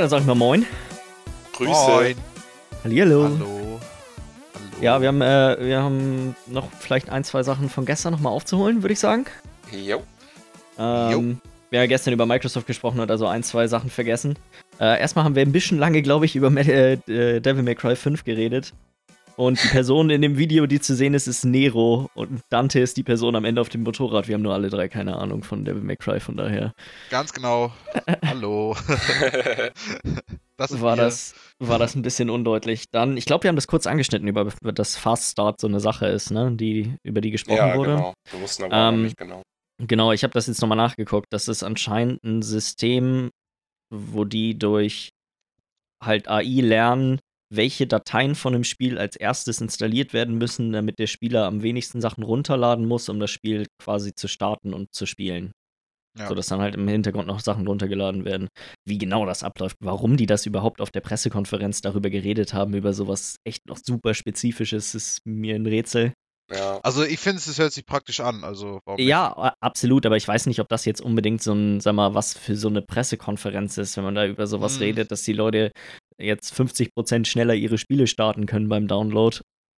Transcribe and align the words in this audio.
Ja, 0.00 0.04
dann 0.04 0.10
sag 0.12 0.20
ich 0.20 0.26
mal 0.26 0.34
Moin. 0.34 0.64
Grüße. 1.52 1.70
Moin. 1.70 2.16
Hallihallo. 2.84 3.24
Hallo. 3.24 3.36
Hallo. 3.38 3.80
Ja, 4.80 4.98
wir 5.02 5.08
haben, 5.08 5.20
äh, 5.20 5.56
wir 5.60 5.82
haben 5.82 6.34
noch 6.46 6.72
vielleicht 6.72 7.10
ein, 7.10 7.22
zwei 7.22 7.42
Sachen 7.42 7.68
von 7.68 7.84
gestern 7.84 8.14
nochmal 8.14 8.32
aufzuholen, 8.32 8.82
würde 8.82 8.94
ich 8.94 8.98
sagen. 8.98 9.26
Jo. 9.70 9.98
Ähm, 10.78 11.38
wir 11.68 11.80
haben 11.80 11.84
ja 11.84 11.86
gestern 11.86 12.14
über 12.14 12.24
Microsoft 12.24 12.66
gesprochen 12.66 13.00
und 13.00 13.10
also 13.10 13.26
ein, 13.26 13.42
zwei 13.42 13.66
Sachen 13.66 13.90
vergessen. 13.90 14.38
Äh, 14.80 14.98
erstmal 14.98 15.26
haben 15.26 15.34
wir 15.34 15.42
ein 15.42 15.52
bisschen 15.52 15.78
lange, 15.78 16.00
glaube 16.00 16.24
ich, 16.24 16.34
über 16.34 16.50
äh, 16.56 16.94
äh, 16.94 17.40
Devil 17.40 17.62
May 17.62 17.74
Cry 17.74 17.94
5 17.94 18.24
geredet. 18.24 18.72
Und 19.36 19.62
die 19.62 19.68
Person 19.68 20.10
in 20.10 20.22
dem 20.22 20.36
Video, 20.36 20.66
die 20.66 20.80
zu 20.80 20.94
sehen 20.94 21.14
ist, 21.14 21.26
ist 21.26 21.44
Nero. 21.44 22.10
Und 22.14 22.42
Dante 22.50 22.80
ist 22.80 22.96
die 22.96 23.02
Person 23.02 23.36
am 23.36 23.44
Ende 23.44 23.60
auf 23.60 23.68
dem 23.68 23.82
Motorrad. 23.82 24.28
Wir 24.28 24.34
haben 24.34 24.42
nur 24.42 24.54
alle 24.54 24.68
drei 24.70 24.88
keine 24.88 25.16
Ahnung 25.16 25.42
von 25.42 25.64
Devil 25.64 25.82
May 25.82 25.96
Cry, 25.96 26.20
von 26.20 26.36
daher 26.36 26.72
Ganz 27.10 27.32
genau. 27.32 27.72
Hallo. 28.26 28.76
das 30.56 30.80
war 30.80 30.96
das, 30.96 31.34
war 31.58 31.78
das 31.78 31.94
ein 31.94 32.02
bisschen 32.02 32.30
undeutlich. 32.30 32.84
Dann, 32.90 33.16
ich 33.16 33.24
glaube, 33.24 33.44
wir 33.44 33.48
haben 33.48 33.56
das 33.56 33.66
kurz 33.66 33.86
angeschnitten, 33.86 34.28
über, 34.28 34.48
über 34.60 34.72
das 34.72 34.96
Fast 34.96 35.32
Start 35.32 35.60
so 35.60 35.66
eine 35.66 35.80
Sache 35.80 36.06
ist, 36.06 36.30
ne? 36.30 36.52
Die, 36.52 36.94
über 37.02 37.20
die 37.20 37.30
gesprochen 37.30 37.56
ja, 37.56 37.76
wurde. 37.76 37.96
genau. 37.96 38.14
Wir 38.30 38.40
wussten 38.40 38.64
aber 38.64 38.76
Ähm, 38.76 39.02
nicht 39.04 39.16
genau. 39.16 39.42
Genau, 39.78 40.12
ich 40.12 40.22
habe 40.24 40.34
das 40.34 40.46
jetzt 40.46 40.60
nochmal 40.60 40.76
nachgeguckt. 40.76 41.28
Das 41.30 41.48
ist 41.48 41.62
anscheinend 41.62 42.22
ein 42.22 42.42
System, 42.42 43.30
wo 43.90 44.24
die 44.24 44.58
durch 44.58 45.10
halt 46.02 46.28
AI 46.28 46.60
lernen, 46.60 47.18
welche 47.52 47.86
Dateien 47.86 48.34
von 48.34 48.54
einem 48.54 48.64
Spiel 48.64 48.96
als 48.98 49.16
erstes 49.16 49.60
installiert 49.60 50.12
werden 50.12 50.38
müssen, 50.38 50.72
damit 50.72 50.98
der 50.98 51.08
Spieler 51.08 51.46
am 51.46 51.62
wenigsten 51.62 52.00
Sachen 52.00 52.22
runterladen 52.22 52.86
muss, 52.86 53.08
um 53.08 53.18
das 53.18 53.30
Spiel 53.30 53.66
quasi 53.82 54.14
zu 54.14 54.28
starten 54.28 54.72
und 54.72 54.94
zu 54.94 55.04
spielen. 55.06 55.52
Ja. 56.18 56.26
Sodass 56.26 56.46
dann 56.48 56.60
halt 56.60 56.74
im 56.74 56.88
Hintergrund 56.88 57.28
noch 57.28 57.40
Sachen 57.40 57.66
runtergeladen 57.66 58.24
werden. 58.24 58.48
Wie 58.84 58.98
genau 58.98 59.26
das 59.26 59.44
abläuft, 59.44 59.76
warum 59.80 60.16
die 60.16 60.26
das 60.26 60.46
überhaupt 60.46 60.80
auf 60.80 60.90
der 60.90 61.00
Pressekonferenz 61.00 61.82
darüber 61.82 62.10
geredet 62.10 62.52
haben, 62.52 62.74
über 62.74 62.92
sowas 62.92 63.36
echt 63.44 63.66
noch 63.66 63.78
super 63.78 64.14
Spezifisches, 64.14 64.94
ist 64.94 65.20
mir 65.24 65.54
ein 65.54 65.66
Rätsel. 65.66 66.12
Ja. 66.52 66.80
Also 66.82 67.04
ich 67.04 67.20
finde, 67.20 67.38
es 67.38 67.58
hört 67.58 67.72
sich 67.72 67.86
praktisch 67.86 68.20
an. 68.20 68.42
Also 68.42 68.80
nicht? 68.96 69.06
Ja, 69.06 69.54
absolut, 69.60 70.04
aber 70.04 70.16
ich 70.16 70.26
weiß 70.26 70.46
nicht, 70.46 70.60
ob 70.60 70.68
das 70.68 70.84
jetzt 70.84 71.00
unbedingt 71.00 71.42
so 71.42 71.52
ein, 71.52 71.80
sag 71.80 71.94
mal, 71.94 72.14
was 72.14 72.34
für 72.34 72.56
so 72.56 72.68
eine 72.68 72.82
Pressekonferenz 72.82 73.78
ist, 73.78 73.96
wenn 73.96 74.04
man 74.04 74.16
da 74.16 74.26
über 74.26 74.46
sowas 74.48 74.74
Hm. 74.74 74.82
redet, 74.82 75.12
dass 75.12 75.22
die 75.22 75.32
Leute 75.32 75.70
jetzt 76.20 76.54
50% 76.54 77.26
schneller 77.26 77.54
ihre 77.54 77.78
Spiele 77.78 78.06
starten 78.06 78.46
können 78.46 78.68
beim 78.68 78.86
Download. 78.88 79.38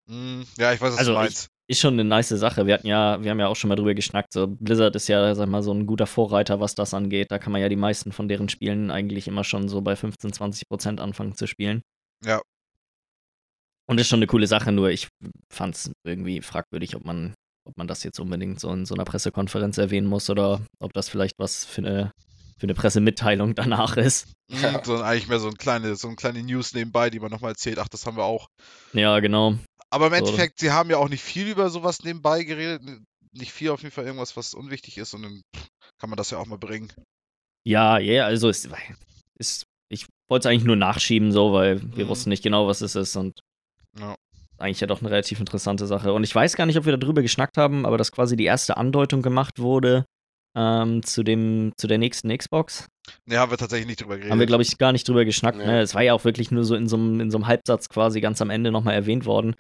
Hm, 0.10 0.46
ja, 0.58 0.74
ich 0.74 0.82
weiß, 0.82 0.94
was 0.94 1.00
Also 1.00 1.12
du 1.14 1.18
ich- 1.20 1.24
meinst. 1.24 1.48
Ist 1.68 1.80
schon 1.80 1.94
eine 1.94 2.04
nice 2.04 2.28
Sache. 2.28 2.66
Wir 2.68 2.74
hatten 2.74 2.88
ja, 2.88 3.24
wir 3.24 3.32
haben 3.32 3.40
ja 3.40 3.48
auch 3.48 3.56
schon 3.56 3.70
mal 3.70 3.78
drüber 3.78 3.94
geschnackt. 3.94 4.34
So, 4.34 4.48
Blizzard 4.48 4.94
ist 4.98 5.08
ja, 5.08 5.34
sag 5.36 5.48
mal, 5.48 5.64
so 5.64 5.74
ein 5.74 5.86
guter 5.88 6.06
Vorreiter, 6.06 6.60
was 6.60 6.76
das 6.76 6.94
angeht. 6.94 7.32
Da 7.32 7.40
kann 7.40 7.54
man 7.54 7.62
ja 7.62 7.70
die 7.70 7.78
meisten 7.78 8.12
von 8.12 8.28
deren 8.28 8.50
Spielen 8.50 8.92
eigentlich 8.92 9.30
immer 9.30 9.46
schon 9.46 9.70
so 9.70 9.80
bei 9.82 9.96
15, 9.96 10.34
20% 10.34 11.00
anfangen 11.00 11.36
zu 11.36 11.48
spielen. 11.48 11.82
Ja. 12.26 12.42
Und 13.88 14.00
ist 14.02 14.10
schon 14.10 14.20
eine 14.20 14.28
coole 14.28 14.48
Sache, 14.48 14.74
nur 14.74 14.90
ich 14.90 15.08
fand 15.52 15.76
es 15.76 15.92
irgendwie 16.06 16.42
fragwürdig, 16.42 16.96
ob 16.98 17.06
man, 17.06 17.36
ob 17.66 17.78
man 17.78 17.88
das 17.88 18.04
jetzt 18.04 18.20
unbedingt 18.20 18.60
so 18.60 18.70
in 18.74 18.86
so 18.86 18.94
einer 18.96 19.06
Pressekonferenz 19.06 19.78
erwähnen 19.78 20.08
muss 20.08 20.30
oder 20.30 20.62
ob 20.80 20.92
das 20.92 21.08
vielleicht 21.08 21.36
was 21.40 21.64
für 21.64 21.82
eine, 21.86 22.12
für 22.62 22.66
eine 22.68 22.76
Pressemitteilung 22.76 23.56
danach 23.56 23.98
ist. 23.98 24.28
Ja. 24.52 24.82
sondern 24.86 25.04
eigentlich 25.04 25.28
mehr 25.28 25.40
so 25.40 25.48
ein 25.48 25.56
kleine, 25.56 25.96
so 25.96 26.08
ein 26.08 26.16
kleine 26.16 26.44
News 26.44 26.76
nebenbei, 26.76 27.10
die 27.10 27.20
man 27.20 27.32
nochmal 27.32 27.54
erzählt. 27.54 27.80
Ach, 27.80 27.88
das 27.88 28.06
haben 28.06 28.18
wir 28.18 28.24
auch. 28.24 28.50
Ja, 28.94 29.20
genau. 29.20 29.56
Aber 29.90 30.06
im 30.08 30.14
So. 30.14 30.18
Endeffekt, 30.20 30.60
sie 30.60 30.70
haben 30.70 30.92
ja 30.92 30.98
auch 30.98 31.10
nicht 31.10 31.24
viel 31.24 31.48
über 31.48 31.72
sowas 31.72 32.04
nebenbei 32.04 32.44
geredet. 32.44 32.84
Nicht 33.34 33.52
viel, 33.52 33.72
auf 33.72 33.82
jeden 33.82 33.92
Fall 33.92 34.06
irgendwas, 34.06 34.38
was 34.38 34.54
unwichtig 34.54 35.00
ist. 35.00 35.16
Und 35.16 35.24
dann 35.24 35.42
kann 36.00 36.12
man 36.12 36.18
das 36.18 36.30
ja 36.30 36.38
auch 36.38 36.46
mal 36.46 36.60
bringen. 36.60 36.94
Ja, 37.66 37.98
ja, 37.98 38.26
also 38.26 38.48
es 38.50 38.70
ist, 39.40 39.64
ich 39.90 40.06
wollte 40.30 40.48
es 40.48 40.52
eigentlich 40.52 40.66
nur 40.66 40.76
nachschieben, 40.76 41.32
so, 41.32 41.54
weil 41.54 41.82
wir 41.96 42.06
Mhm. 42.06 42.10
wussten 42.10 42.30
nicht 42.30 42.44
genau, 42.44 42.68
was 42.68 42.82
es 42.82 42.94
ist 42.96 43.16
und 43.16 43.40
Ja. 43.98 44.16
eigentlich 44.60 44.82
ja 44.82 44.88
doch 44.88 45.02
eine 45.02 45.10
relativ 45.10 45.40
interessante 45.40 45.88
Sache. 45.88 46.14
Und 46.14 46.24
ich 46.24 46.36
weiß 46.36 46.56
gar 46.56 46.68
nicht, 46.68 46.78
ob 46.78 46.86
wir 46.86 46.96
darüber 46.96 47.24
geschnackt 47.24 47.58
haben, 47.58 47.88
aber 47.88 47.98
dass 47.98 48.12
quasi 48.12 48.36
die 48.36 48.46
erste 48.46 48.78
Andeutung 48.78 49.24
gemacht 49.24 49.58
wurde 49.58 50.06
ähm, 50.56 51.04
zu 51.04 51.24
dem, 51.24 51.74
zu 51.78 51.88
der 51.88 51.98
nächsten 51.98 52.36
Xbox. 52.36 52.88
Ne, 53.26 53.38
haben 53.38 53.52
wir 53.52 53.58
tatsächlich 53.58 53.88
nicht 53.88 54.02
drüber 54.02 54.16
geredet. 54.16 54.32
Haben 54.32 54.40
wir, 54.40 54.46
glaube 54.46 54.64
ich, 54.64 54.78
gar 54.78 54.92
nicht 54.92 55.08
drüber 55.08 55.26
geschnackt. 55.26 55.58
Nee. 55.58 55.66
Ne? 55.66 55.82
Es 55.82 55.96
war 55.96 56.02
ja 56.02 56.14
auch 56.14 56.24
wirklich 56.26 56.52
nur 56.52 56.64
so 56.64 56.76
in 56.76 56.88
so 56.88 56.98
einem, 56.98 57.48
Halbsatz 57.48 57.90
quasi 57.90 58.22
ganz 58.22 58.42
am 58.42 58.50
Ende 58.50 58.72
nochmal 58.72 58.94
erwähnt 58.96 59.26
worden. 59.26 59.56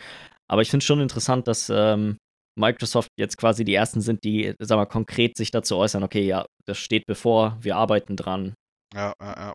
Aber 0.48 0.62
ich 0.62 0.70
finde 0.70 0.84
es 0.84 0.88
schon 0.88 1.00
interessant, 1.02 1.48
dass 1.48 1.70
ähm, 1.70 2.18
Microsoft 2.60 3.10
jetzt 3.18 3.38
quasi 3.38 3.64
die 3.64 3.74
ersten 3.74 4.02
sind, 4.02 4.24
die, 4.24 4.54
sag 4.60 4.76
mal, 4.76 4.86
konkret 4.86 5.38
sich 5.38 5.52
dazu 5.52 5.78
äußern, 5.78 6.04
okay, 6.04 6.26
ja, 6.26 6.46
das 6.66 6.78
steht 6.78 7.06
bevor, 7.06 7.58
wir 7.62 7.78
arbeiten 7.78 8.16
dran. 8.18 8.54
Ja, 8.94 9.14
ja, 9.22 9.36
ja. 9.38 9.54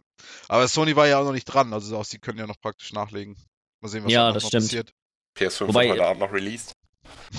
Aber 0.48 0.66
Sony 0.66 0.96
war 0.96 1.06
ja 1.06 1.18
auch 1.18 1.24
noch 1.24 1.32
nicht 1.32 1.44
dran. 1.44 1.72
Also 1.72 1.98
auch 1.98 2.04
sie 2.04 2.18
können 2.18 2.38
ja 2.38 2.46
noch 2.46 2.58
praktisch 2.60 2.92
nachlegen. 2.92 3.36
Mal 3.82 3.88
sehen, 3.88 4.04
was 4.04 4.12
Ja, 4.12 4.32
das 4.32 4.44
noch 4.44 4.48
stimmt. 4.48 4.64
passiert. 4.64 4.90
PS5 5.38 5.68
Wobei- 5.68 5.84
wird 5.88 5.92
heute 5.98 6.06
Abend 6.06 6.20
noch 6.20 6.32
released. 6.32 6.72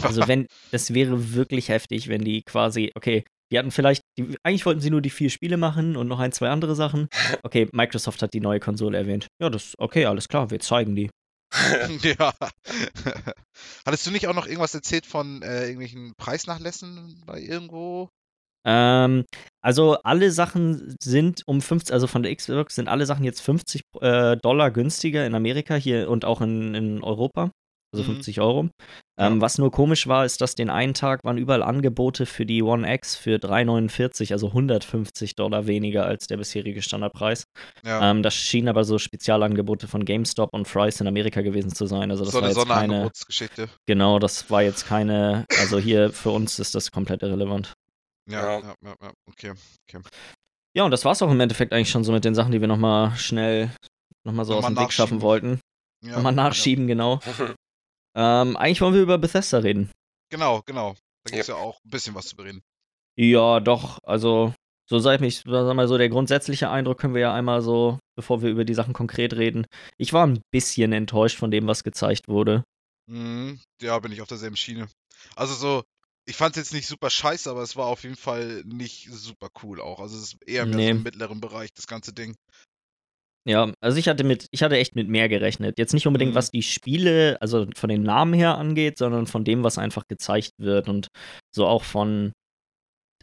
Also 0.03 0.21
wenn, 0.27 0.47
das 0.71 0.93
wäre 0.93 1.33
wirklich 1.33 1.69
heftig, 1.69 2.07
wenn 2.07 2.23
die 2.23 2.43
quasi, 2.43 2.91
okay, 2.95 3.23
die 3.51 3.59
hatten 3.59 3.71
vielleicht, 3.71 4.03
die, 4.17 4.37
eigentlich 4.43 4.65
wollten 4.65 4.81
sie 4.81 4.89
nur 4.89 5.01
die 5.01 5.09
vier 5.09 5.29
Spiele 5.29 5.57
machen 5.57 5.95
und 5.95 6.07
noch 6.07 6.19
ein, 6.19 6.31
zwei 6.31 6.49
andere 6.49 6.75
Sachen. 6.75 7.07
Okay, 7.43 7.67
Microsoft 7.71 8.21
hat 8.21 8.33
die 8.33 8.41
neue 8.41 8.59
Konsole 8.59 8.97
erwähnt. 8.97 9.27
Ja, 9.41 9.49
das, 9.49 9.73
okay, 9.77 10.05
alles 10.05 10.27
klar, 10.27 10.49
wir 10.49 10.59
zeigen 10.59 10.95
die. 10.95 11.09
ja. 12.01 12.33
Hattest 13.85 14.05
du 14.05 14.11
nicht 14.11 14.27
auch 14.27 14.35
noch 14.35 14.47
irgendwas 14.47 14.75
erzählt 14.75 15.05
von 15.05 15.41
äh, 15.43 15.63
irgendwelchen 15.63 16.13
Preisnachlässen 16.17 17.23
bei 17.25 17.39
irgendwo? 17.39 18.09
Ähm, 18.65 19.23
also 19.61 19.97
alle 20.03 20.31
Sachen 20.31 20.97
sind 21.01 21.43
um 21.45 21.61
50, 21.61 21.93
also 21.93 22.05
von 22.07 22.23
der 22.23 22.35
Xbox 22.35 22.75
sind 22.75 22.89
alle 22.89 23.05
Sachen 23.05 23.23
jetzt 23.23 23.41
50 23.41 23.81
äh, 24.01 24.35
Dollar 24.37 24.71
günstiger 24.71 25.25
in 25.25 25.35
Amerika 25.35 25.75
hier 25.75 26.09
und 26.09 26.25
auch 26.25 26.41
in, 26.41 26.75
in 26.75 27.03
Europa. 27.03 27.51
Also 27.93 28.03
Mhm. 28.03 28.15
50 28.15 28.41
Euro. 28.41 28.69
Ja. 29.17 29.27
Ähm, 29.27 29.41
was 29.41 29.57
nur 29.57 29.71
komisch 29.71 30.07
war, 30.07 30.25
ist, 30.25 30.41
dass 30.41 30.55
den 30.55 30.69
einen 30.69 30.93
Tag 30.93 31.23
waren 31.23 31.37
überall 31.37 31.63
Angebote 31.63 32.25
für 32.25 32.45
die 32.45 32.61
One 32.61 32.91
X 32.93 33.15
für 33.15 33.39
3,49, 33.39 34.33
also 34.33 34.47
150 34.47 35.35
Dollar 35.35 35.67
weniger 35.67 36.05
als 36.05 36.27
der 36.27 36.37
bisherige 36.37 36.81
Standardpreis. 36.81 37.45
Ja. 37.85 38.11
Ähm, 38.11 38.23
das 38.23 38.35
schienen 38.35 38.67
aber 38.67 38.83
so 38.83 38.97
Spezialangebote 38.99 39.87
von 39.87 40.03
GameStop 40.05 40.53
und 40.53 40.67
Fry's 40.67 40.99
in 40.99 41.07
Amerika 41.07 41.41
gewesen 41.41 41.73
zu 41.73 41.85
sein. 41.85 42.11
Also 42.11 42.25
das 42.25 42.33
so 42.33 42.41
war 42.41 42.77
eine 42.77 43.05
jetzt 43.05 43.27
keine, 43.47 43.69
genau, 43.87 44.19
das 44.19 44.51
war 44.51 44.61
jetzt 44.61 44.85
keine, 44.85 45.45
also 45.59 45.79
hier 45.79 46.11
für 46.11 46.31
uns 46.31 46.59
ist 46.59 46.75
das 46.75 46.91
komplett 46.91 47.23
irrelevant. 47.23 47.73
Ja, 48.29 48.41
Ja. 48.41 48.59
ja, 48.59 48.73
ja, 48.83 48.95
ja, 49.01 49.11
okay. 49.29 49.53
Ja, 50.75 50.83
und 50.83 50.91
das 50.91 51.05
war's 51.05 51.21
auch 51.21 51.31
im 51.31 51.39
Endeffekt 51.39 51.73
eigentlich 51.73 51.89
schon 51.89 52.03
so 52.03 52.11
mit 52.11 52.25
den 52.25 52.35
Sachen, 52.35 52.51
die 52.51 52.61
wir 52.61 52.67
nochmal 52.67 53.15
schnell 53.15 53.71
nochmal 54.25 54.45
so 54.45 54.53
Nochmal 54.53 54.71
aus 54.71 54.75
dem 54.75 54.83
Weg 54.83 54.93
schaffen 54.93 55.21
wollten. 55.21 55.59
Ja, 56.05 56.17
nochmal 56.17 56.33
nachschieben, 56.33 56.85
genau. 56.85 57.19
Ähm, 58.17 58.57
eigentlich 58.57 58.81
wollen 58.81 58.95
wir 58.95 59.01
über 59.01 59.17
Bethesda 59.17 59.59
reden. 59.59 59.89
Ja. 59.89 59.93
Genau, 60.31 60.61
genau. 60.65 60.95
Da 61.23 61.31
gibt 61.31 61.41
es 61.41 61.47
ja 61.47 61.55
auch 61.55 61.79
ein 61.85 61.89
bisschen 61.89 62.15
was 62.15 62.27
zu 62.27 62.35
bereden. 62.35 62.61
Ja, 63.15 63.59
doch, 63.59 63.99
also 64.03 64.53
so 64.89 64.99
sag 64.99 65.21
ich, 65.21 65.43
sag 65.45 65.75
mal 65.75 65.87
so, 65.87 65.97
der 65.97 66.09
grundsätzliche 66.09 66.69
Eindruck 66.69 66.99
können 66.99 67.13
wir 67.13 67.21
ja 67.21 67.33
einmal 67.33 67.61
so, 67.61 67.99
bevor 68.15 68.41
wir 68.41 68.49
über 68.49 68.65
die 68.65 68.73
Sachen 68.73 68.93
konkret 68.93 69.33
reden. 69.33 69.65
Ich 69.97 70.13
war 70.13 70.25
ein 70.25 70.41
bisschen 70.51 70.93
enttäuscht 70.93 71.37
von 71.37 71.51
dem, 71.51 71.67
was 71.67 71.83
gezeigt 71.83 72.27
wurde. 72.27 72.63
Mhm. 73.09 73.59
Ja, 73.81 73.99
bin 73.99 74.11
ich 74.11 74.21
auf 74.21 74.27
derselben 74.27 74.55
Schiene. 74.57 74.87
Also 75.35 75.53
so, 75.53 75.83
ich 76.25 76.35
fand 76.35 76.55
es 76.55 76.63
jetzt 76.63 76.73
nicht 76.73 76.87
super 76.87 77.09
scheiße, 77.09 77.49
aber 77.49 77.61
es 77.61 77.75
war 77.75 77.87
auf 77.87 78.03
jeden 78.03 78.15
Fall 78.15 78.63
nicht 78.65 79.09
super 79.11 79.49
cool 79.63 79.81
auch. 79.81 79.99
Also 79.99 80.17
es 80.17 80.33
ist 80.33 80.37
eher 80.45 80.65
mehr 80.65 80.75
Nee. 80.75 80.85
so 80.91 80.91
im 80.97 81.03
mittleren 81.03 81.41
Bereich, 81.41 81.73
das 81.73 81.87
ganze 81.87 82.13
Ding. 82.13 82.35
Ja, 83.47 83.71
also 83.79 83.97
ich 83.97 84.09
hatte 84.09 84.23
mit, 84.25 84.47
ich 84.51 84.61
hatte 84.61 84.75
echt 84.77 84.95
mit 84.95 85.07
mehr 85.07 85.29
gerechnet. 85.29 85.79
Jetzt 85.79 85.93
nicht 85.93 86.05
unbedingt, 86.05 86.31
Mhm. 86.31 86.35
was 86.35 86.51
die 86.51 86.63
Spiele, 86.63 87.37
also 87.39 87.65
von 87.75 87.89
den 87.89 88.03
Namen 88.03 88.33
her 88.33 88.57
angeht, 88.57 88.97
sondern 88.97 89.25
von 89.25 89.45
dem, 89.45 89.63
was 89.63 89.77
einfach 89.77 90.03
gezeigt 90.07 90.51
wird 90.57 90.89
und 90.89 91.07
so 91.55 91.65
auch 91.65 91.83
von 91.83 92.33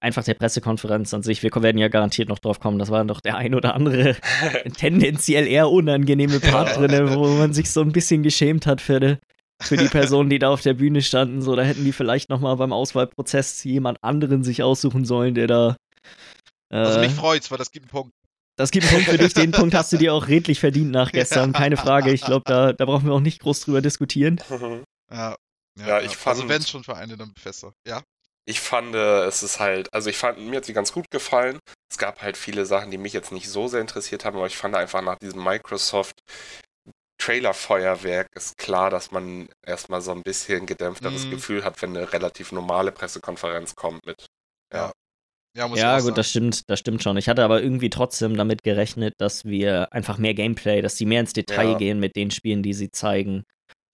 einfach 0.00 0.25
der 0.25 0.35
Pressekonferenz 0.35 1.12
an 1.15 1.23
sich. 1.23 1.43
Wir 1.43 1.50
werden 1.55 1.79
ja 1.79 1.88
garantiert 1.88 2.29
noch 2.29 2.38
drauf 2.38 2.59
kommen. 2.61 2.79
Das 2.79 2.91
war 2.91 3.05
doch 3.05 3.21
der 3.21 3.37
ein 3.37 3.55
oder 3.55 3.75
andere 3.75 4.17
tendenziell 4.79 5.47
eher 5.47 5.71
unangenehme 5.71 6.41
Part 6.41 6.76
Ja. 6.76 6.87
drin, 6.87 7.15
wo 7.15 7.26
man 7.29 7.53
sich 7.53 7.71
so 7.71 7.81
ein 7.82 7.93
bisschen 7.93 8.23
geschämt 8.23 8.67
hat 8.67 8.81
für 8.81 9.00
die, 9.00 9.17
für 9.62 9.76
die 9.76 9.88
Personen, 9.88 10.31
die 10.31 10.38
da 10.38 10.49
auf 10.50 10.62
der 10.62 10.75
Bühne 10.75 11.00
standen. 11.03 11.43
So, 11.43 11.55
da 11.55 11.62
hätten 11.62 11.85
die 11.85 11.93
vielleicht 11.93 12.29
noch 12.31 12.41
mal 12.41 12.55
beim 12.56 12.73
Auswahlprozess 12.73 13.62
jemand 13.65 13.99
anderen 14.03 14.43
sich 14.43 14.62
aussuchen 14.62 15.05
sollen, 15.05 15.35
der 15.35 15.47
da. 15.47 15.76
Also 16.71 16.99
mich 17.00 17.12
freut's, 17.12 17.50
weil 17.50 17.59
das 17.59 17.71
gibt 17.71 17.85
einen 17.85 17.91
Punkt. 17.91 18.12
Das 18.56 18.70
gibt 18.70 18.86
einen 18.86 18.94
Punkt 18.96 19.10
für 19.10 19.18
dich. 19.18 19.34
Den 19.34 19.50
Punkt 19.52 19.74
hast 19.74 19.92
du 19.92 19.96
dir 19.96 20.14
auch 20.14 20.28
redlich 20.28 20.60
verdient 20.60 20.90
nach 20.90 21.10
gestern. 21.12 21.52
Keine 21.52 21.76
Frage. 21.76 22.12
Ich 22.12 22.22
glaube, 22.22 22.44
da, 22.46 22.72
da 22.72 22.84
brauchen 22.84 23.06
wir 23.06 23.12
auch 23.14 23.20
nicht 23.20 23.40
groß 23.40 23.60
drüber 23.60 23.80
diskutieren. 23.80 24.40
Ja, 25.10 25.36
Ja, 25.78 25.98
ich 26.00 26.10
Also 26.24 26.40
fand- 26.42 26.48
wenn 26.48 26.62
schon 26.62 26.84
für 26.84 26.96
eine, 26.96 27.16
dann 27.16 27.32
Bethesda. 27.34 27.72
Ja. 27.86 28.02
ich 28.46 28.60
fand, 28.60 28.94
äh, 28.94 29.24
es 29.24 29.42
ist 29.42 29.58
halt, 29.58 29.92
also 29.94 30.08
ich 30.10 30.16
fand, 30.18 30.38
mir 30.38 30.58
hat 30.58 30.64
sie 30.66 30.72
ganz 30.74 30.92
gut 30.92 31.06
gefallen. 31.10 31.58
Es 31.90 31.98
gab 31.98 32.20
halt 32.22 32.36
viele 32.36 32.64
Sachen, 32.66 32.90
die 32.90 32.98
mich 32.98 33.12
jetzt 33.12 33.32
nicht 33.32 33.48
so 33.48 33.66
sehr 33.68 33.80
interessiert 33.80 34.24
haben, 34.24 34.36
aber 34.36 34.46
ich 34.46 34.56
fand 34.56 34.74
einfach 34.76 35.00
nach 35.02 35.16
diesem 35.18 35.42
Microsoft 35.42 36.14
Trailer-Feuerwerk 37.18 38.28
ist 38.34 38.58
klar, 38.58 38.90
dass 38.90 39.10
man 39.10 39.48
erstmal 39.64 40.02
so 40.02 40.10
ein 40.12 40.22
bisschen 40.22 40.66
gedämpfteres 40.66 41.26
Mhm. 41.26 41.30
Gefühl 41.30 41.64
hat, 41.64 41.80
wenn 41.80 41.96
eine 41.96 42.12
relativ 42.12 42.52
normale 42.52 42.92
Pressekonferenz 42.92 43.74
kommt 43.76 44.04
mit. 44.04 44.26
Ja. 44.72 44.86
Ja, 44.86 44.92
muss 45.68 45.78
Ja, 45.80 45.96
ich 45.96 46.02
auch 46.02 46.06
gut, 46.08 46.18
das 46.18 46.30
stimmt, 46.30 46.62
das 46.68 46.80
stimmt 46.80 47.02
schon. 47.02 47.16
Ich 47.16 47.28
hatte 47.28 47.44
aber 47.44 47.62
irgendwie 47.62 47.90
trotzdem 47.90 48.36
damit 48.36 48.62
gerechnet, 48.62 49.14
dass 49.18 49.44
wir 49.44 49.92
einfach 49.92 50.18
mehr 50.18 50.34
Gameplay, 50.34 50.82
dass 50.82 50.96
sie 50.96 51.06
mehr 51.06 51.20
ins 51.20 51.32
Detail 51.32 51.72
Ja. 51.72 51.78
gehen 51.78 52.00
mit 52.00 52.16
den 52.16 52.30
Spielen, 52.30 52.62
die 52.62 52.74
sie 52.74 52.90
zeigen. 52.90 53.44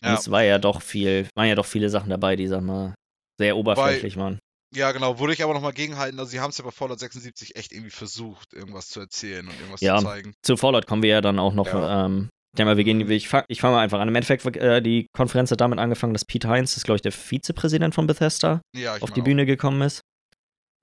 Und 0.02 0.08
Ja. 0.08 0.14
es 0.14 0.30
war 0.30 0.42
ja 0.42 0.58
doch 0.58 0.80
viel, 0.80 1.28
waren 1.36 1.48
ja 1.48 1.54
doch 1.54 1.66
viele 1.66 1.90
Sachen 1.90 2.08
dabei, 2.10 2.36
die, 2.36 2.46
sag 2.48 2.62
mal, 2.62 2.94
sehr 3.38 3.56
oberflächlich 3.56 4.16
waren. 4.16 4.38
Ja, 4.74 4.92
genau, 4.92 5.18
würde 5.18 5.32
ich 5.32 5.42
aber 5.42 5.52
nochmal 5.52 5.72
gegenhalten. 5.72 6.18
Also, 6.18 6.30
sie 6.30 6.40
haben 6.40 6.50
es 6.50 6.58
ja 6.58 6.64
bei 6.64 6.70
Fallout 6.70 7.00
76 7.00 7.56
echt 7.56 7.72
irgendwie 7.72 7.90
versucht, 7.90 8.54
irgendwas 8.54 8.88
zu 8.88 9.00
erzählen 9.00 9.46
und 9.46 9.54
irgendwas 9.54 9.80
Ja. 9.80 9.98
zu 9.98 10.04
zeigen. 10.04 10.32
Zu 10.42 10.56
Fallout 10.56 10.86
kommen 10.86 11.02
wir 11.02 11.10
ja 11.10 11.20
dann 11.20 11.38
auch 11.38 11.52
noch. 11.52 11.66
Ja. 11.66 12.06
Ähm, 12.06 12.28
ich 12.52 12.56
denke 12.58 12.70
mal, 12.70 12.76
wir 12.76 12.84
gehen, 12.84 13.08
ich 13.10 13.28
fange 13.28 13.44
fang 13.56 13.72
mal 13.72 13.80
einfach 13.82 13.98
an. 14.00 14.08
Im 14.08 14.14
Endeffekt, 14.14 14.46
äh, 14.56 14.80
die 14.80 15.06
Konferenz 15.12 15.50
hat 15.50 15.60
damit 15.60 15.78
angefangen, 15.78 16.12
dass 16.14 16.24
Pete 16.24 16.48
Heinz, 16.48 16.70
das 16.70 16.78
ist 16.78 16.84
glaube 16.84 16.96
ich 16.96 17.02
der 17.02 17.12
Vizepräsident 17.12 17.94
von 17.94 18.06
Bethesda, 18.06 18.60
Ja, 18.76 18.96
auf 18.96 19.10
die 19.10 19.20
auch. 19.20 19.24
Bühne 19.24 19.44
gekommen 19.44 19.82
ist. 19.82 20.00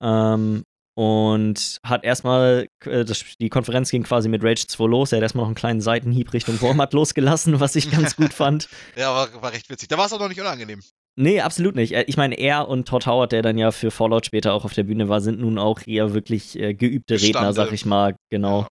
Ähm, 0.02 0.64
und 0.98 1.78
hat 1.84 2.04
erstmal, 2.04 2.68
äh, 2.86 3.06
das, 3.06 3.24
die 3.40 3.50
Konferenz 3.50 3.92
ging 3.92 4.02
quasi 4.02 4.30
mit 4.30 4.44
Rage 4.44 4.66
2 4.66 4.88
los. 4.88 5.12
Er 5.12 5.18
hat 5.18 5.22
erstmal 5.24 5.44
noch 5.44 5.50
einen 5.50 5.56
kleinen 5.56 5.80
Seitenhieb 5.80 6.34
Richtung 6.34 6.60
Walmart 6.60 6.92
losgelassen, 6.94 7.60
was 7.60 7.76
ich 7.76 7.92
ganz 7.92 8.16
gut 8.16 8.34
fand. 8.34 8.68
Ja, 8.96 9.14
war, 9.14 9.42
war 9.44 9.54
recht 9.54 9.70
witzig. 9.70 9.90
Da 9.90 9.98
war 10.00 10.08
es 10.08 10.14
auch 10.14 10.20
noch 10.20 10.28
nicht 10.28 10.42
unangenehm. 10.42 10.82
Nee, 11.16 11.40
absolut 11.42 11.76
nicht. 11.76 11.94
Ich 11.94 12.18
meine, 12.18 12.34
er 12.40 12.68
und 12.68 12.88
Todd 12.88 13.06
Howard, 13.06 13.32
der 13.32 13.44
dann 13.44 13.60
ja 13.60 13.70
für 13.70 13.92
Fallout 13.92 14.26
später 14.26 14.54
auch 14.54 14.66
auf 14.66 14.74
der 14.74 14.84
Bühne 14.86 15.08
war, 15.08 15.22
sind 15.22 15.40
nun 15.40 15.60
auch 15.60 15.82
eher 15.86 16.16
wirklich 16.16 16.58
äh, 16.58 16.74
geübte 16.74 17.14
Redner, 17.14 17.28
Gestande. 17.28 17.54
sag 17.54 17.72
ich 17.74 17.86
mal. 17.86 18.16
Genau. 18.32 18.62
Ja. 18.62 18.68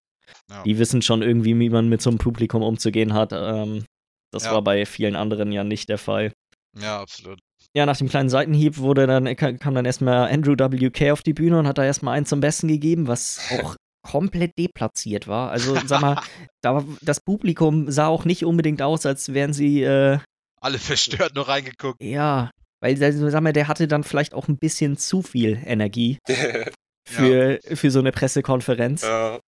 Ja. 0.56 0.62
Die 0.64 0.78
wissen 0.78 1.02
schon 1.02 1.22
irgendwie, 1.22 1.56
wie 1.60 1.70
man 1.70 1.88
mit 1.88 2.02
so 2.02 2.10
einem 2.10 2.18
Publikum 2.18 2.64
umzugehen 2.64 3.14
hat. 3.14 3.30
Ähm, 3.32 3.84
das 4.32 4.46
Ja. 4.46 4.52
war 4.54 4.62
bei 4.62 4.84
vielen 4.84 5.14
anderen 5.14 5.52
ja 5.52 5.62
nicht 5.62 5.88
der 5.88 5.98
Fall. 5.98 6.32
Ja, 6.76 7.00
absolut. 7.00 7.38
Ja, 7.74 7.84
nach 7.86 7.96
dem 7.96 8.08
kleinen 8.08 8.28
Seitenhieb 8.28 8.78
wurde 8.78 9.06
dann, 9.06 9.34
ka- 9.36 9.52
kam 9.52 9.74
dann 9.74 9.84
erstmal 9.84 10.30
Andrew 10.32 10.54
WK 10.58 11.10
auf 11.12 11.22
die 11.22 11.34
Bühne 11.34 11.58
und 11.58 11.66
hat 11.66 11.78
da 11.78 11.84
erstmal 11.84 12.16
einen 12.16 12.26
zum 12.26 12.40
Besten 12.40 12.68
gegeben, 12.68 13.06
was 13.06 13.40
auch 13.50 13.76
komplett 14.02 14.52
deplatziert 14.58 15.26
war. 15.28 15.50
Also, 15.50 15.76
sag 15.86 16.00
mal, 16.00 16.20
da, 16.62 16.84
das 17.02 17.20
Publikum 17.20 17.90
sah 17.90 18.06
auch 18.06 18.24
nicht 18.24 18.44
unbedingt 18.44 18.80
aus, 18.82 19.04
als 19.04 19.34
wären 19.34 19.52
sie, 19.52 19.82
äh, 19.82 20.18
Alle 20.60 20.78
verstört 20.78 21.34
nur 21.34 21.48
reingeguckt. 21.48 22.02
ja, 22.02 22.50
weil, 22.80 23.02
also, 23.02 23.28
sag 23.30 23.42
mal, 23.42 23.52
der 23.52 23.68
hatte 23.68 23.88
dann 23.88 24.04
vielleicht 24.04 24.32
auch 24.34 24.48
ein 24.48 24.58
bisschen 24.58 24.96
zu 24.96 25.22
viel 25.22 25.60
Energie 25.64 26.18
für, 27.08 27.60
für 27.74 27.90
so 27.90 27.98
eine 27.98 28.12
Pressekonferenz. 28.12 29.02
ja, 29.02 29.38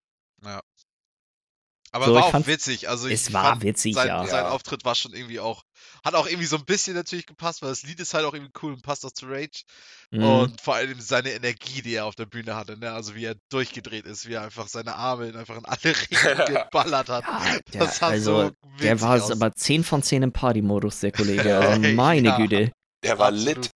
Aber 1.91 2.05
So, 2.07 2.13
war 2.15 2.21
ich 2.21 2.27
auch 2.27 2.31
fand- 2.33 2.47
witzig. 2.47 2.89
Also 2.89 3.07
ich 3.09 3.15
es 3.15 3.33
war 3.33 3.63
witzig, 3.63 3.95
sein, 3.95 4.09
ja. 4.09 4.27
sein 4.27 4.45
Ja. 4.45 4.51
Auftritt 4.51 4.85
war 4.85 4.95
schon 4.95 5.15
irgendwie 5.15 5.41
auch, 5.41 5.63
hat 6.05 6.15
auch 6.15 6.27
irgendwie 6.27 6.47
so 6.47 6.57
ein 6.57 6.65
bisschen 6.67 6.95
natürlich 6.95 7.25
gepasst, 7.27 7.63
weil 7.63 7.71
das 7.71 7.83
Lied 7.83 7.99
ist 8.01 8.13
halt 8.13 8.27
auch 8.27 8.35
irgendwie 8.35 8.53
cool 8.63 8.73
und 8.75 8.83
passt 8.83 9.07
auch 9.07 9.11
zu 9.13 9.27
Rage. 9.27 9.63
Mhm. 10.11 10.23
Und 10.25 10.61
vor 10.61 10.75
allem 10.75 11.01
seine 11.01 11.31
Energie, 11.33 11.81
die 11.83 11.95
er 11.95 12.05
auf 12.05 12.15
der 12.15 12.27
Bühne 12.27 12.55
hatte, 12.57 12.77
ne? 12.79 12.93
Also 12.93 13.15
wie 13.15 13.25
er 13.25 13.37
durchgedreht 13.51 14.05
ist, 14.07 14.29
wie 14.29 14.35
er 14.35 14.43
einfach 14.43 14.69
seine 14.69 14.95
Arme 14.97 15.29
in- 15.29 15.37
einfach 15.37 15.57
in 15.57 15.65
alle 15.65 15.79
Richtungen 15.85 16.47
geballert 16.47 17.09
hat. 17.09 17.25
Ja, 17.25 17.59
der, 17.73 17.81
das 17.81 17.97
sah 17.99 18.09
also, 18.09 18.43
so 18.49 18.51
der 18.83 19.01
war 19.01 19.23
aus. 19.23 19.31
aber 19.31 19.53
10 19.55 19.83
von 19.85 20.03
10 20.03 20.23
im 20.25 20.33
Party-Modus, 20.33 21.01
der 21.01 21.13
Kollege. 21.13 21.57
Also, 21.59 21.81
Ja. 21.83 21.95
meine 21.95 22.37
Güte. 22.37 22.71
der 23.03 23.19
war 23.19 23.29
Absolut. 23.29 23.57
lit. 23.57 23.71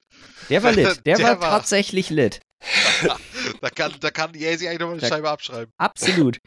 Der 0.50 0.64
war 0.64 0.72
lit. 0.72 0.86
Der, 1.06 1.16
Der 1.18 1.20
war, 1.28 1.42
war- 1.42 1.50
tatsächlich 1.60 2.10
lit. 2.10 2.40
da 3.62 3.70
kann, 3.70 3.94
da 4.00 4.10
kann 4.12 4.34
EA 4.34 4.58
sich 4.58 4.68
eigentlich 4.68 4.80
nochmal 4.80 4.94
eine 4.94 5.02
Da- 5.02 5.08
Scheibe 5.10 5.30
abschreiben. 5.30 5.72
Absolut. 5.78 6.40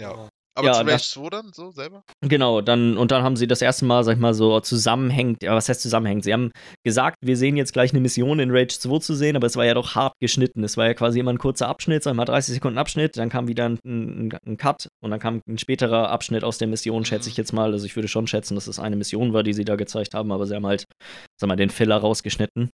Ja. 0.00 0.28
Aber 0.56 0.68
Ja, 0.68 0.72
zu 0.74 0.78
Rage 0.82 0.90
das- 0.92 1.10
2 1.10 1.30
dann, 1.30 1.52
so 1.52 1.72
selber? 1.72 2.04
Genau, 2.22 2.60
dann, 2.60 2.96
und 2.96 3.10
dann 3.10 3.24
haben 3.24 3.34
sie 3.34 3.48
das 3.48 3.60
erste 3.60 3.84
Mal, 3.86 4.04
sag 4.04 4.12
ich 4.12 4.20
mal, 4.20 4.34
so 4.34 4.60
zusammenhängend, 4.60 5.42
ja, 5.42 5.52
was 5.52 5.68
heißt 5.68 5.82
zusammenhängend? 5.82 6.22
Sie 6.22 6.32
haben 6.32 6.52
gesagt, 6.86 7.16
wir 7.24 7.36
sehen 7.36 7.56
jetzt 7.56 7.72
gleich 7.72 7.90
eine 7.90 8.00
Mission 8.00 8.38
in 8.38 8.52
Rage 8.52 8.78
2 8.78 9.00
zu 9.00 9.14
sehen, 9.16 9.34
aber 9.34 9.48
es 9.48 9.56
war 9.56 9.64
ja 9.64 9.74
doch 9.74 9.96
hart 9.96 10.12
geschnitten. 10.20 10.62
Es 10.62 10.76
war 10.76 10.86
ja 10.86 10.94
quasi 10.94 11.18
immer 11.18 11.32
ein 11.32 11.38
kurzer 11.38 11.66
Abschnitt, 11.66 12.04
sag 12.04 12.12
ich 12.12 12.16
mal 12.16 12.24
30 12.24 12.54
Sekunden 12.54 12.78
Abschnitt, 12.78 13.16
dann 13.16 13.30
kam 13.30 13.48
wieder 13.48 13.64
ein, 13.64 13.80
ein, 13.84 14.32
ein 14.46 14.56
Cut 14.56 14.86
und 15.02 15.10
dann 15.10 15.18
kam 15.18 15.40
ein 15.48 15.58
späterer 15.58 16.10
Abschnitt 16.10 16.44
aus 16.44 16.58
der 16.58 16.68
Mission, 16.68 17.04
schätze 17.04 17.28
ich 17.28 17.34
Mhm. 17.36 17.40
jetzt 17.40 17.52
mal. 17.52 17.72
Also 17.72 17.84
ich 17.86 17.96
würde 17.96 18.06
schon 18.06 18.28
schätzen, 18.28 18.54
dass 18.54 18.68
es 18.68 18.78
eine 18.78 18.94
Mission 18.94 19.32
war, 19.32 19.42
die 19.42 19.54
sie 19.54 19.64
da 19.64 19.74
gezeigt 19.74 20.14
haben, 20.14 20.30
aber 20.30 20.46
sie 20.46 20.54
haben 20.54 20.66
halt, 20.66 20.84
sag 21.40 21.48
mal, 21.48 21.56
den 21.56 21.70
Filler 21.70 21.96
rausgeschnitten. 21.96 22.70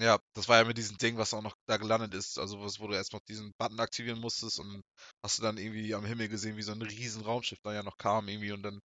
Ja, 0.00 0.18
das 0.34 0.48
war 0.48 0.58
ja 0.58 0.64
mit 0.64 0.78
diesem 0.78 0.96
Ding, 0.98 1.18
was 1.18 1.34
auch 1.34 1.42
noch 1.42 1.54
da 1.66 1.76
gelandet 1.76 2.14
ist. 2.14 2.38
Also, 2.38 2.60
was, 2.60 2.80
wo 2.80 2.86
du 2.88 2.94
erst 2.94 3.12
noch 3.12 3.20
diesen 3.28 3.52
Button 3.58 3.80
aktivieren 3.80 4.18
musstest 4.20 4.58
und 4.58 4.82
hast 5.22 5.38
du 5.38 5.42
dann 5.42 5.58
irgendwie 5.58 5.94
am 5.94 6.04
Himmel 6.06 6.28
gesehen, 6.28 6.56
wie 6.56 6.62
so 6.62 6.72
ein 6.72 6.82
riesen 6.82 7.22
Raumschiff 7.22 7.58
da 7.62 7.74
ja 7.74 7.82
noch 7.82 7.98
kam 7.98 8.28
irgendwie 8.28 8.52
und 8.52 8.62
dann. 8.62 8.80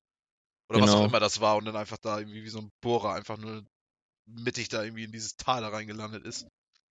Oder 0.71 0.81
was 0.81 0.91
auch 0.91 0.99
Genau. 0.99 1.09
immer 1.09 1.21
das 1.21 1.41
war 1.41 1.57
und 1.57 1.67
dann 1.67 1.77
einfach 1.77 1.99
da 1.99 2.19
irgendwie 2.19 2.45
wie 2.45 2.49
so 2.49 2.59
ein 2.61 2.71
Bohrer 2.83 3.15
einfach 3.15 3.37
nur 3.39 3.65
mittig 4.27 4.69
da 4.69 4.83
irgendwie 4.83 5.05
in 5.05 5.13
dieses 5.13 5.37
Tal 5.37 5.63
da 5.63 5.69
reingelandet 5.69 6.25
ist. 6.27 6.47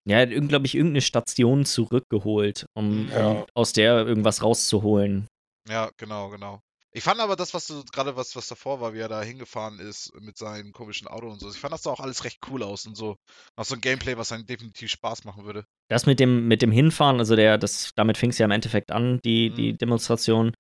Ja, 0.05 0.19
er 0.19 0.37
hat, 0.41 0.49
glaube 0.49 0.67
ich, 0.67 0.75
irgendeine 0.75 1.01
Station 1.01 1.65
zurückgeholt, 1.65 2.67
um, 2.75 3.09
Ja. 3.09 3.29
um 3.29 3.45
aus 3.55 3.73
der 3.73 4.07
irgendwas 4.07 4.43
rauszuholen. 4.43 5.27
Ja, 5.69 5.91
genau, 5.97 6.29
genau. 6.31 6.61
Ich 6.95 7.03
fand 7.03 7.21
aber 7.21 7.37
das, 7.37 7.55
was 7.55 7.67
du 7.69 7.83
gerade 7.85 8.17
was, 8.17 8.37
was 8.37 8.49
davor 8.49 8.83
war, 8.83 8.93
wie 8.93 8.99
er 8.99 9.09
da 9.09 9.23
hingefahren 9.23 9.79
ist 9.79 10.13
mit 10.21 10.37
seinem 10.37 10.73
komischen 10.73 11.09
Auto 11.09 11.29
und 11.31 11.41
so. 11.41 11.49
Ich 11.49 11.57
fand 11.57 11.73
das 11.73 11.83
da 11.83 11.91
auch 11.91 12.01
alles 12.01 12.25
recht 12.25 12.39
cool 12.51 12.63
aus 12.63 12.87
und 12.87 12.97
so. 12.97 13.17
Auch 13.57 13.65
so 13.65 13.75
ein 13.75 13.81
Gameplay, 13.81 14.19
was 14.19 14.29
dann 14.29 14.45
definitiv 14.45 14.91
Spaß 14.91 15.25
machen 15.25 15.45
würde. 15.47 15.65
Das 15.89 16.05
mit 16.05 16.21
dem, 16.21 16.49
mit 16.49 16.61
dem 16.61 16.71
Hinfahren, 16.71 17.19
also 17.19 17.35
der, 17.35 17.57
das, 17.57 17.93
damit 17.97 18.19
fing 18.19 18.29
es 18.29 18.37
ja 18.37 18.45
im 18.45 18.51
Endeffekt 18.51 18.93
an, 18.93 19.21
die, 19.25 19.49
die 19.51 19.73
Mhm. 19.73 19.79
Demonstration, 19.79 20.55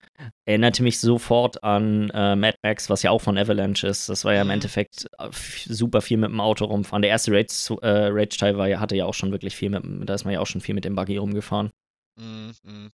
erinnerte 0.46 0.82
mich 0.82 1.00
sofort 1.00 1.62
an 1.62 2.08
äh, 2.10 2.34
Mad 2.34 2.56
Max, 2.62 2.88
was 2.88 3.02
ja 3.02 3.10
auch 3.10 3.20
von 3.20 3.36
Avalanche 3.36 3.86
ist. 3.86 4.08
Das 4.08 4.24
war 4.24 4.32
ja 4.32 4.40
im 4.40 4.46
Mhm. 4.48 4.54
Endeffekt 4.54 5.08
äh, 5.18 5.28
super 5.66 6.00
viel 6.00 6.16
mit 6.16 6.30
dem 6.30 6.40
Auto 6.40 6.64
rumfahren. 6.64 7.02
Der 7.02 7.10
erste 7.10 7.32
Rage, 7.32 7.76
äh, 7.82 8.08
Rage-Teil 8.10 8.56
war 8.56 8.68
ja, 8.68 8.80
hatte 8.80 8.96
ja 8.96 9.04
auch 9.04 9.14
schon 9.14 9.32
wirklich 9.32 9.54
viel 9.54 9.68
mit, 9.68 9.84
da 10.08 10.14
ist 10.14 10.24
man 10.24 10.32
ja 10.32 10.40
auch 10.40 10.46
schon 10.46 10.62
viel 10.62 10.74
mit 10.74 10.86
dem 10.86 10.94
Buggy 10.94 11.18
rumgefahren. 11.18 11.70
Mhm, 12.18 12.52
mhm. 12.62 12.90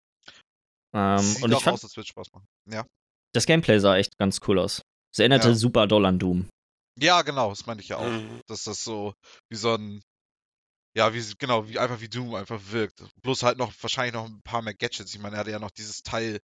Ähm, 0.95 1.19
Sieht 1.19 1.43
und 1.45 1.51
ich 1.51 1.57
auch 1.57 1.63
fand, 1.63 1.75
aus, 1.75 1.85
als 1.85 1.97
würde 1.97 2.09
Spaß 2.09 2.33
machen. 2.33 2.47
Ja. 2.69 2.85
Das 3.35 3.47
Gameplay 3.47 3.79
sah 3.79 3.97
echt 3.97 4.17
ganz 4.19 4.41
cool 4.47 4.59
aus. 4.59 4.83
Es 5.13 5.19
erinnerte 5.19 5.49
Ja. 5.49 5.55
super 5.55 5.87
doll 5.87 6.07
an 6.07 6.19
Doom. 6.19 6.49
Ja, 7.01 7.23
genau, 7.23 7.51
das 7.51 7.67
meine 7.67 7.81
ich 7.81 7.89
ja 7.89 7.97
auch. 7.99 8.07
Mhm. 8.09 8.41
Dass 8.49 8.65
das 8.65 8.83
so 8.83 9.15
wie 9.51 9.57
so 9.57 9.75
ein, 9.75 10.01
ja, 10.97 11.15
wie, 11.15 11.23
genau, 11.39 11.69
wie 11.69 11.79
einfach 11.79 12.01
wie 12.01 12.09
Doom 12.09 12.35
einfach 12.35 12.61
wirkt. 12.71 13.05
Bloß 13.23 13.43
halt 13.45 13.59
noch, 13.59 13.73
wahrscheinlich 13.81 14.15
noch 14.15 14.27
ein 14.27 14.41
paar 14.43 14.63
mehr 14.63 14.75
Gadgets. 14.75 15.15
Ich 15.15 15.21
meine, 15.21 15.37
er 15.37 15.41
hatte 15.41 15.51
ja 15.53 15.59
noch 15.61 15.71
dieses 15.71 16.03
Teil, 16.03 16.39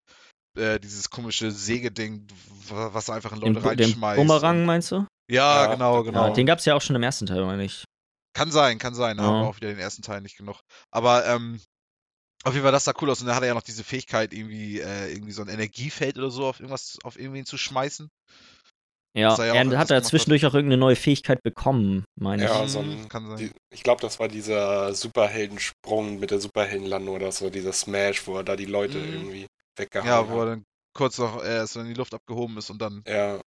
äh, 0.57 0.79
dieses 0.79 1.09
komische 1.09 1.51
Sägeding, 1.51 2.27
wa- 2.69 2.93
was 2.93 3.09
er 3.09 3.15
einfach 3.15 3.33
in 3.33 3.41
Den, 3.41 3.53
Leute 3.55 3.67
Bu- 3.67 3.75
den 3.75 3.85
reinschmeißt. 3.85 4.17
Bumerang, 4.17 4.65
meinst 4.65 4.91
du? 4.91 5.05
Ja, 5.29 5.65
Ja, 5.65 5.73
genau, 5.73 5.97
ja, 5.97 6.01
genau. 6.03 6.27
Ja, 6.27 6.33
den 6.33 6.45
gab 6.45 6.59
es 6.59 6.65
ja 6.65 6.75
auch 6.75 6.81
schon 6.81 6.95
im 6.95 7.03
ersten 7.03 7.25
Teil, 7.25 7.43
meine 7.45 7.65
ich. 7.65 7.83
Kann 8.33 8.51
sein, 8.51 8.79
kann 8.79 8.93
sein. 8.95 9.17
Da 9.17 9.23
haben 9.23 9.33
Ja. 9.35 9.41
wir 9.43 9.47
auch 9.49 9.55
wieder 9.57 9.69
den 9.69 9.79
ersten 9.79 10.01
Teil 10.01 10.21
nicht 10.21 10.37
genug. 10.37 10.59
Aber 10.91 11.25
ähm, 11.25 11.59
auf 12.45 12.53
jeden 12.53 12.63
Fall, 12.63 12.71
das 12.71 12.85
sah 12.85 12.93
cool 13.01 13.09
aus. 13.09 13.19
Und 13.21 13.27
dann 13.27 13.35
hat 13.35 13.43
er 13.43 13.49
ja 13.49 13.53
noch 13.53 13.61
diese 13.63 13.83
Fähigkeit, 13.83 14.33
irgendwie, 14.33 14.79
äh, 14.79 15.11
irgendwie 15.11 15.31
so 15.31 15.41
ein 15.41 15.49
Energiefeld 15.49 16.17
oder 16.17 16.29
so 16.29 16.45
auf 16.45 16.59
irgendwas, 16.59 16.97
auf 17.03 17.19
irgendwen 17.19 17.45
zu 17.45 17.57
schmeißen. 17.57 18.09
Ja, 19.17 19.33
er 19.35 19.45
ja 19.45 19.53
auch 19.53 19.71
er 19.71 19.79
hat 19.79 19.89
hat. 19.89 20.05
zwischendurch 20.05 20.45
auch 20.45 20.53
irgendeine 20.53 20.79
neue 20.79 20.97
Fähigkeit 20.97 21.41
bekommen, 21.41 22.03
meine 22.15 22.43
ich. 22.43 22.49
Ja, 22.49 22.67
so 22.67 22.79
ein- 22.79 23.07
kann 23.07 23.25
sein. 23.27 23.37
Die, 23.37 23.51
ich 23.73 23.81
glaube, 23.81 24.01
das 24.01 24.19
war 24.19 24.27
dieser 24.27 24.93
Superheldensprung 24.93 26.19
mit 26.19 26.31
der 26.31 26.41
Superheldenlandung 26.41 27.15
oder 27.15 27.31
so, 27.31 27.49
dieser 27.49 27.71
Smash, 27.71 28.27
wo 28.27 28.37
er 28.37 28.43
da 28.43 28.55
die 28.55 28.65
Leute 28.65 28.97
Mhm. 28.97 29.13
irgendwie 29.13 29.47
weggehauen 29.77 30.07
ja, 30.07 30.29
wo 30.29 30.35
er 30.35 30.41
hat. 30.41 30.47
dann 30.49 30.63
kurz 30.93 31.17
noch 31.17 31.43
äh, 31.43 31.65
so 31.65 31.79
in 31.79 31.87
die 31.87 31.93
Luft 31.93 32.13
abgehoben 32.13 32.57
ist 32.57 32.69
und 32.69 32.79
dann. 32.81 33.03
Ja, 33.07 33.39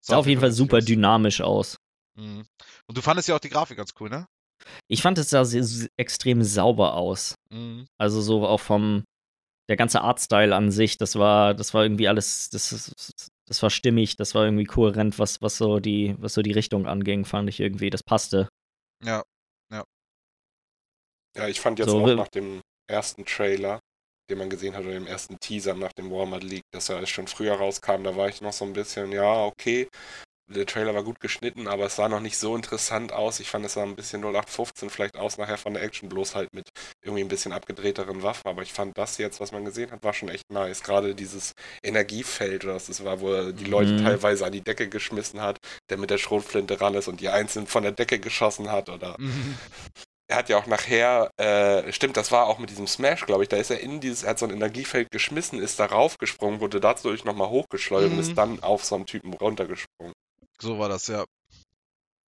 Sah 0.00 0.16
auf 0.16 0.26
jeden 0.26 0.40
Fall 0.40 0.52
super 0.52 0.80
dynamisch 0.80 1.40
aus. 1.40 1.76
Mhm. 2.18 2.46
Und 2.86 2.96
du 2.96 3.02
fandest 3.02 3.28
ja 3.28 3.36
auch 3.36 3.40
die 3.40 3.48
Grafik 3.50 3.76
ganz 3.76 3.92
cool, 4.00 4.08
ne? 4.08 4.26
Ich 4.88 5.02
fand 5.02 5.18
es 5.18 5.30
sah 5.30 5.44
sehr, 5.44 5.64
sehr, 5.64 5.88
extrem 5.98 6.42
sauber 6.42 6.94
aus. 6.94 7.34
Mhm. 7.50 7.86
Also 7.98 8.20
so 8.20 8.46
auch 8.46 8.60
vom 8.60 9.04
der 9.68 9.76
ganze 9.76 10.00
Artstyle 10.00 10.54
an 10.54 10.70
sich, 10.70 10.96
das 10.98 11.16
war 11.16 11.54
das 11.54 11.74
war 11.74 11.82
irgendwie 11.84 12.08
alles 12.08 12.50
das 12.50 12.72
ist- 12.72 13.28
das 13.46 13.62
war 13.62 13.70
stimmig, 13.70 14.16
das 14.16 14.34
war 14.34 14.44
irgendwie 14.44 14.64
kohärent, 14.64 15.18
was 15.18 15.40
was 15.42 15.56
so 15.56 15.80
die 15.80 16.14
was 16.18 16.34
so 16.34 16.42
die 16.42 16.52
Richtung 16.52 16.86
anging, 16.86 17.24
fand 17.24 17.48
ich 17.48 17.60
irgendwie, 17.60 17.90
das 17.90 18.02
passte. 18.02 18.48
Ja. 19.04 19.22
ja, 21.36 21.48
ich 21.48 21.60
fand 21.60 21.78
jetzt 21.78 21.88
So, 21.88 22.00
auch 22.04 22.16
nach 22.16 22.28
dem 22.28 22.60
ersten 22.90 23.24
Trailer, 23.24 23.80
den 24.30 24.38
man 24.38 24.50
gesehen 24.50 24.74
hat, 24.74 24.84
oder 24.84 24.92
dem 24.92 25.06
ersten 25.06 25.38
Teaser 25.40 25.74
nach 25.74 25.92
dem 25.92 26.10
Walmart 26.10 26.42
League, 26.42 26.64
dass 26.72 26.88
er 26.88 27.06
schon 27.06 27.26
früher 27.28 27.54
rauskam, 27.54 28.02
da 28.02 28.16
war 28.16 28.28
ich 28.28 28.40
noch 28.40 28.52
so 28.52 28.64
ein 28.64 28.72
bisschen, 28.72 29.12
ja, 29.12 29.44
okay. 29.44 29.88
Der 30.50 30.64
Trailer 30.64 30.94
war 30.94 31.02
gut 31.04 31.20
geschnitten, 31.20 31.68
aber 31.68 31.84
es 31.84 31.96
sah 31.96 32.08
noch 32.08 32.20
nicht 32.20 32.38
so 32.38 32.56
interessant 32.56 33.12
aus. 33.12 33.38
Ich 33.38 33.50
fand, 33.50 33.66
es 33.66 33.74
sah 33.74 33.82
ein 33.82 33.96
bisschen 33.96 34.22
0815 34.22 34.88
vielleicht 34.88 35.16
aus 35.16 35.36
nachher 35.36 35.58
von 35.58 35.74
der 35.74 35.82
Action, 35.82 36.08
bloß 36.08 36.34
halt 36.34 36.54
mit 36.54 36.70
irgendwie 37.02 37.22
ein 37.22 37.28
bisschen 37.28 37.52
abgedrehteren 37.52 38.22
Waffen. 38.22 38.48
Aber 38.48 38.62
ich 38.62 38.72
fand 38.72 38.96
das 38.96 39.18
jetzt, 39.18 39.40
was 39.40 39.52
man 39.52 39.66
gesehen 39.66 39.90
hat, 39.90 40.02
war 40.02 40.14
schon 40.14 40.30
echt 40.30 40.50
nice. 40.50 40.82
Gerade 40.82 41.14
dieses 41.14 41.52
Energiefeld, 41.82 42.64
oder 42.64 42.76
was 42.76 42.86
das 42.86 43.04
war, 43.04 43.20
wo 43.20 43.30
er 43.30 43.52
die 43.52 43.64
Leute 43.66 43.92
Mhm. 43.92 43.98
teilweise 43.98 44.46
an 44.46 44.52
die 44.52 44.62
Decke 44.62 44.88
geschmissen 44.88 45.42
hat, 45.42 45.58
der 45.90 45.98
mit 45.98 46.08
der 46.08 46.16
Schrotflinte 46.18 46.80
ran 46.80 46.94
ist 46.94 47.08
und 47.08 47.20
die 47.20 47.28
einzeln 47.28 47.66
von 47.66 47.82
der 47.82 47.92
Decke 47.92 48.18
geschossen 48.18 48.70
hat. 48.72 48.88
Oder 48.88 49.16
Mhm. 49.18 49.54
er 50.28 50.36
hat 50.38 50.48
ja 50.48 50.56
auch 50.56 50.66
nachher, 50.66 51.30
äh, 51.38 51.92
stimmt, 51.92 52.16
das 52.16 52.32
war 52.32 52.46
auch 52.46 52.58
mit 52.58 52.70
diesem 52.70 52.86
Smash, 52.86 53.26
glaube 53.26 53.42
ich, 53.42 53.50
da 53.50 53.58
ist 53.58 53.70
er 53.70 53.80
in 53.80 54.00
dieses, 54.00 54.22
er 54.22 54.30
hat 54.30 54.38
so 54.38 54.46
ein 54.46 54.52
Energiefeld 54.52 55.10
geschmissen, 55.10 55.60
ist 55.60 55.78
darauf 55.78 56.16
gesprungen, 56.16 56.60
wurde 56.60 56.80
dadurch 56.80 57.24
nochmal 57.26 57.50
hochgeschleudert 57.50 58.10
und 58.10 58.16
Mhm. 58.16 58.22
ist 58.22 58.38
dann 58.38 58.62
auf 58.62 58.82
so 58.84 58.94
einen 58.94 59.04
Typen 59.04 59.34
runtergesprungen. 59.34 60.14
So 60.60 60.78
war 60.78 60.88
das, 60.88 61.06
ja. 61.06 61.24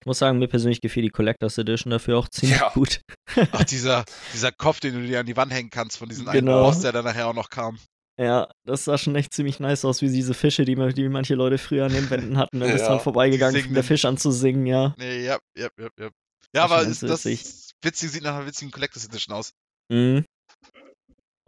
Ich 0.00 0.06
muss 0.06 0.18
sagen, 0.18 0.38
mir 0.38 0.48
persönlich 0.48 0.80
gefiel 0.80 1.02
die 1.02 1.10
Collectors 1.10 1.58
Edition 1.58 1.90
dafür 1.90 2.18
auch 2.18 2.28
ziemlich 2.28 2.60
Ja. 2.60 2.70
gut. 2.70 3.00
Ach, 3.52 3.64
dieser, 3.64 4.04
dieser 4.32 4.52
Kopf, 4.52 4.80
den 4.80 4.94
du 4.94 5.06
dir 5.06 5.20
an 5.20 5.26
die 5.26 5.36
Wand 5.36 5.52
hängen 5.52 5.70
kannst 5.70 5.98
von 5.98 6.08
diesem 6.08 6.28
einen 6.28 6.46
Genau. 6.46 6.62
Boss, 6.64 6.80
der 6.80 6.92
dann 6.92 7.04
nachher 7.04 7.26
auch 7.28 7.34
noch 7.34 7.50
kam. 7.50 7.78
Ja, 8.20 8.50
das 8.64 8.84
sah 8.84 8.98
schon 8.98 9.14
echt 9.14 9.32
ziemlich 9.32 9.60
nice 9.60 9.84
aus, 9.84 10.02
wie 10.02 10.08
diese 10.10 10.34
Fische, 10.34 10.64
die, 10.64 10.74
man- 10.76 10.92
die 10.94 11.08
manche 11.08 11.34
Leute 11.36 11.56
früher 11.58 11.86
an 11.86 11.92
den 11.92 12.10
Wänden 12.10 12.36
hatten. 12.36 12.60
Dann 12.60 12.70
ist 12.70 12.80
Ja, 12.82 12.88
dran 12.88 13.00
vorbeigegangen, 13.00 13.54
die 13.56 13.62
fing 13.62 13.74
der. 13.74 13.84
Fisch 13.84 14.04
an 14.04 14.16
zu 14.18 14.30
singen, 14.32 14.66
ja. 14.66 14.94
Nee, 14.98 15.24
ja, 15.24 15.38
ja, 15.56 15.68
ja, 15.78 15.88
ja. 15.98 16.10
Ja, 16.54 16.64
aber 16.64 16.82
ist 16.82 17.02
das 17.02 17.24
witzig 17.24 18.10
sieht 18.10 18.22
nach 18.22 18.34
einer 18.36 18.46
witzigen 18.46 18.70
Collectors 18.72 19.04
Edition 19.04 19.36
aus. 19.36 19.52
Mhm. 19.90 20.24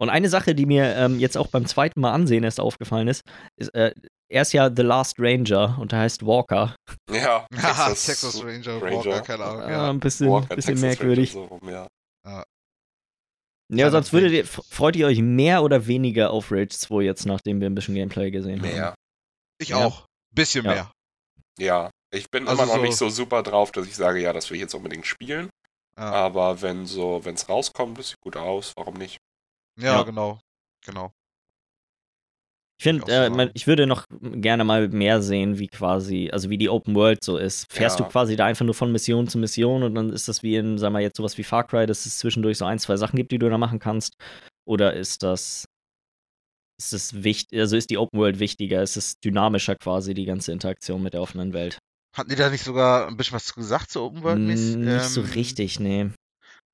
Und 0.01 0.09
eine 0.09 0.29
Sache, 0.29 0.55
die 0.55 0.65
mir 0.65 0.95
ähm, 0.95 1.19
jetzt 1.19 1.37
auch 1.37 1.47
beim 1.47 1.67
zweiten 1.67 2.01
Mal 2.01 2.11
ansehen 2.11 2.43
erst 2.43 2.59
aufgefallen 2.59 3.07
ist, 3.07 3.21
ist 3.55 3.69
äh, 3.75 3.93
er 4.31 4.41
ist 4.41 4.51
ja 4.53 4.71
The 4.75 4.81
Last 4.81 5.17
Ranger 5.19 5.77
und 5.79 5.91
der 5.91 5.99
heißt 5.99 6.25
Walker. 6.25 6.75
Ja, 7.11 7.45
Haha, 7.55 7.87
Texas 7.89 8.43
Ranger, 8.43 8.81
Ranger. 8.81 9.05
Walker, 9.05 9.21
keine 9.21 9.43
Ahnung. 9.43 9.61
Ah, 9.61 9.71
Ja. 9.71 9.89
ein 9.91 9.99
bisschen, 9.99 10.29
Walker, 10.29 10.55
bisschen 10.55 10.75
Texas 10.75 10.81
merkwürdig. 10.81 11.31
So 11.33 11.43
rum, 11.45 11.59
ja. 11.69 11.85
Ja, 12.25 12.43
Kleiner 13.69 13.91
sonst 13.91 14.11
würdet 14.11 14.31
ihr, 14.33 14.45
freut 14.45 14.95
ihr 14.95 15.07
euch 15.07 15.19
mehr 15.19 15.63
oder 15.63 15.87
weniger 15.87 16.31
auf 16.31 16.51
Rage 16.51 16.69
2 16.69 17.03
jetzt, 17.03 17.25
nachdem 17.25 17.61
wir 17.61 17.69
ein 17.69 17.75
bisschen 17.75 17.95
Gameplay 17.95 18.29
gesehen 18.31 18.61
haben? 18.61 18.69
Mehr. 18.69 18.95
Ich 19.61 19.69
Ja. 19.69 19.77
auch. 19.85 20.05
Bisschen 20.33 20.65
Ja. 20.65 20.71
mehr. 20.73 20.91
Ja, 21.59 21.89
ich 22.13 22.29
bin 22.31 22.47
Also 22.47 22.63
immer 22.63 22.71
noch 22.71 22.77
so- 22.79 22.81
nicht 22.81 22.97
so 22.97 23.09
super 23.09 23.43
drauf, 23.43 23.71
dass 23.71 23.85
ich 23.87 23.95
sage, 23.95 24.19
ja, 24.19 24.33
das 24.33 24.49
will 24.49 24.55
ich 24.55 24.61
jetzt 24.61 24.73
unbedingt 24.73 25.05
spielen. 25.05 25.49
Ja, 25.97 26.05
Aber 26.11 26.61
wenn 26.61 26.85
so, 26.85 27.23
wenn 27.23 27.35
es 27.35 27.47
rauskommt, 27.47 27.97
das 27.99 28.09
sieht 28.09 28.19
gut 28.21 28.35
aus, 28.35 28.73
warum 28.75 28.95
nicht? 28.95 29.17
Ja, 29.79 29.97
Ja. 29.97 30.03
genau. 30.03 30.39
Genau. 30.85 31.13
Ich 32.79 32.83
finde, 32.83 33.03
so 33.05 33.11
äh, 33.11 33.51
ich 33.53 33.67
würde 33.67 33.85
noch 33.85 34.07
gerne 34.09 34.63
mal 34.63 34.87
mehr 34.89 35.21
sehen, 35.21 35.59
wie 35.59 35.67
quasi, 35.67 36.31
also 36.33 36.49
wie 36.49 36.57
die 36.57 36.67
Open 36.69 36.95
World 36.95 37.23
so 37.23 37.37
ist. 37.37 37.71
Fährst 37.71 37.99
Ja. 37.99 38.05
du 38.05 38.11
quasi 38.11 38.35
da 38.35 38.45
einfach 38.45 38.65
nur 38.65 38.73
von 38.73 38.91
Mission 38.91 39.27
zu 39.27 39.37
Mission 39.37 39.83
und 39.83 39.93
dann 39.93 40.11
ist 40.11 40.27
das 40.27 40.41
wie 40.41 40.55
in, 40.55 40.79
sagen 40.79 40.95
wir 40.95 40.99
jetzt 41.01 41.17
sowas 41.17 41.37
wie 41.37 41.43
Far 41.43 41.67
Cry, 41.67 41.85
dass 41.85 42.07
es 42.07 42.17
zwischendurch 42.17 42.57
so 42.57 42.65
ein, 42.65 42.79
zwei 42.79 42.97
Sachen 42.97 43.17
gibt, 43.17 43.31
die 43.31 43.37
du 43.37 43.49
da 43.49 43.59
machen 43.59 43.77
kannst? 43.77 44.15
Oder 44.67 44.95
ist 44.95 45.21
das, 45.21 45.65
ist 46.79 46.91
das 46.93 47.23
wichtig, 47.23 47.59
also 47.59 47.77
ist 47.77 47.91
die 47.91 47.99
Open 47.99 48.19
World 48.19 48.39
wichtiger? 48.39 48.81
Ist 48.81 48.97
es 48.97 49.13
dynamischer 49.23 49.75
quasi, 49.75 50.15
die 50.15 50.25
ganze 50.25 50.51
Interaktion 50.51 51.03
mit 51.03 51.13
der 51.13 51.21
offenen 51.21 51.53
Welt? 51.53 51.77
Hatten 52.17 52.31
die 52.31 52.35
da 52.35 52.49
nicht 52.49 52.63
sogar 52.63 53.07
ein 53.07 53.15
bisschen 53.15 53.35
was 53.35 53.45
zu 53.45 53.53
gesagt 53.53 53.91
zu 53.91 54.01
Open 54.01 54.23
World? 54.23 54.39
Nicht 54.39 55.03
so 55.03 55.21
Ähm, 55.21 55.27
richtig, 55.35 55.79
nee. 55.79 56.09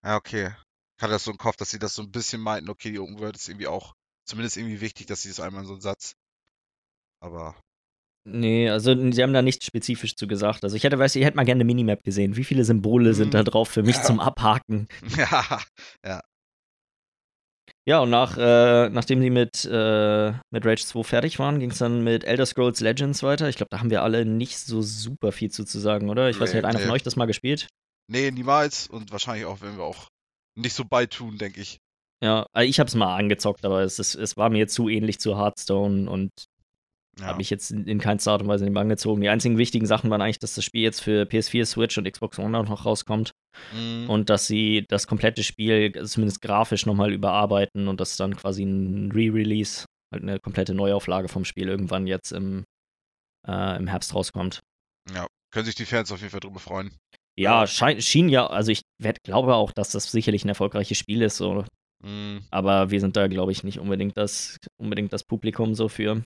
Ja, 0.05 0.15
okay. 0.15 0.51
Hatte 0.99 1.11
das 1.13 1.23
so 1.25 1.31
im 1.31 1.37
Kopf, 1.37 1.55
dass 1.57 1.69
sie 1.69 1.79
das 1.79 1.93
so 1.93 2.01
ein 2.01 2.11
bisschen 2.11 2.41
meinten, 2.41 2.69
okay, 2.69 2.91
die 2.91 2.99
Open 2.99 3.19
World 3.19 3.35
ist 3.35 3.47
irgendwie 3.49 3.67
auch 3.67 3.93
zumindest 4.25 4.57
irgendwie 4.57 4.81
wichtig, 4.81 5.05
dass 5.07 5.21
sie 5.21 5.29
das 5.29 5.39
einmal 5.39 5.61
in 5.61 5.67
so 5.67 5.73
einen 5.73 5.81
Satz. 5.81 6.13
Aber 7.21 7.55
Nee, 8.29 8.69
also 8.69 8.93
sie 9.11 9.23
haben 9.23 9.31
da 9.31 9.41
nichts 9.41 9.65
spezifisch 9.65 10.15
zu 10.15 10.27
gesagt. 10.27 10.63
Also 10.65 10.75
ich 10.75 10.83
hätte, 10.83 10.99
weiß 10.99 11.15
ich, 11.15 11.23
hätte 11.23 11.37
mal 11.37 11.45
gerne 11.45 11.59
eine 11.59 11.65
Minimap 11.65 12.03
gesehen. 12.03 12.35
Wie 12.35 12.43
viele 12.43 12.65
Symbole 12.65 13.13
sind 13.13 13.33
da 13.33 13.43
drauf 13.43 13.69
für 13.69 13.83
mich 13.83 13.95
Ja. 14.01 14.03
zum 14.03 14.19
Abhaken? 14.19 14.87
ja, 15.15 16.21
Ja, 17.87 17.99
und 18.01 18.09
nach, 18.09 18.37
äh, 18.37 18.89
nachdem 18.89 19.21
sie 19.21 19.29
mit, 19.29 19.63
äh, 19.63 20.31
mit 20.51 20.65
Rage 20.65 20.83
2 20.85 21.03
fertig 21.03 21.39
waren, 21.39 21.59
ging 21.59 21.71
es 21.71 21.77
dann 21.77 22.03
mit 22.03 22.25
Elder 22.25 22.45
Scrolls 22.45 22.81
Legends 22.81 23.23
weiter. 23.23 23.47
Ich 23.47 23.55
glaube, 23.55 23.69
da 23.69 23.79
haben 23.79 23.89
wir 23.89 24.03
alle 24.03 24.25
nicht 24.25 24.57
so 24.59 24.81
super 24.81 25.31
viel 25.31 25.49
zu, 25.51 25.63
zu 25.63 25.79
sagen, 25.79 26.09
oder? 26.09 26.29
Ich 26.29 26.37
weiß 26.37 26.49
nicht, 26.49 26.55
Nee, 26.55 26.67
hat 26.67 26.69
einer 26.69 26.79
nee. 26.79 26.85
von 26.85 26.95
euch 26.95 27.03
das 27.03 27.15
mal 27.15 27.27
gespielt? 27.27 27.69
nee, 28.09 28.29
niemals 28.31 28.87
und 28.87 29.11
wahrscheinlich 29.11 29.45
auch, 29.45 29.61
wenn 29.61 29.77
wir 29.77 29.83
auch 29.85 30.07
nicht 30.57 30.73
so 30.73 30.85
beitun, 30.85 31.37
denke 31.37 31.61
ich. 31.61 31.77
Ja, 32.23 32.47
also 32.51 32.67
ich 32.69 32.79
habe 32.79 32.87
es 32.87 32.95
mal 32.95 33.15
angezockt, 33.15 33.63
aber 33.65 33.81
es, 33.81 33.99
ist, 33.99 34.15
es 34.15 34.37
war 34.37 34.49
mir 34.49 34.67
zu 34.67 34.89
ähnlich 34.89 35.19
zu 35.19 35.37
Hearthstone 35.37 36.09
und 36.09 36.31
Ja. 37.19 37.27
habe 37.27 37.37
mich 37.37 37.49
jetzt 37.49 37.71
in, 37.71 37.85
in 37.87 37.99
keinster 37.99 38.31
Art 38.31 38.41
und 38.41 38.47
Weise 38.47 38.63
in 38.65 38.69
den 38.71 38.73
Bann 38.73 38.89
gezogen. 38.89 39.21
Die 39.21 39.29
einzigen 39.29 39.57
wichtigen 39.57 39.85
Sachen 39.85 40.09
waren 40.09 40.21
eigentlich, 40.21 40.39
dass 40.39 40.55
das 40.55 40.63
Spiel 40.65 40.81
jetzt 40.81 41.01
für 41.01 41.23
PS4, 41.23 41.65
Switch 41.65 41.97
und 41.97 42.11
Xbox 42.11 42.39
One 42.39 42.57
auch 42.57 42.67
noch 42.67 42.85
rauskommt 42.85 43.31
Mhm. 43.73 44.07
und 44.09 44.29
dass 44.29 44.45
sie 44.45 44.85
das 44.87 45.07
komplette 45.07 45.43
Spiel 45.43 45.91
zumindest 46.05 46.41
grafisch 46.43 46.85
nochmal 46.85 47.11
überarbeiten 47.11 47.87
und 47.87 47.99
das 47.99 48.15
dann 48.17 48.35
quasi 48.35 48.63
ein 48.63 49.11
Re-Release, 49.11 49.85
halt 50.13 50.21
eine 50.23 50.39
komplette 50.39 50.75
Neuauflage 50.75 51.27
vom 51.27 51.43
Spiel 51.43 51.67
irgendwann 51.67 52.05
jetzt 52.05 52.31
im, 52.31 52.65
äh, 53.47 53.77
im 53.77 53.87
Herbst 53.87 54.13
rauskommt. 54.13 54.61
ja, 55.11 55.25
können 55.51 55.65
sich 55.65 55.75
die 55.75 55.85
Fans 55.85 56.11
auf 56.11 56.19
jeden 56.19 56.29
Fall 56.31 56.39
drüber 56.39 56.59
freuen. 56.59 56.91
Ja, 57.37 57.67
schein, 57.67 58.01
schien 58.01 58.29
ja, 58.29 58.47
also 58.47 58.71
ich 58.71 58.81
werd, 58.99 59.23
glaube 59.23 59.55
auch, 59.55 59.71
dass 59.71 59.91
das 59.91 60.11
sicherlich 60.11 60.43
ein 60.43 60.49
erfolgreiches 60.49 60.97
Spiel 60.97 61.21
ist, 61.21 61.37
so, 61.37 61.65
Mhm. 62.03 62.43
aber 62.51 62.91
wir 62.91 62.99
sind 62.99 63.15
da, 63.15 63.27
glaube 63.27 63.51
ich, 63.51 63.63
nicht 63.63 63.79
unbedingt 63.79 64.17
das, 64.17 64.57
unbedingt 64.79 65.13
das 65.13 65.23
Publikum 65.23 65.73
so 65.73 65.89
für. 65.89 66.21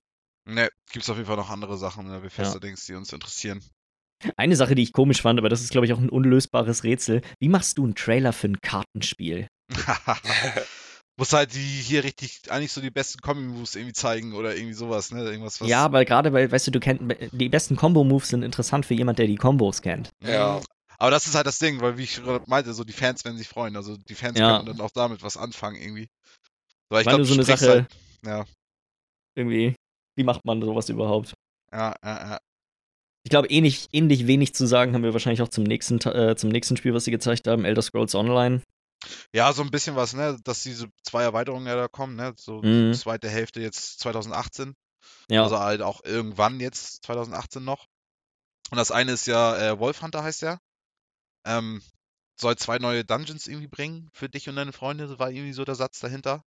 Ne, 0.48 0.68
gibt's 0.92 1.08
auf 1.08 1.16
jeden 1.16 1.26
Fall 1.26 1.36
noch 1.36 1.50
andere 1.50 1.78
Sachen, 1.78 2.08
ne, 2.08 2.20
Bethesda-Dings, 2.20 2.86
die 2.86 2.94
uns 2.94 3.12
interessieren. 3.12 3.62
Eine 4.36 4.56
Sache, 4.56 4.74
die 4.74 4.82
ich 4.82 4.92
komisch 4.92 5.22
fand, 5.22 5.38
aber 5.38 5.48
das 5.48 5.62
ist, 5.62 5.70
glaube 5.70 5.86
ich, 5.86 5.92
auch 5.92 5.98
ein 5.98 6.10
unlösbares 6.10 6.84
Rätsel. 6.84 7.22
Wie 7.40 7.48
machst 7.48 7.78
du 7.78 7.84
einen 7.84 7.94
Trailer 7.94 8.32
für 8.32 8.48
ein 8.48 8.60
Kartenspiel? 8.60 9.48
Muss 11.18 11.32
halt 11.32 11.54
die 11.54 11.58
hier 11.58 12.04
richtig, 12.04 12.40
eigentlich 12.50 12.72
so 12.72 12.80
die 12.80 12.90
besten 12.90 13.20
Kombi-Moves 13.20 13.74
irgendwie 13.76 13.92
zeigen 13.92 14.32
oder 14.32 14.56
irgendwie 14.56 14.74
sowas, 14.74 15.10
ne? 15.10 15.24
Irgendwas, 15.24 15.60
was. 15.60 15.68
Ja, 15.68 15.84
aber 15.84 16.04
gerade, 16.04 16.32
weil, 16.32 16.50
weißt 16.50 16.68
du, 16.68 16.70
du 16.70 16.80
kennst, 16.80 17.02
die 17.32 17.48
besten 17.48 17.76
Combo-Moves 17.76 18.28
sind 18.28 18.42
interessant 18.42 18.86
für 18.86 18.94
jemand, 18.94 19.18
der 19.18 19.26
die 19.26 19.36
Combos 19.36 19.82
kennt. 19.82 20.10
Ja. 20.22 20.60
Aber 21.02 21.10
das 21.10 21.26
ist 21.26 21.34
halt 21.34 21.48
das 21.48 21.58
Ding, 21.58 21.80
weil 21.80 21.98
wie 21.98 22.04
ich 22.04 22.20
meinte, 22.46 22.72
so 22.74 22.84
die 22.84 22.92
Fans 22.92 23.24
werden 23.24 23.36
sich 23.36 23.48
freuen. 23.48 23.74
Also 23.74 23.96
die 23.96 24.14
Fans 24.14 24.38
Ja. 24.38 24.58
können 24.58 24.66
dann 24.66 24.80
auch 24.80 24.92
damit 24.92 25.24
was 25.24 25.36
anfangen 25.36 25.82
irgendwie. 25.82 26.08
So, 26.90 26.96
ich 26.98 27.04
Weil 27.06 27.16
glaub, 27.16 27.18
du 27.18 27.24
so 27.24 27.34
eine 27.34 27.42
Sache- 27.44 27.66
Halt, 27.68 27.86
ja, 28.24 28.44
Irgendwie, 29.34 29.74
wie 30.14 30.22
macht 30.22 30.44
man 30.44 30.62
sowas 30.62 30.88
überhaupt? 30.90 31.34
ja, 31.72 31.96
ja, 32.04 32.30
ja. 32.30 32.38
Ich 33.24 33.30
glaube, 33.30 33.48
ähnlich, 33.48 33.88
ähnlich 33.92 34.28
wenig 34.28 34.54
zu 34.54 34.64
sagen 34.64 34.94
haben 34.94 35.02
wir 35.02 35.12
wahrscheinlich 35.12 35.42
auch 35.42 35.48
zum 35.48 35.64
nächsten, 35.64 35.98
äh, 36.02 36.36
zum 36.36 36.50
nächsten 36.50 36.76
Spiel, 36.76 36.94
was 36.94 37.04
sie 37.04 37.10
gezeigt 37.10 37.48
haben, 37.48 37.64
Elder 37.64 37.82
Scrolls 37.82 38.14
Online. 38.14 38.62
Ja, 39.34 39.52
so 39.52 39.62
ein 39.62 39.72
bisschen 39.72 39.96
was, 39.96 40.12
ne? 40.12 40.36
Dass 40.44 40.62
diese 40.62 40.88
zwei 41.02 41.24
Erweiterungen 41.24 41.66
ja 41.66 41.74
da 41.74 41.88
kommen, 41.88 42.14
ne? 42.14 42.32
So 42.36 42.62
Mhm. 42.62 42.94
zweite 42.94 43.28
Hälfte 43.28 43.60
jetzt 43.60 43.98
2018. 43.98 44.76
Ja, 45.28 45.42
Also 45.42 45.58
halt 45.58 45.82
auch 45.82 46.04
irgendwann 46.04 46.60
jetzt 46.60 47.02
2018 47.04 47.64
noch. 47.64 47.86
Und 48.70 48.76
das 48.78 48.92
eine 48.92 49.10
ist 49.10 49.26
ja 49.26 49.56
äh, 49.72 49.78
Wolf 49.80 50.00
Hunter 50.02 50.22
heißt 50.22 50.42
der. 50.42 50.60
Ähm, 51.44 51.82
soll 52.40 52.56
zwei 52.56 52.78
neue 52.78 53.04
Dungeons 53.04 53.46
irgendwie 53.46 53.68
bringen 53.68 54.08
für 54.12 54.28
dich 54.28 54.48
und 54.48 54.56
deine 54.56 54.72
Freunde, 54.72 55.18
war 55.18 55.30
irgendwie 55.30 55.52
so 55.52 55.64
der 55.64 55.74
Satz 55.74 56.00
dahinter. 56.00 56.44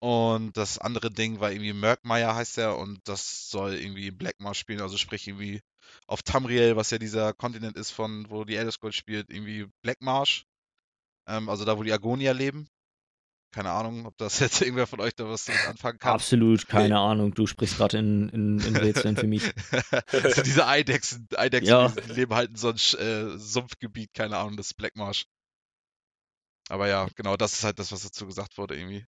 Und 0.00 0.56
das 0.56 0.78
andere 0.78 1.10
Ding 1.10 1.40
war 1.40 1.50
irgendwie 1.50 1.72
Murkmire 1.72 2.34
heißt 2.34 2.58
der 2.58 2.76
und 2.76 3.00
das 3.08 3.48
soll 3.48 3.74
irgendwie 3.74 4.10
Blackmar 4.10 4.54
spielen, 4.54 4.82
also 4.82 4.98
sprich 4.98 5.26
irgendwie 5.26 5.62
auf 6.06 6.22
Tamriel, 6.22 6.76
was 6.76 6.90
ja 6.90 6.98
dieser 6.98 7.32
Kontinent 7.32 7.76
ist, 7.78 7.90
von 7.90 8.28
wo 8.28 8.44
die 8.44 8.56
Elder 8.56 8.70
Scrolls 8.70 8.96
spielt, 8.96 9.30
irgendwie 9.30 9.66
Blackmarsh. 9.82 10.44
Ähm, 11.26 11.48
also 11.48 11.64
da, 11.64 11.78
wo 11.78 11.82
die 11.82 11.92
Argonia 11.92 12.32
leben. 12.32 12.68
Keine 13.54 13.70
Ahnung, 13.70 14.04
ob 14.06 14.18
das 14.18 14.38
jetzt 14.40 14.60
irgendwer 14.60 14.88
von 14.88 15.00
euch 15.00 15.14
da 15.14 15.28
was 15.28 15.44
damit 15.44 15.64
anfangen 15.68 15.98
kann. 16.00 16.12
absolut, 16.14 16.66
keine 16.66 16.98
Ahnung. 16.98 17.32
Du 17.34 17.46
sprichst 17.46 17.76
gerade 17.76 17.98
in, 17.98 18.28
in, 18.30 18.58
in 18.58 18.76
Rätseln 18.76 19.16
für 19.16 19.28
mich. 19.28 19.44
so 20.34 20.42
diese 20.42 20.66
Eidechsen, 20.66 21.28
Eidechsen, 21.36 21.68
Ja. 21.70 21.88
die, 21.88 22.12
leben 22.12 22.34
halt 22.34 22.50
in 22.50 22.56
so 22.56 22.68
einem 22.70 22.76
äh, 22.76 23.38
Sumpfgebiet, 23.38 24.12
keine 24.12 24.38
Ahnung, 24.38 24.56
das 24.56 24.66
ist 24.66 24.74
Blackmarsh. 24.74 25.26
Aber 26.68 26.88
ja, 26.88 27.06
genau, 27.14 27.36
das 27.36 27.52
ist 27.52 27.62
halt 27.64 27.78
das, 27.78 27.92
was 27.92 28.02
dazu 28.02 28.26
gesagt 28.26 28.58
wurde 28.58 28.76
irgendwie. 28.76 29.06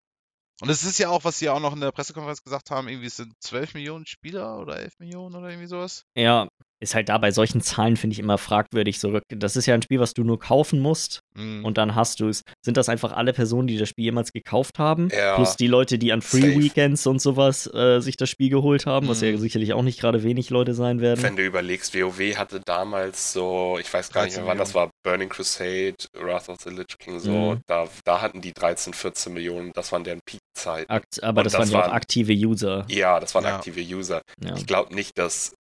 Und 0.62 0.69
es 0.69 0.83
ist 0.83 0.98
ja 0.98 1.10
auch, 1.10 1.24
was 1.24 1.38
sie 1.38 1.45
ja 1.45 1.53
auch 1.53 1.60
noch 1.60 1.74
in 1.74 1.81
der 1.81 1.91
Pressekonferenz 1.91 2.41
gesagt 2.43 2.71
haben, 2.71 2.88
irgendwie 2.88 3.07
es 3.07 3.17
sind 3.17 3.33
12 3.41 3.75
Millionen 3.75 4.05
Spieler 4.07 4.57
oder 4.60 4.79
11 4.79 4.98
Millionen 5.00 5.36
oder 5.36 5.50
irgendwie 5.50 5.67
sowas. 5.67 6.05
Ja, 6.15 6.50
ist 6.81 6.95
halt 6.95 7.09
da 7.09 7.17
bei 7.17 7.31
solchen 7.31 7.61
Zahlen, 7.61 7.95
finde 7.95 8.13
ich, 8.15 8.19
immer 8.19 8.38
fragwürdig. 8.38 9.00
So, 9.00 9.19
das 9.29 9.55
ist 9.55 9.65
ja 9.67 9.75
ein 9.75 9.81
Spiel, 9.81 10.00
was 10.00 10.13
du 10.13 10.23
nur 10.23 10.39
kaufen 10.39 10.79
musst 10.79 11.21
Mhm. 11.35 11.63
und 11.63 11.77
dann 11.77 11.95
hast 11.95 12.19
du 12.19 12.27
es. 12.27 12.43
Sind 12.65 12.75
das 12.75 12.89
einfach 12.89 13.13
alle 13.13 13.31
Personen, 13.33 13.67
die 13.67 13.77
das 13.77 13.88
Spiel 13.88 14.05
jemals 14.05 14.33
gekauft 14.33 14.79
haben? 14.79 15.09
Ja. 15.15 15.35
Plus 15.35 15.55
die 15.55 15.67
Leute, 15.67 15.97
die 15.97 16.11
an 16.11 16.21
Free 16.21 16.41
Safe. 16.41 16.59
Weekends 16.59 17.07
und 17.07 17.21
sowas 17.21 17.67
äh, 17.73 18.00
sich 18.01 18.17
das 18.17 18.29
Spiel 18.29 18.50
geholt 18.50 18.85
haben, 18.85 19.07
was 19.07 19.21
ja 19.21 19.31
Mhm. 19.31 19.38
sicherlich 19.38 19.73
auch 19.73 19.83
nicht 19.83 20.00
gerade 20.00 20.23
wenig 20.23 20.50
Leute 20.50 20.73
sein 20.73 21.00
werden. 21.00 21.23
Wenn 21.23 21.35
du 21.38 21.45
überlegst, 21.45 21.93
WoW 21.95 22.35
hatte 22.38 22.59
damals 22.65 23.31
so, 23.33 23.77
ich 23.79 23.93
weiß 23.93 24.11
gar 24.11 24.25
nicht 24.25 24.35
mehr 24.35 24.43
13 24.45 24.47
wann 24.47 24.57
das 24.57 24.73
war, 24.73 24.89
Burning 25.03 25.29
Crusade, 25.29 25.95
Wrath 26.19 26.50
of 26.50 26.57
the 26.63 26.69
Lich 26.69 26.97
King, 27.00 27.19
so, 27.19 27.31
Mhm. 27.55 27.61
da, 27.67 27.88
da 28.03 28.21
hatten 28.21 28.41
die 28.41 28.53
13, 28.53 28.93
14 28.93 29.33
Millionen, 29.33 29.71
das 29.73 29.91
waren 29.91 30.03
deren 30.03 30.19
Peakzeiten. 30.25 30.89
Akt, 30.89 31.23
aber 31.23 31.43
das, 31.43 31.53
das 31.53 31.71
waren 31.71 31.81
ja 31.81 31.88
auch 31.88 31.93
aktive 31.93 32.33
User. 32.33 32.85
Ja, 32.89 33.19
das 33.19 33.33
waren 33.35 33.45
Ja. 33.45 33.55
aktive 33.55 33.81
User. 33.81 34.21
Ja. 34.43 34.55
Ich 34.57 34.65
glaube 34.65 34.93
nicht, 34.95 35.17
dass 35.17 35.53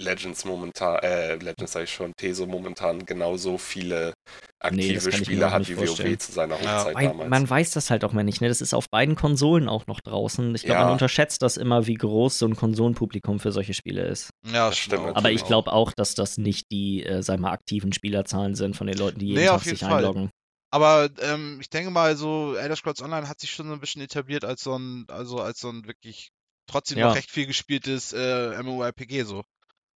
Legends 0.00 0.44
momentan, 0.44 0.98
äh, 1.02 1.34
Legends 1.36 1.72
sag 1.72 1.84
ich 1.84 1.92
schon, 1.92 2.12
Teso 2.16 2.46
momentan 2.46 3.04
genauso 3.06 3.58
viele 3.58 4.14
aktive 4.58 5.06
mir 5.06 5.12
Spieler 5.12 5.52
hat 5.52 5.68
wie 5.68 5.74
vorstellen. 5.74 6.12
WoW 6.12 6.18
zu 6.18 6.32
seiner 6.32 6.60
Ja. 6.62 6.78
Hochzeit 6.80 6.96
Weil 6.96 7.08
damals. 7.08 7.30
man 7.30 7.50
weiß 7.50 7.70
das 7.72 7.90
halt 7.90 8.04
auch 8.04 8.12
mal 8.12 8.24
nicht, 8.24 8.40
ne? 8.40 8.48
Das 8.48 8.60
ist 8.60 8.74
auf 8.74 8.88
beiden 8.90 9.14
Konsolen 9.14 9.68
auch 9.68 9.86
noch 9.86 10.00
draußen. 10.00 10.54
Ich 10.54 10.62
glaube, 10.62 10.80
Ja. 10.80 10.84
man 10.84 10.92
unterschätzt 10.92 11.42
das 11.42 11.56
immer, 11.56 11.86
wie 11.86 11.94
groß 11.94 12.38
so 12.38 12.46
ein 12.46 12.56
Konsolenpublikum 12.56 13.40
für 13.40 13.52
solche 13.52 13.74
Spiele 13.74 14.02
ist. 14.06 14.30
Ja, 14.46 14.68
Das 14.68 14.78
stimmt 14.78 15.02
natürlich. 15.02 15.16
Aber 15.16 15.30
ich 15.32 15.42
auch. 15.42 15.46
glaube 15.46 15.72
auch, 15.72 15.92
dass 15.92 16.14
das 16.14 16.38
nicht 16.38 16.70
die, 16.70 17.04
äh, 17.04 17.22
sag 17.22 17.38
mal, 17.40 17.52
aktiven 17.52 17.92
Spielerzahlen 17.92 18.54
sind 18.54 18.76
von 18.76 18.86
den 18.86 18.96
Leuten, 18.98 19.18
die 19.18 19.26
jeden 19.26 19.40
Nee, 19.40 19.46
Tag 19.46 19.56
auf 19.56 19.64
jeden 19.64 19.76
sich 19.76 19.86
Fall. 19.86 19.98
einloggen. 19.98 20.30
Aber 20.72 21.10
ähm, 21.20 21.58
ich 21.60 21.68
denke 21.68 21.90
mal, 21.90 22.16
so 22.16 22.54
Elder 22.54 22.76
Scrolls 22.76 23.02
Online 23.02 23.28
hat 23.28 23.40
sich 23.40 23.50
schon 23.50 23.66
so 23.66 23.72
ein 23.72 23.80
bisschen 23.80 24.02
etabliert 24.02 24.44
als 24.44 24.62
so 24.62 24.76
ein, 24.76 25.04
also 25.08 25.40
als 25.40 25.58
so 25.60 25.68
ein 25.68 25.84
wirklich 25.86 26.30
trotzdem 26.68 26.98
Ja. 26.98 27.08
noch 27.08 27.16
recht 27.16 27.30
viel 27.30 27.46
gespieltes 27.46 28.12
äh, 28.12 28.62
MMORPG 28.62 29.24
so. 29.24 29.42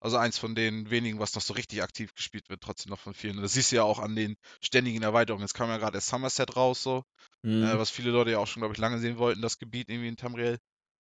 Also 0.04 0.18
eins 0.18 0.36
von 0.36 0.54
den 0.54 0.90
wenigen, 0.90 1.18
was 1.18 1.34
noch 1.34 1.40
so 1.40 1.54
richtig 1.54 1.82
aktiv 1.82 2.12
gespielt 2.14 2.50
wird, 2.50 2.60
trotzdem 2.60 2.90
noch 2.90 2.98
von 2.98 3.14
vielen. 3.14 3.36
Und 3.36 3.42
das 3.42 3.54
siehst 3.54 3.72
du 3.72 3.76
ja 3.76 3.84
auch 3.84 3.98
an 3.98 4.14
den 4.14 4.36
ständigen 4.60 5.02
Erweiterungen. 5.02 5.42
Jetzt 5.42 5.54
kam 5.54 5.70
ja 5.70 5.78
gerade 5.78 5.94
das 5.94 6.06
Somerset 6.08 6.56
raus, 6.56 6.82
so, 6.82 7.04
Mhm. 7.42 7.62
äh, 7.62 7.78
was 7.78 7.88
viele 7.88 8.10
Leute 8.10 8.32
ja 8.32 8.38
auch 8.38 8.46
schon, 8.46 8.60
glaube 8.60 8.74
ich, 8.74 8.78
lange 8.78 8.98
sehen 8.98 9.16
wollten, 9.16 9.40
das 9.40 9.58
Gebiet 9.58 9.88
irgendwie 9.88 10.08
in 10.08 10.18
Tamriel. 10.18 10.58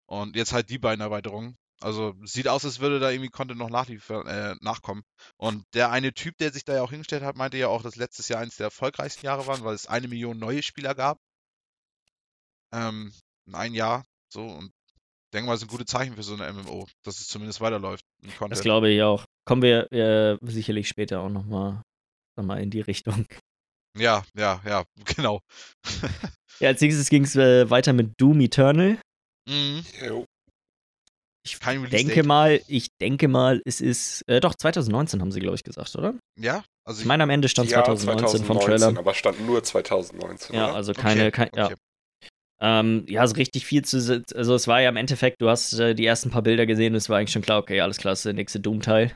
Und 0.06 0.36
jetzt 0.36 0.52
halt 0.52 0.70
die 0.70 0.78
beiden 0.78 1.00
Erweiterungen. 1.00 1.56
Also 1.80 2.14
sieht 2.22 2.46
aus, 2.46 2.64
als 2.64 2.78
würde 2.78 3.00
da 3.00 3.10
irgendwie 3.10 3.30
Content 3.30 3.58
noch 3.58 3.70
nachliefern, 3.70 4.24
äh, 4.28 4.54
nachkommen. 4.60 5.02
Und 5.36 5.64
der 5.74 5.90
eine 5.90 6.14
Typ, 6.14 6.36
der 6.38 6.52
sich 6.52 6.64
da 6.64 6.74
ja 6.76 6.82
auch 6.82 6.90
hingestellt 6.90 7.24
hat, 7.24 7.34
meinte 7.34 7.56
ja 7.56 7.66
auch, 7.66 7.82
dass 7.82 7.96
letztes 7.96 8.28
Jahr 8.28 8.40
eines 8.40 8.54
der 8.54 8.66
erfolgreichsten 8.66 9.26
Jahre 9.26 9.48
waren, 9.48 9.64
weil 9.64 9.74
es 9.74 9.88
eine 9.88 10.06
Million 10.06 10.38
neue 10.38 10.62
Spieler 10.62 10.94
gab. 10.94 11.18
Ähm, 12.72 13.12
in 13.46 13.56
ein 13.56 13.74
Jahr. 13.74 14.04
So, 14.28 14.46
und 14.46 14.72
denke 15.32 15.46
mal, 15.46 15.52
das 15.52 15.60
sind 15.60 15.70
gute 15.70 15.86
Zeichen 15.86 16.14
für 16.14 16.22
so 16.22 16.34
eine 16.34 16.52
MMO, 16.52 16.86
dass 17.04 17.20
es 17.20 17.28
zumindest 17.28 17.60
weiterläuft. 17.60 18.04
Das 18.48 18.60
glaube 18.60 18.90
ich 18.90 19.02
auch. 19.02 19.24
Kommen 19.46 19.62
wir 19.62 19.90
äh, 19.92 20.38
sicherlich 20.42 20.88
später 20.88 21.20
auch 21.20 21.28
nochmal 21.28 21.82
noch 22.36 22.44
mal 22.44 22.60
in 22.60 22.70
die 22.70 22.80
Richtung. 22.80 23.26
Ja, 23.98 24.22
ja, 24.36 24.60
ja, 24.64 24.84
genau. 25.16 25.40
Ja, 26.60 26.68
als 26.68 26.80
nächstes 26.80 27.08
ging 27.08 27.24
es 27.24 27.36
äh, 27.36 27.68
weiter 27.68 27.92
mit 27.92 28.12
Doom 28.18 28.40
Eternal. 28.40 28.98
mhm. 29.48 29.84
Jo. 30.06 30.24
Ich 31.44 31.58
denke 31.58 32.14
Date. 32.14 32.24
mal, 32.24 32.60
ich 32.68 32.86
denke 33.00 33.26
mal, 33.26 33.60
es 33.64 33.80
ist, 33.80 34.22
äh, 34.28 34.38
doch, 34.38 34.54
2019 34.54 35.20
haben 35.20 35.32
sie, 35.32 35.40
glaube 35.40 35.56
ich, 35.56 35.64
gesagt, 35.64 35.96
oder? 35.96 36.14
Ja, 36.38 36.64
also 36.84 37.00
Ich 37.00 37.06
meine, 37.06 37.24
am 37.24 37.30
Ende 37.30 37.48
stand 37.48 37.68
ja, 37.68 37.82
2019, 37.82 38.44
vom 38.44 38.60
Trailer. 38.60 38.96
aber 38.96 39.12
stand 39.12 39.44
nur 39.44 39.62
2019. 39.64 40.54
Ja, 40.54 40.66
oder? 40.66 40.74
also 40.76 40.92
keine, 40.92 41.26
okay, 41.26 41.48
kein, 41.48 41.50
ja. 41.56 41.74
Ähm, 42.64 43.04
ja, 43.08 43.26
so 43.26 43.34
richtig 43.34 43.66
viel 43.66 43.84
zu, 43.84 44.22
also 44.36 44.54
es 44.54 44.68
war 44.68 44.80
ja 44.80 44.88
im 44.88 44.96
Endeffekt, 44.96 45.42
du 45.42 45.48
hast 45.50 45.72
äh, 45.80 45.94
die 45.94 46.06
ersten 46.06 46.30
paar 46.30 46.42
Bilder 46.42 46.64
gesehen 46.64 46.92
und 46.92 46.98
es 46.98 47.08
war 47.08 47.18
eigentlich 47.18 47.32
schon 47.32 47.42
klar, 47.42 47.58
okay, 47.58 47.80
alles 47.80 47.96
klar, 47.96 48.12
das 48.12 48.20
ist 48.20 48.26
der 48.26 48.34
nächste 48.34 48.60
Doom-Teil. 48.60 49.12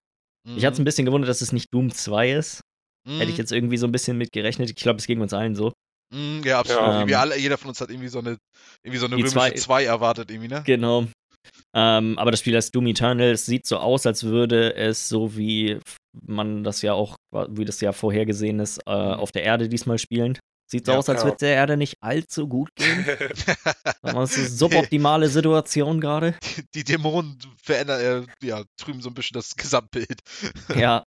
Ich 0.57 0.65
hatte 0.65 0.75
es 0.75 0.79
ein 0.79 0.85
bisschen 0.85 1.07
gewundert, 1.07 1.29
dass 1.29 1.41
es 1.41 1.53
nicht 1.53 1.73
Doom 1.75 1.91
2 1.91 2.31
ist. 2.33 2.61
Mhm. 3.05 3.19
Hätte 3.19 3.31
ich 3.33 3.37
jetzt 3.39 3.51
irgendwie 3.53 3.77
so 3.79 3.87
ein 3.87 3.93
bisschen 3.93 4.17
mit 4.17 4.31
gerechnet. 4.33 4.71
Ich 4.71 4.77
glaube, 4.77 4.99
es 4.99 5.07
ging 5.07 5.21
uns 5.21 5.33
allen 5.33 5.55
so. 5.57 5.73
Mhm, 6.15 6.43
ja, 6.45 6.61
absolut. 6.61 7.09
Ähm, 7.09 7.15
alle, 7.17 7.37
jeder 7.39 7.59
von 7.59 7.69
uns 7.71 7.81
hat 7.81 7.91
irgendwie 7.91 8.09
so 8.09 8.21
eine, 8.21 8.37
irgendwie 8.85 8.99
so 8.99 9.07
eine 9.07 9.17
die 9.17 9.23
römische 9.23 9.35
zwei- 9.35 9.51
2 9.51 9.85
erwartet, 9.85 10.31
irgendwie, 10.31 10.49
ne? 10.49 10.63
Genau. 10.65 11.07
Ähm, 11.75 12.19
aber 12.19 12.31
das 12.31 12.41
Spiel 12.41 12.55
heißt 12.57 12.75
Doom 12.75 12.87
Eternal. 12.87 13.31
Es 13.31 13.47
sieht 13.47 13.67
so 13.67 13.79
aus, 13.79 14.07
als 14.07 14.25
würde 14.25 14.75
es 14.75 15.09
so 15.09 15.37
wie 15.37 15.79
man 16.27 16.63
das 16.65 16.83
ja 16.83 16.95
auch, 16.95 17.17
wie 17.51 17.65
das 17.65 17.81
ja 17.81 17.93
vorhergesehen 17.93 18.61
ist, 18.61 18.79
äh, 18.87 18.91
Mhm. 18.93 19.15
auf 19.15 19.33
der 19.33 19.43
Erde 19.43 19.69
diesmal 19.69 19.99
spielen. 19.99 20.39
Sieht 20.69 20.87
so 20.87 20.93
Ja, 20.93 20.99
aus, 20.99 21.09
als 21.09 21.25
würde 21.25 21.37
der 21.39 21.55
Erde 21.55 21.77
nicht 21.77 21.97
allzu 22.03 22.49
gut 22.49 22.71
gehen. 22.75 23.07
Es 23.07 23.47
ist 24.03 24.39
eine 24.39 24.47
suboptimale 24.49 25.29
Situation 25.29 26.01
gerade. 26.01 26.35
Die 26.75 26.83
Dämonen 26.83 27.39
verändern, 27.63 28.27
äh, 28.41 28.47
ja, 28.47 28.65
trüben 28.77 29.01
so 29.01 29.09
ein 29.11 29.15
bisschen 29.15 29.35
das 29.35 29.55
Gesamtbild. 29.55 30.21
Ja, 30.77 31.05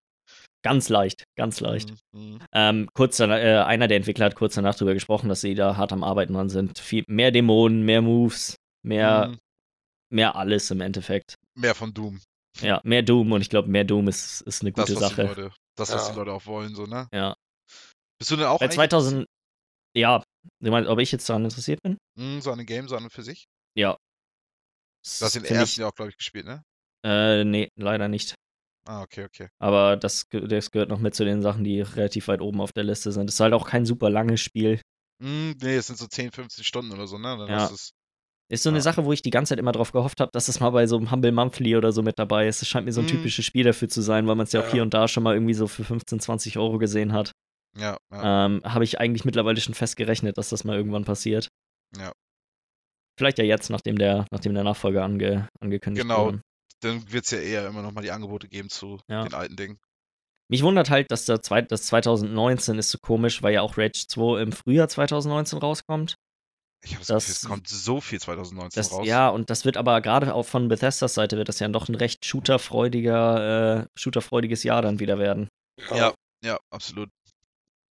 ganz 0.62 0.88
leicht, 0.88 1.24
ganz 1.36 1.58
leicht. 1.60 1.90
Mhm, 2.12 2.20
mhm. 2.34 2.38
Ähm, 2.52 2.88
kurz 2.94 3.16
danach, 3.16 3.38
äh, 3.38 3.56
einer 3.64 3.88
der 3.88 3.96
Entwickler 3.96 4.26
hat 4.26 4.36
kurz 4.36 4.54
danach 4.54 4.74
darüber 4.76 4.94
gesprochen, 4.94 5.28
dass 5.28 5.40
sie 5.40 5.54
da 5.54 5.76
hart 5.76 5.92
am 5.92 6.04
Arbeiten 6.04 6.34
dran 6.34 6.50
sind. 6.50 6.78
Viel, 6.78 7.04
mehr 7.08 7.32
Dämonen, 7.32 7.82
mehr 7.84 8.00
Moves, 8.02 8.54
mehr, 8.84 9.28
Mhm. 9.28 9.38
mehr 10.10 10.36
alles 10.36 10.70
im 10.70 10.80
Endeffekt. 10.80 11.34
Mehr 11.56 11.74
von 11.74 11.92
Doom. 11.92 12.20
Ja, 12.60 12.80
mehr 12.84 13.02
Doom 13.02 13.32
und 13.32 13.40
ich 13.40 13.50
glaube, 13.50 13.68
mehr 13.68 13.84
Doom 13.84 14.06
ist, 14.08 14.40
ist 14.42 14.62
eine 14.62 14.70
Das, 14.72 14.86
gute 14.86 14.94
die 14.94 15.00
Sache. 15.00 15.22
Leute, 15.24 15.50
das, 15.76 15.92
was 15.92 16.06
Ja. 16.06 16.12
die 16.12 16.18
Leute 16.18 16.32
auch 16.32 16.46
wollen, 16.46 16.74
so, 16.76 16.86
ne? 16.86 17.08
Ja. 17.12 17.34
Bist 18.18 18.30
du 18.30 18.36
denn 18.36 18.46
auch 18.46 18.58
Bei 18.58 18.64
eigentlich 18.66 18.76
2000, 18.76 19.26
ja, 19.98 20.22
du 20.62 20.70
meinst, 20.70 20.88
ob 20.88 20.98
ich 21.00 21.12
jetzt 21.12 21.28
daran 21.28 21.44
interessiert 21.44 21.80
bin? 21.82 21.98
Mhm, 22.18 22.40
so 22.40 22.50
an 22.50 22.58
einem 22.58 22.66
Game, 22.66 22.88
so 22.88 22.96
an 22.96 23.04
und 23.04 23.12
für 23.12 23.22
sich? 23.22 23.46
Ja. 23.76 23.96
Du 25.18 25.24
hast 25.24 25.34
den 25.34 25.44
ersten 25.44 25.80
ja 25.80 25.88
auch, 25.88 25.94
glaube 25.94 26.10
ich, 26.10 26.16
gespielt, 26.16 26.46
ne? 26.46 26.62
äh, 27.04 27.44
nee, 27.44 27.68
leider 27.76 28.08
nicht. 28.08 28.34
Ah, 28.86 29.02
okay, 29.02 29.24
okay. 29.24 29.48
Aber 29.60 29.96
das, 29.96 30.24
das 30.30 30.70
gehört 30.70 30.88
noch 30.88 30.98
mit 30.98 31.14
zu 31.14 31.24
den 31.24 31.42
Sachen, 31.42 31.62
die 31.64 31.80
relativ 31.80 32.28
weit 32.28 32.40
oben 32.40 32.60
auf 32.60 32.72
der 32.72 32.84
Liste 32.84 33.12
sind. 33.12 33.28
Es 33.28 33.34
ist 33.34 33.40
halt 33.40 33.52
auch 33.52 33.66
kein 33.68 33.84
super 33.84 34.10
langes 34.10 34.40
Spiel. 34.40 34.80
Mhm, 35.20 35.56
nee, 35.60 35.76
es 35.76 35.88
sind 35.88 35.98
so 35.98 36.06
10, 36.06 36.30
15 36.32 36.64
Stunden 36.64 36.92
oder 36.92 37.06
so, 37.06 37.18
ne? 37.18 37.36
Dann 37.36 37.48
Ja. 37.48 37.64
ist 37.66 37.70
es, 37.70 37.90
Ist 38.50 38.62
so 38.62 38.70
eine 38.70 38.78
Ja. 38.78 38.82
Sache, 38.82 39.04
wo 39.04 39.12
ich 39.12 39.20
die 39.20 39.30
ganze 39.30 39.50
Zeit 39.50 39.58
immer 39.58 39.72
drauf 39.72 39.92
gehofft 39.92 40.20
habe, 40.20 40.30
dass 40.32 40.48
es 40.48 40.58
mal 40.58 40.70
bei 40.70 40.86
so 40.86 40.96
einem 40.96 41.10
Humble 41.10 41.32
Monthly 41.32 41.76
oder 41.76 41.92
so 41.92 42.02
mit 42.02 42.18
dabei 42.18 42.48
ist. 42.48 42.62
Es 42.62 42.68
scheint 42.68 42.86
mir 42.86 42.92
so 42.92 43.02
ein 43.02 43.04
Mhm. 43.04 43.08
typisches 43.10 43.44
Spiel 43.44 43.64
dafür 43.64 43.88
zu 43.88 44.00
sein, 44.00 44.26
weil 44.26 44.36
man 44.36 44.44
es 44.44 44.52
ja 44.52 44.60
auch 44.60 44.66
Ja. 44.66 44.72
hier 44.72 44.82
und 44.82 44.94
da 44.94 45.06
schon 45.06 45.22
mal 45.22 45.34
irgendwie 45.34 45.52
so 45.54 45.66
für 45.66 45.84
15, 45.84 46.18
20 46.20 46.56
Euro 46.56 46.78
gesehen 46.78 47.12
hat. 47.12 47.32
Ja, 47.76 47.96
ja. 48.12 48.46
Ähm, 48.46 48.62
habe 48.64 48.84
ich 48.84 49.00
eigentlich 49.00 49.24
mittlerweile 49.24 49.60
schon 49.60 49.74
fest 49.74 49.96
gerechnet, 49.96 50.38
dass 50.38 50.48
das 50.50 50.64
mal 50.64 50.76
irgendwann 50.76 51.04
passiert. 51.04 51.48
Ja. 51.96 52.12
Vielleicht 53.18 53.38
ja 53.38 53.44
jetzt, 53.44 53.68
nachdem 53.70 53.98
der, 53.98 54.26
nachdem 54.30 54.54
der 54.54 54.64
Nachfolger 54.64 55.02
ange, 55.04 55.48
angekündigt 55.60 56.02
Genau. 56.06 56.26
wurde. 56.26 56.40
Dann 56.80 57.10
wird 57.10 57.24
es 57.24 57.32
ja 57.32 57.38
eher 57.38 57.66
immer 57.66 57.82
noch 57.82 57.90
mal 57.92 58.02
die 58.02 58.12
Angebote 58.12 58.48
geben 58.48 58.68
zu 58.70 59.00
Ja. 59.08 59.24
den 59.24 59.34
alten 59.34 59.56
Dingen. 59.56 59.78
Mich 60.50 60.62
wundert 60.62 60.88
halt, 60.88 61.10
dass 61.10 61.26
der 61.26 61.42
zweit, 61.42 61.70
das 61.72 61.82
2019 61.84 62.78
ist 62.78 62.90
so 62.90 62.98
komisch, 63.02 63.42
weil 63.42 63.52
ja 63.54 63.62
auch 63.62 63.76
Rage 63.76 64.06
2 64.08 64.40
im 64.40 64.52
Frühjahr 64.52 64.88
2019 64.88 65.58
rauskommt. 65.58 66.14
Ich 66.84 66.94
habe 66.94 67.04
das, 67.04 67.26
Gefühl, 67.26 67.32
es 67.32 67.44
kommt 67.44 67.68
so 67.68 68.00
viel 68.00 68.20
2019 68.20 68.80
Das, 68.80 68.92
raus. 68.92 69.06
ja, 69.06 69.28
und 69.28 69.50
das 69.50 69.64
wird 69.64 69.76
aber 69.76 70.00
gerade 70.00 70.32
auch 70.32 70.44
von 70.46 70.68
Bethesdas 70.68 71.12
Seite 71.14 71.36
wird 71.36 71.48
das 71.48 71.58
ja 71.58 71.66
doch 71.68 71.88
ein 71.88 71.96
recht 71.96 72.24
shooterfreudiger, 72.24 73.80
äh, 73.82 73.86
shooterfreudiges 73.98 74.62
Jahr 74.62 74.80
dann 74.82 75.00
wieder 75.00 75.18
werden. 75.18 75.48
Ja, 75.90 76.14
ja, 76.44 76.56
absolut. 76.70 77.10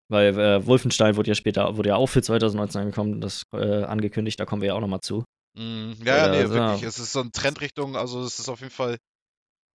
Weil 0.10 0.38
äh, 0.40 0.66
Wolfenstein 0.66 1.16
wurde 1.18 1.32
ja 1.32 1.36
später, 1.36 1.76
wurde 1.76 1.90
ja 1.90 1.96
auch 1.98 2.08
für 2.08 2.22
2019 2.22 2.82
angekommen, 2.82 3.20
das 3.20 3.44
äh, 3.54 3.84
angekündigt, 3.84 4.40
da 4.40 4.46
kommen 4.46 4.62
wir 4.62 4.70
ja 4.70 4.74
auch 4.76 4.82
nochmal 4.82 5.02
zu. 5.02 5.26
Mm, 5.58 5.92
ja, 6.04 6.18
ja, 6.18 6.32
nee, 6.32 6.46
so. 6.46 6.54
wirklich. 6.54 6.84
Es 6.84 7.00
ist 7.00 7.12
so 7.12 7.22
eine 7.22 7.32
Trendrichtung, 7.32 7.98
also 7.98 8.24
es 8.24 8.40
ist 8.40 8.48
auf 8.48 8.62
jeden 8.62 8.72
Fall, 8.72 8.98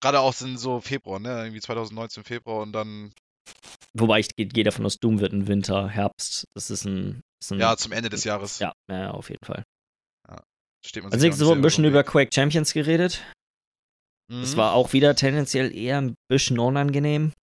gerade 0.01 0.21
auch 0.21 0.39
in 0.41 0.57
so 0.57 0.79
Februar, 0.79 1.19
ne? 1.19 1.43
Irgendwie 1.43 1.59
2019 1.59 2.23
Februar 2.23 2.61
und 2.61 2.71
dann, 2.71 3.11
Wobei 3.93 4.19
ich 4.19 4.29
gehe 4.35 4.45
geh 4.47 4.63
davon 4.63 4.85
aus, 4.85 4.97
Doom 4.97 5.19
wird 5.19 5.33
ein 5.33 5.47
Winter, 5.47 5.89
Herbst. 5.89 6.45
Das 6.53 6.69
ist 6.69 6.85
ein. 6.85 7.21
Ist 7.41 7.51
ein 7.51 7.59
ja, 7.59 7.75
zum 7.75 7.91
Ende 7.91 8.09
des 8.09 8.23
Jahres 8.23 8.59
ja, 8.59 8.71
ja, 8.89 9.11
auf 9.11 9.29
jeden 9.29 9.43
Fall. 9.43 9.63
steht 10.85 11.03
man 11.03 11.11
Als 11.11 11.21
nächstes 11.21 11.45
wurde 11.45 11.59
ein 11.59 11.63
bisschen 11.63 11.85
über 11.85 12.03
Quake 12.03 12.31
Champions 12.33 12.73
geredet. 12.73 13.17
Weg. 14.29 14.41
Das 14.41 14.53
Mhm. 14.53 14.57
war 14.57 14.73
auch 14.73 14.93
wieder 14.93 15.13
tendenziell 15.15 15.75
eher 15.75 15.99
ein 15.99 16.15
bisschen 16.29 16.57
unangenehm. 16.57 17.33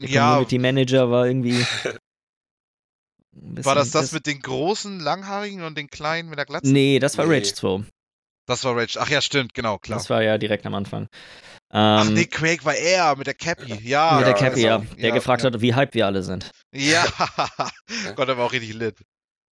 Der 0.00 0.08
ja, 0.08 0.28
Community 0.28 0.58
Manager 0.58 1.10
war 1.10 1.26
irgendwie. 1.26 1.64
war 3.42 3.74
das 3.74 3.88
bisschen- 3.88 4.00
das 4.00 4.12
mit 4.12 4.26
den 4.26 4.40
großen, 4.40 5.00
langhaarigen 5.00 5.62
und 5.62 5.76
den 5.78 5.88
kleinen 5.88 6.28
mit 6.28 6.38
der 6.38 6.46
Glatze? 6.46 6.70
Nee, 6.70 6.98
das 6.98 7.16
war 7.18 7.26
Nee. 7.26 7.34
Rage 7.36 7.54
2. 7.54 7.84
Das 8.46 8.64
war 8.64 8.76
Rage. 8.76 8.98
Ach 9.00 9.08
ja, 9.08 9.20
stimmt, 9.20 9.54
genau, 9.54 9.78
klar. 9.78 9.98
Das 9.98 10.10
war 10.10 10.22
ja 10.22 10.36
direkt 10.38 10.66
am 10.66 10.74
Anfang. 10.74 11.06
Ach 11.72 12.04
Ähm, 12.04 12.14
nee, 12.14 12.24
Quake 12.24 12.64
war 12.64 12.74
er 12.74 13.14
mit 13.16 13.26
der 13.28 13.34
Cappy. 13.34 13.72
Ja, 13.88 14.16
mit 14.16 14.26
der 14.26 14.32
ja, 14.34 14.38
Cappy, 14.38 14.60
ja. 14.62 14.78
genau. 14.78 14.94
Der 14.96 15.12
gefragt 15.12 15.44
hat, 15.44 15.60
wie 15.60 15.74
hyped 15.74 15.94
wir 15.94 16.06
alle 16.06 16.22
sind. 16.24 16.50
Ja, 16.74 17.04
Gott, 18.16 18.28
der 18.28 18.36
war 18.36 18.46
auch 18.46 18.52
richtig 18.52 18.74
lit. 18.74 18.96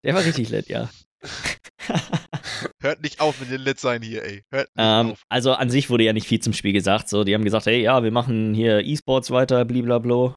Der 0.04 0.14
war 0.14 0.24
richtig 0.24 0.48
lit, 0.50 0.68
ja. 0.68 0.88
Hört 2.80 3.02
nicht 3.02 3.20
auf 3.20 3.40
mit 3.40 3.50
den 3.50 3.60
Lit 3.60 3.80
sein 3.80 4.02
hier, 4.02 4.24
ey. 4.24 4.42
Hört 4.52 4.68
nicht 4.74 4.84
ähm, 4.84 5.12
auf. 5.12 5.22
also 5.28 5.52
an 5.52 5.70
sich 5.70 5.90
wurde 5.90 6.04
ja 6.04 6.12
nicht 6.12 6.26
viel 6.28 6.40
zum 6.40 6.52
Spiel 6.52 6.72
gesagt. 6.72 7.08
So, 7.08 7.24
die 7.24 7.34
haben 7.34 7.44
gesagt, 7.44 7.66
hey, 7.66 7.80
ja, 7.82 8.02
wir 8.02 8.10
machen 8.10 8.54
hier 8.54 8.80
E-Sports 8.80 9.30
weiter, 9.30 9.64
blablabla. 9.64 10.34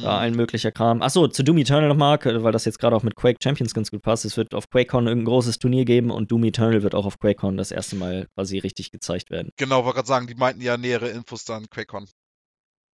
Ja, 0.00 0.12
Mhm. 0.14 0.18
ein 0.18 0.34
möglicher 0.34 0.70
Kram. 0.70 1.02
Achso, 1.02 1.26
zu 1.28 1.42
Doom 1.42 1.58
Eternal 1.58 1.88
nochmal, 1.88 2.18
weil 2.24 2.52
das 2.52 2.64
jetzt 2.64 2.78
gerade 2.78 2.94
auch 2.94 3.02
mit 3.02 3.16
Quake 3.16 3.38
Champions 3.42 3.74
ganz 3.74 3.90
gut 3.90 4.02
passt. 4.02 4.24
Es 4.24 4.36
wird 4.36 4.54
auf 4.54 4.68
QuakeCon 4.70 5.06
irgendein 5.06 5.26
großes 5.32 5.58
Turnier 5.58 5.84
geben 5.84 6.10
und 6.10 6.30
Doom 6.30 6.44
Eternal 6.44 6.82
wird 6.82 6.94
auch 6.94 7.06
auf 7.06 7.18
QuakeCon 7.18 7.56
das 7.56 7.70
erste 7.72 7.96
Mal 7.96 8.26
quasi 8.36 8.58
richtig 8.58 8.90
gezeigt 8.90 9.30
werden. 9.30 9.50
Genau, 9.56 9.84
wollte 9.84 9.96
gerade 9.96 10.08
sagen, 10.08 10.26
die 10.26 10.34
meinten 10.34 10.60
ja 10.60 10.76
nähere 10.76 11.08
Infos 11.08 11.44
dann 11.44 11.66
QuakeCon. 11.68 12.06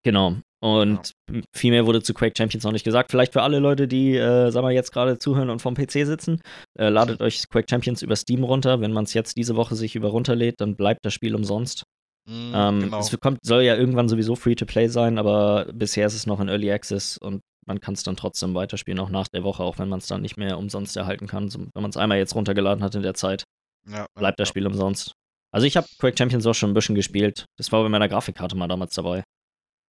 Genau. 0.03 0.37
Und 0.63 1.13
viel 1.55 1.71
mehr 1.71 1.87
wurde 1.87 2.03
zu 2.03 2.13
Quake 2.15 2.35
Champions 2.37 2.65
noch 2.65 2.73
nicht 2.73 2.85
gesagt. 2.85 3.11
Vielleicht 3.11 3.33
für 3.33 3.43
alle 3.43 3.59
Leute, 3.59 3.87
die, 3.89 4.15
äh, 4.17 4.51
sagen 4.51 4.67
wir, 4.67 4.73
jetzt 4.73 4.93
gerade 4.93 5.19
zuhören 5.19 5.49
und 5.51 5.61
vom 5.61 5.75
PC 5.75 6.05
sitzen, 6.07 6.41
äh, 6.79 6.89
ladet 6.91 7.21
euch 7.23 7.49
Quake 7.49 7.67
Champions 7.69 8.03
über 8.03 8.17
Steam 8.17 8.45
runter. 8.45 8.81
Wenn 8.81 8.93
man 8.93 9.05
es 9.05 9.15
jetzt 9.15 9.37
diese 9.37 9.57
Woche 9.57 9.75
sich 9.75 9.97
über 9.97 10.09
runterlädt, 10.09 10.57
dann 10.61 10.77
bleibt 10.77 11.05
das 11.05 11.15
Spiel 11.15 11.35
umsonst. 11.35 11.85
Mhm, 12.27 12.53
Ähm, 12.55 12.81
genau. 12.81 13.01
Es 13.01 13.19
kommt, 13.21 13.39
soll 13.43 13.63
ja 13.63 13.77
irgendwann 13.77 14.09
sowieso 14.09 14.37
Free-to-Play 14.37 14.89
sein, 14.89 15.19
aber 15.19 15.67
bisher 15.73 16.07
ist 16.07 16.15
es 16.15 16.27
noch 16.27 16.41
in 16.41 16.49
Early 16.49 16.71
Access 16.71 17.17
und 17.19 17.41
man 17.67 17.81
kann 17.81 17.95
es 17.95 18.03
dann 18.03 18.17
trotzdem 18.17 18.55
weiterspielen, 18.55 18.99
auch 19.01 19.11
nach 19.11 19.29
der 19.29 19.45
Woche, 19.45 19.63
auch 19.63 19.79
wenn 19.79 19.89
man 19.89 19.99
es 20.01 20.07
dann 20.07 20.23
nicht 20.23 20.37
mehr 20.37 20.59
umsonst 20.59 20.97
erhalten 20.97 21.27
kann. 21.27 21.53
Wenn 21.53 21.83
man 21.83 21.91
es 21.91 21.97
einmal 21.97 22.19
jetzt 22.19 22.35
runtergeladen 22.35 22.83
hat 22.83 22.95
in 22.95 23.03
der 23.03 23.15
Zeit, 23.15 23.45
Ja, 23.87 24.07
bleibt 24.15 24.39
ja, 24.39 24.43
das 24.43 24.49
Spiel 24.49 24.67
umsonst. 24.67 25.13
Also 25.53 25.67
ich 25.67 25.77
habe 25.77 25.87
Quake 25.99 26.17
Champions 26.17 26.47
auch 26.47 26.55
schon 26.55 26.71
ein 26.71 26.75
bisschen 26.75 26.95
gespielt. 26.95 27.45
Das 27.59 27.71
war 27.73 27.83
bei 27.83 27.89
meiner 27.89 28.09
Grafikkarte 28.09 28.57
mal 28.57 28.69
damals 28.69 28.95
dabei. 28.95 29.25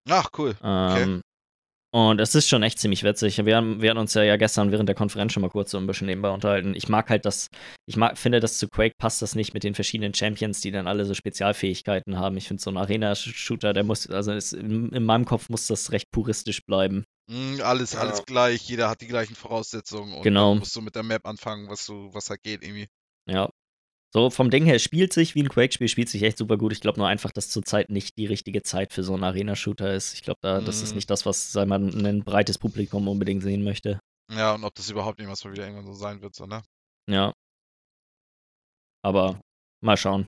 Ach, 0.09 0.29
cool. 0.37 0.55
Ähm, 0.63 1.21
Und 1.91 2.21
es 2.21 2.35
ist 2.35 2.47
schon 2.47 2.61
echt 2.61 2.77
ziemlich 2.77 3.03
witzig. 3.03 3.43
Wir 3.43 3.55
haben, 3.55 3.81
wir 3.81 3.89
hatten 3.89 3.99
uns 3.99 4.13
ja, 4.13 4.21
ja 4.21 4.37
gestern 4.37 4.71
während 4.71 4.87
der 4.87 4.95
Konferenz 4.95 5.33
schon 5.33 5.41
mal 5.41 5.49
kurz 5.49 5.71
so 5.71 5.79
ein 5.79 5.87
bisschen 5.87 6.05
nebenbei 6.05 6.29
unterhalten. 6.29 6.75
Ich 6.75 6.87
mag 6.87 7.09
halt 7.09 7.25
das, 7.25 7.47
ich 7.87 7.97
mag, 7.97 8.15
finde, 8.15 8.39
dass 8.39 8.59
zu 8.59 8.67
Quake 8.67 8.93
passt 8.99 9.23
das 9.23 9.33
nicht 9.33 9.55
mit 9.55 9.63
den 9.63 9.73
verschiedenen 9.73 10.13
Champions, 10.13 10.61
die 10.61 10.69
dann 10.69 10.87
alle 10.87 11.05
so 11.05 11.15
Spezialfähigkeiten 11.15 12.19
haben. 12.19 12.37
Ich 12.37 12.47
finde, 12.47 12.61
so 12.61 12.69
ein 12.69 12.77
Arena-Shooter, 12.77 13.73
der 13.73 13.83
muss, 13.83 14.07
also 14.07 14.31
ist, 14.33 14.53
in, 14.53 14.89
in 14.91 15.03
meinem 15.03 15.25
Kopf 15.25 15.49
muss 15.49 15.65
das 15.65 15.91
recht 15.91 16.11
puristisch 16.11 16.63
bleiben. 16.63 17.05
Mhm, 17.27 17.61
alles, 17.63 17.93
Ja. 17.93 18.01
alles 18.01 18.23
gleich, 18.25 18.61
jeder 18.69 18.87
hat 18.87 19.01
die 19.01 19.07
gleichen 19.07 19.35
Voraussetzungen 19.35 20.13
und 20.13 20.21
Genau. 20.21 20.51
dann 20.51 20.59
musst 20.59 20.75
du 20.75 20.81
mit 20.81 20.95
der 20.95 21.03
Map 21.03 21.25
anfangen, 21.25 21.69
was 21.69 21.87
du, 21.87 22.13
was 22.13 22.29
halt 22.29 22.43
geht 22.43 22.63
irgendwie. 22.63 22.87
So 24.11 24.31
vom 24.31 24.49
Ding 24.49 24.65
her 24.65 24.79
spielt 24.79 25.13
sich 25.13 25.35
wie 25.35 25.43
ein 25.43 25.49
Quake-Spiel, 25.49 25.87
spielt 25.87 26.09
sich 26.09 26.23
echt 26.23 26.37
super 26.39 26.57
gut. 26.57 26.71
Ich 26.73 26.81
glaube 26.81 26.97
nur 26.97 27.07
einfach, 27.07 27.31
dass 27.31 27.49
zurzeit 27.49 27.89
nicht 27.89 28.17
die 28.17 28.25
richtige 28.25 28.63
Zeit 28.63 28.91
für 28.91 29.03
so 29.03 29.13
einen 29.13 29.23
Arena-Shooter 29.23 29.93
ist. 29.93 30.13
Ich 30.13 30.23
glaube, 30.23 30.39
da, 30.41 30.61
das 30.61 30.81
ist 30.81 30.91
Mhm. 30.91 30.95
nicht 30.95 31.09
das, 31.11 31.25
was 31.27 31.51
sei 31.51 31.65
mal, 31.65 31.79
ein 31.79 32.23
breites 32.23 32.57
Publikum 32.57 33.07
unbedingt 33.07 33.43
sehen 33.43 33.63
möchte. 33.63 33.99
Ja, 34.31 34.55
und 34.55 34.63
ob 34.63 34.73
das 34.75 34.89
überhaupt 34.89 35.19
irgendwas 35.19 35.43
mal 35.43 35.53
wieder 35.53 35.63
irgendwann 35.63 35.85
so 35.85 35.93
sein 35.93 36.21
wird, 36.21 36.33
so, 36.35 36.45
ne? 36.47 36.63
Ja. 37.09 37.33
Aber 39.03 39.39
mal 39.83 39.97
schauen. 39.97 40.25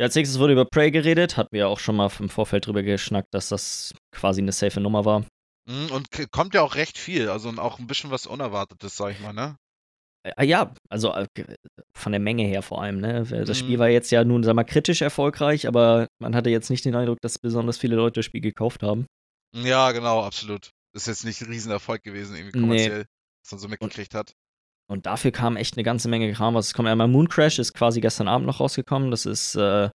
Ja, 0.00 0.06
als 0.06 0.14
nächstes 0.14 0.38
wurde 0.38 0.52
über 0.54 0.64
Prey 0.64 0.90
geredet. 0.90 1.36
Hatten 1.36 1.52
wir 1.52 1.60
ja 1.60 1.66
auch 1.66 1.78
schon 1.78 1.96
mal 1.96 2.10
im 2.18 2.28
Vorfeld 2.28 2.66
drüber 2.66 2.82
geschnackt, 2.82 3.28
dass 3.32 3.48
das 3.48 3.94
quasi 4.12 4.40
eine 4.40 4.52
safe 4.52 4.80
Nummer 4.80 5.04
war. 5.04 5.24
Mhm, 5.68 5.90
Und 5.92 6.08
kommt 6.30 6.54
ja 6.54 6.62
auch 6.62 6.74
recht 6.76 6.98
viel, 6.98 7.28
also 7.28 7.50
auch 7.58 7.78
ein 7.78 7.86
bisschen 7.86 8.10
was 8.10 8.26
Unerwartetes, 8.26 8.96
sag 8.96 9.12
ich 9.12 9.20
mal, 9.20 9.32
ne? 9.32 9.56
Äh, 10.24 10.44
ja, 10.46 10.72
also 10.88 11.12
äh, 11.14 11.26
von 11.96 12.12
der 12.12 12.20
Menge 12.20 12.44
her 12.44 12.62
vor 12.62 12.82
allem. 12.82 13.00
Ne? 13.00 13.24
Das 13.24 13.58
Spiel 13.58 13.76
Mhm. 13.76 13.80
war 13.80 13.88
jetzt 13.88 14.10
ja 14.10 14.24
nun, 14.24 14.42
sag 14.44 14.54
mal, 14.54 14.64
kritisch 14.64 15.02
erfolgreich, 15.02 15.66
aber 15.66 16.06
man 16.20 16.34
hatte 16.36 16.50
jetzt 16.50 16.70
nicht 16.70 16.84
den 16.84 16.94
Eindruck, 16.94 17.20
dass 17.20 17.38
besonders 17.38 17.78
viele 17.78 17.96
Leute 17.96 18.20
das 18.20 18.24
Spiel 18.26 18.40
gekauft 18.40 18.82
haben. 18.82 19.06
Ja, 19.54 19.92
genau, 19.92 20.22
absolut. 20.22 20.70
Ist 20.94 21.06
jetzt 21.08 21.24
nicht 21.24 21.40
ein 21.42 21.48
Riesenerfolg 21.48 22.02
gewesen, 22.02 22.36
irgendwie 22.36 22.58
Nee. 22.58 22.62
kommerziell, 22.66 23.06
was 23.44 23.52
man 23.52 23.58
so 23.60 23.68
mitgekriegt 23.68 24.14
hat. 24.14 24.32
Und 24.90 25.06
dafür 25.06 25.30
kam 25.30 25.56
echt 25.56 25.76
eine 25.76 25.84
ganze 25.84 26.08
Menge 26.08 26.32
Kram. 26.32 26.54
Was 26.54 26.66
es 26.68 26.74
kommt 26.74 26.88
einmal 26.88 27.08
Moon 27.08 27.28
Crash 27.28 27.58
ist 27.58 27.72
quasi 27.72 28.00
gestern 28.00 28.28
Abend 28.28 28.46
noch 28.46 28.60
rausgekommen. 28.60 29.10
Das 29.10 29.24
ist 29.26 29.54
äh, 29.54 29.58
Der 29.60 29.90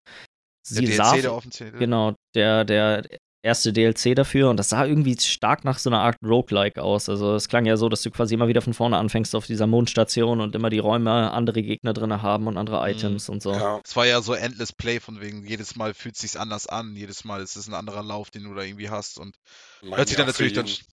sie 0.62 0.84
DLC, 0.86 0.96
sah- 0.96 1.40
der 1.60 1.70
genau 1.72 2.14
der 2.34 2.64
der 2.64 3.04
erste 3.46 3.72
DLC 3.72 4.14
dafür 4.14 4.50
und 4.50 4.58
das 4.58 4.68
sah 4.68 4.84
irgendwie 4.84 5.16
stark 5.18 5.64
nach 5.64 5.78
so 5.78 5.88
einer 5.90 6.00
Art 6.00 6.16
Roguelike 6.22 6.82
aus. 6.82 7.08
Also 7.08 7.34
es 7.34 7.48
klang 7.48 7.64
ja 7.64 7.76
so, 7.76 7.88
dass 7.88 8.02
du 8.02 8.10
quasi 8.10 8.34
immer 8.34 8.48
wieder 8.48 8.60
von 8.60 8.74
vorne 8.74 8.98
anfängst 8.98 9.34
auf 9.34 9.46
dieser 9.46 9.66
Mondstation 9.66 10.40
und 10.40 10.54
immer 10.54 10.68
die 10.70 10.78
Räume 10.78 11.30
andere 11.32 11.62
Gegner 11.62 11.92
drin 11.94 12.20
haben 12.22 12.46
und 12.46 12.56
andere 12.58 12.82
Mhm. 12.82 12.90
Items 12.92 13.28
und 13.28 13.42
so. 13.42 13.52
Ja, 13.52 13.80
Es 13.84 13.96
war 13.96 14.06
ja 14.06 14.20
so 14.20 14.34
Endless 14.34 14.72
Play 14.72 15.00
von 15.00 15.20
wegen, 15.20 15.44
jedes 15.46 15.76
Mal 15.76 15.94
fühlt 15.94 16.16
sich's 16.16 16.36
anders 16.36 16.66
an, 16.66 16.94
jedes 16.94 17.24
Mal 17.24 17.40
ist 17.42 17.56
es 17.56 17.68
ein 17.68 17.74
anderer 17.74 18.02
Lauf, 18.02 18.30
den 18.30 18.44
du 18.44 18.54
da 18.54 18.62
irgendwie 18.62 18.90
hast 18.90 19.18
und 19.18 19.36
meinen 19.82 19.96
hört 19.96 20.08
sich 20.08 20.18
ja 20.18 20.24
dann 20.24 20.32
natürlich 20.32 20.52
dann. 20.52 20.66
jeden, 20.66 20.86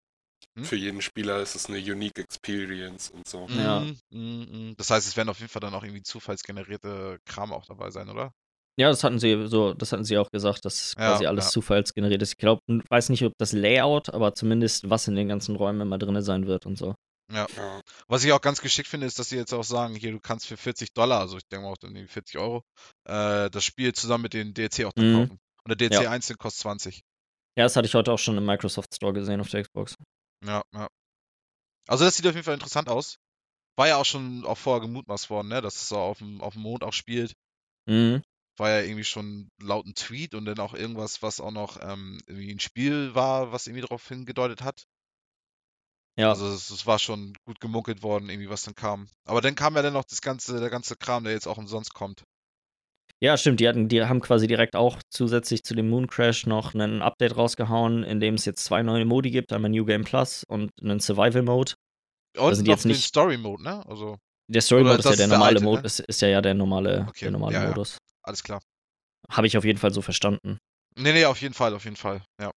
Hm? 0.58 0.66
für 0.66 0.76
jeden 0.76 1.02
Spieler 1.02 1.40
ist 1.40 1.56
es 1.56 1.68
eine 1.68 1.78
unique 1.78 2.20
Experience 2.20 3.10
und 3.10 3.28
so. 3.28 3.48
Ja. 3.48 3.82
Mm, 4.12 4.72
mm. 4.72 4.76
Das 4.78 4.90
heißt, 4.90 5.08
es 5.08 5.16
werden 5.16 5.30
auf 5.30 5.40
jeden 5.40 5.50
Fall 5.50 5.62
dann 5.62 5.74
auch 5.74 5.84
irgendwie 5.84 6.04
zufallsgenerierte 6.04 7.20
Kram 7.26 7.54
auch 7.54 7.66
dabei 7.66 7.90
sein, 7.92 8.10
oder? 8.10 8.34
Ja, 8.80 8.90
das 8.90 9.04
hatten 9.04 9.20
sie 9.20 9.48
so, 9.48 9.74
das 9.74 9.92
hatten 9.92 10.04
sie 10.06 10.18
auch 10.18 10.32
gesagt, 10.32 10.66
dass 10.66 10.96
Ja, 10.98 11.08
quasi 11.10 11.26
alles 11.26 11.46
ja. 11.46 11.52
zufallsgeneriert 11.52 12.22
ist. 12.22 12.32
Ich 12.32 12.38
glaube, 12.38 12.62
weiß 12.90 13.10
nicht, 13.10 13.24
ob 13.24 13.34
das 13.38 13.52
Layout, 13.52 14.10
aber 14.10 14.34
zumindest 14.34 14.90
was 14.90 15.08
in 15.08 15.16
den 15.16 15.28
ganzen 15.28 15.56
Räumen 15.56 15.82
immer 15.82 15.98
drin 15.98 16.22
sein 16.22 16.48
wird 16.48 16.66
und 16.66 16.78
so. 16.78 16.96
Ja, 17.32 17.48
Was 18.08 18.26
ich 18.26 18.32
auch 18.34 18.42
ganz 18.42 18.60
geschickt 18.60 18.90
finde, 18.90 19.08
ist, 19.08 19.18
dass 19.18 19.30
sie 19.30 19.38
jetzt 19.38 19.54
auch 19.54 19.64
sagen, 19.64 19.96
hier, 19.96 20.12
du 20.12 20.20
kannst 20.20 20.48
für 20.48 20.58
40 20.58 20.94
Dollar, 20.94 21.22
also 21.22 21.38
ich 21.38 21.48
denke 21.48 21.66
mal 21.66 21.72
auch 21.72 21.78
dann 21.78 21.96
irgendwie 21.96 22.12
40 22.12 22.38
Euro, 22.38 22.64
äh, 23.06 23.50
das 23.50 23.64
Spiel 23.64 23.94
zusammen 23.94 24.24
mit 24.24 24.34
den 24.34 24.54
DLC 24.54 24.86
auch 24.86 24.92
dann 24.94 25.12
Mhm. 25.12 25.16
kaufen. 25.16 25.40
Und 25.64 25.70
der 25.70 25.76
DLC 25.78 26.04
Ja. 26.04 26.12
einzeln 26.12 26.38
kostet 26.38 26.62
20. 26.64 27.02
Ja, 27.58 27.64
das 27.66 27.76
hatte 27.76 27.86
ich 27.88 27.94
heute 27.96 28.12
auch 28.12 28.20
schon 28.20 28.38
im 28.38 28.46
Microsoft 28.46 28.94
Store 28.96 29.14
gesehen 29.14 29.40
auf 29.40 29.50
der 29.50 29.64
Xbox. 29.64 29.96
Ja, 30.46 30.62
ja. 30.74 30.88
Also 31.88 32.04
das 32.06 32.16
sieht 32.18 32.28
auf 32.28 32.34
jeden 32.34 32.44
Fall 32.46 32.54
interessant 32.54 32.90
aus. 32.90 33.16
War 33.78 33.88
ja 33.88 33.98
auch 33.98 34.06
schon 34.06 34.46
auch 34.46 34.58
vorher 34.58 34.82
gemutmaßt 34.82 35.30
worden, 35.30 35.48
ne, 35.50 35.62
dass 35.62 35.76
es 35.76 35.88
so 35.88 35.98
auf 35.98 36.18
dem, 36.18 36.42
auf 36.42 36.54
dem 36.54 36.64
Mond 36.64 36.84
auch 36.84 36.94
spielt. 36.94 37.34
Mhm. 37.88 38.22
War 38.62 38.70
ja 38.70 38.82
irgendwie 38.82 39.04
schon 39.04 39.50
laut 39.60 39.88
ein 39.88 39.96
Tweet 39.96 40.36
und 40.36 40.46
dann 40.46 40.60
auch 40.60 40.76
irgendwas, 40.76 41.24
was 41.24 41.40
auch 41.40 41.50
noch 41.50 41.80
ähm, 41.82 42.20
irgendwie 42.28 42.52
ein 42.54 42.60
Spiel 42.60 43.16
war, 43.16 43.52
was 43.52 43.66
irgendwie 43.66 43.82
darauf 43.82 44.08
hingedeutet 44.08 44.62
hat. 44.62 44.84
Ja, 46.16 46.30
Also 46.30 46.48
es, 46.48 46.70
es 46.70 46.86
war 46.86 47.00
schon 47.00 47.34
gut 47.46 47.60
gemunkelt 47.60 48.04
worden, 48.04 48.30
irgendwie 48.30 48.50
was 48.52 48.62
dann 48.62 48.76
kam. 48.76 49.08
Aber 49.26 49.42
dann 49.42 49.56
kam 49.56 49.76
ja 49.76 49.82
dann 49.82 49.94
noch 49.94 50.04
das 50.04 50.22
ganze, 50.22 50.60
der 50.60 50.70
ganze 50.70 50.96
Kram, 50.96 51.24
der 51.24 51.34
jetzt 51.34 51.48
auch 51.48 51.58
umsonst 51.58 51.96
kommt. 51.96 52.24
ja, 53.20 53.36
stimmt. 53.36 53.60
Die, 53.60 53.68
hatten, 53.68 53.88
die 53.88 54.04
haben 54.04 54.20
quasi 54.20 54.46
direkt 54.46 54.76
auch 54.76 55.00
zusätzlich 55.10 55.64
zu 55.64 55.74
dem 55.74 55.90
Moon 55.90 56.06
Crash 56.06 56.46
noch 56.46 56.76
ein 56.76 57.02
Update 57.02 57.38
rausgehauen, 57.38 58.04
in 58.04 58.20
dem 58.20 58.36
es 58.36 58.46
jetzt 58.46 58.64
zwei 58.64 58.84
neue 58.84 59.06
Modi 59.06 59.32
gibt: 59.32 59.54
einmal 59.54 59.72
New 59.72 59.86
Game 59.86 60.04
Plus 60.04 60.44
und 60.44 60.70
einen 60.82 61.00
Survival 61.00 61.42
Mode. 61.42 61.74
Und 62.38 62.54
sind 62.56 62.68
noch 62.68 62.74
jetzt 62.76 62.86
nicht- 62.86 63.04
Story 63.06 63.38
Mode, 63.38 63.64
ne? 63.64 63.84
Also 63.88 64.18
Der 64.48 64.62
Story 64.62 64.84
Mode 64.84 64.98
ist 64.98 65.06
ja 65.06 65.12
das 65.12 65.18
der 65.18 65.28
normale 65.28 65.62
Mode, 65.62 65.82
ne? 65.82 65.88
ist, 65.88 66.00
ist 66.02 66.22
ja, 66.22 66.28
ja 66.28 66.42
der 66.42 66.54
normale, 66.54 67.08
Okay, 67.10 67.26
der 67.26 67.32
normale 67.32 67.56
ja, 67.56 67.64
ja. 67.70 67.84
Alles 68.24 68.44
klar. 68.44 68.62
Habe 69.30 69.48
ich 69.48 69.58
auf 69.58 69.66
jeden 69.66 69.80
Fall 69.80 69.92
so 69.92 70.02
verstanden. 70.02 70.58
Nee, 70.98 71.14
nee, 71.14 71.26
auf 71.26 71.42
jeden 71.42 71.54
Fall, 71.54 71.74
auf 71.74 71.86
jeden 71.86 71.96
Fall. 71.96 72.22
Ja. 72.40 72.52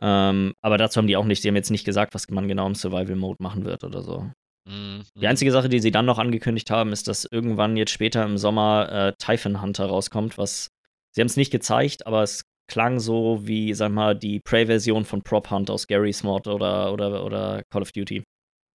Ähm, 0.00 0.54
aber 0.60 0.76
dazu 0.76 0.98
haben 0.98 1.06
die 1.06 1.16
auch 1.16 1.24
nicht, 1.24 1.44
die 1.44 1.48
haben 1.48 1.56
jetzt 1.56 1.70
nicht 1.70 1.84
gesagt, 1.84 2.14
was 2.14 2.28
man 2.28 2.48
genau 2.48 2.66
im 2.66 2.74
Survival 2.74 3.16
Mode 3.16 3.42
machen 3.42 3.64
wird 3.64 3.84
oder 3.84 4.02
so. 4.02 4.30
Mhm. 4.68 5.04
Die 5.14 5.26
einzige 5.26 5.52
Sache, 5.52 5.68
die 5.68 5.80
sie 5.80 5.90
dann 5.90 6.06
noch 6.06 6.18
angekündigt 6.18 6.70
haben, 6.70 6.92
ist, 6.92 7.06
dass 7.08 7.24
irgendwann 7.24 7.76
jetzt 7.76 7.92
später 7.92 8.24
im 8.24 8.38
Sommer 8.38 8.90
äh, 8.90 9.12
Typhon 9.18 9.60
Hunter 9.60 9.86
rauskommt, 9.86 10.38
was 10.38 10.68
sie 11.12 11.20
haben 11.20 11.26
es 11.26 11.36
nicht 11.36 11.50
gezeigt, 11.50 12.06
aber 12.06 12.22
es 12.22 12.44
klang 12.66 12.98
so 12.98 13.46
wie, 13.46 13.74
sag 13.74 13.92
mal, 13.92 14.16
die 14.16 14.40
Prey-Version 14.40 15.04
von 15.04 15.22
Prop 15.22 15.50
Hunt 15.50 15.70
aus 15.70 15.86
Gary's 15.86 16.22
Mod 16.22 16.46
oder, 16.46 16.92
oder, 16.92 17.24
oder 17.24 17.62
Call 17.70 17.82
of 17.82 17.92
Duty. 17.92 18.24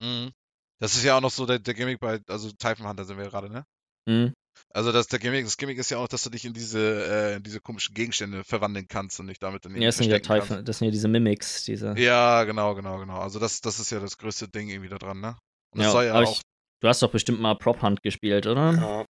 Mhm. 0.01 0.31
Das 0.79 0.95
ist 0.95 1.03
ja 1.03 1.17
auch 1.17 1.21
noch 1.21 1.31
so 1.31 1.45
der, 1.45 1.59
der 1.59 1.73
Gimmick 1.73 1.99
bei, 1.99 2.19
also 2.27 2.51
Typhon 2.51 2.87
Hunter 2.87 3.03
sind 3.03 3.17
wir 3.17 3.25
gerade, 3.25 3.49
ne? 3.49 3.65
Mhm. 4.07 4.33
Also 4.71 4.91
das, 4.91 5.07
der 5.07 5.19
Gimmick, 5.19 5.45
das 5.45 5.57
Gimmick 5.57 5.77
ist 5.77 5.89
ja 5.89 5.97
auch, 5.97 6.07
dass 6.07 6.23
du 6.23 6.29
dich 6.29 6.45
in 6.45 6.53
diese, 6.53 6.79
äh, 6.79 7.35
in 7.37 7.43
diese 7.43 7.59
komischen 7.59 7.95
Gegenstände 7.95 8.43
verwandeln 8.43 8.87
kannst 8.87 9.19
und 9.19 9.27
dich 9.27 9.39
damit 9.39 9.65
dann 9.65 9.75
Ja, 9.75 9.87
das 9.87 9.97
sind 9.97 10.11
ja 10.11 10.19
Typhon, 10.19 10.63
das 10.65 10.77
sind 10.79 10.85
ja 10.87 10.91
diese 10.91 11.07
Mimics, 11.07 11.63
diese. 11.65 11.97
Ja, 11.97 12.43
genau, 12.43 12.75
genau, 12.75 12.99
genau. 12.99 13.19
Also 13.19 13.39
das, 13.39 13.61
das 13.61 13.79
ist 13.79 13.91
ja 13.91 13.99
das 13.99 14.17
größte 14.17 14.47
Ding 14.47 14.69
irgendwie 14.69 14.89
da 14.89 14.97
dran, 14.97 15.19
ne? 15.21 15.37
Und 15.71 15.79
das 15.79 15.87
Ja, 15.87 15.91
soll 15.91 16.05
ja 16.05 16.15
auch. 16.15 16.33
ich, 16.33 16.41
du 16.81 16.87
hast 16.87 17.01
doch 17.01 17.11
bestimmt 17.11 17.39
mal 17.39 17.55
Prop 17.55 17.81
Hunt 17.81 18.01
gespielt, 18.03 18.47
oder? 18.47 18.73
Ja, 18.73 19.05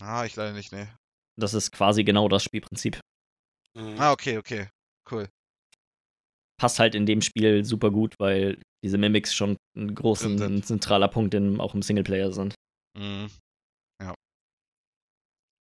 Ah, 0.00 0.24
ich 0.24 0.36
leider 0.36 0.52
nicht, 0.52 0.72
ne. 0.72 0.88
Das 1.36 1.54
ist 1.54 1.72
quasi 1.72 2.04
genau 2.04 2.28
das 2.28 2.44
Spielprinzip. 2.44 3.00
mhm. 3.74 3.96
Ah, 3.98 4.12
okay, 4.12 4.38
okay. 4.38 4.68
Cool. 5.10 5.28
Passt 6.60 6.78
halt 6.78 6.94
in 6.94 7.06
dem 7.06 7.22
Spiel 7.22 7.64
super 7.64 7.90
gut, 7.90 8.14
weil 8.18 8.60
diese 8.84 8.98
Mimics 8.98 9.34
schon 9.34 9.56
ein 9.76 9.94
großer, 9.94 10.62
zentraler 10.62 11.08
Punkt 11.08 11.34
in, 11.34 11.60
auch 11.60 11.74
im 11.74 11.82
Singleplayer 11.82 12.32
sind. 12.32 12.54
Mhm. 12.96 13.28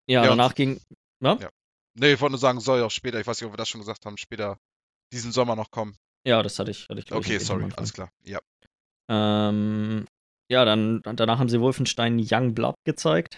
Ja, 0.10 0.24
Ja, 0.24 0.30
danach 0.30 0.56
ging. 0.56 0.80
Ja? 1.22 1.38
Ja. 1.39 1.50
Nee, 1.96 2.13
ich 2.13 2.22
wollte 2.22 2.34
nur 2.34 2.39
sagen, 2.39 2.60
soll 2.60 2.80
ja 2.80 2.86
auch 2.86 2.91
später, 2.91 3.20
ich 3.20 3.28
weiß 3.28 3.41
nicht, 3.41 3.48
ob 3.48 3.54
wir 3.54 3.58
das 3.58 3.70
schon 3.70 3.82
gesagt 3.82 4.06
haben, 4.06 4.17
später 4.17 4.58
diesen 5.12 5.32
Sommer 5.32 5.56
noch 5.56 5.72
kommen. 5.72 5.98
Ja, 6.26 6.43
das 6.43 6.60
hatte 6.60 6.72
ich. 6.72 6.88
Hatte 6.89 7.00
ich 7.00 7.06
ich, 7.08 7.12
Okay, 7.12 7.38
am 7.38 7.41
sorry, 7.41 7.70
alles 7.76 7.93
klar. 7.93 8.12
Ja. 8.24 8.39
Ähm, 9.10 10.06
ja, 10.50 10.65
dann 10.65 11.02
danach 11.04 11.39
haben 11.39 11.50
sie 11.50 11.60
Wolfenstein 11.60 12.20
Young 12.20 12.54
Blood 12.54 12.76
gezeigt. 12.86 13.38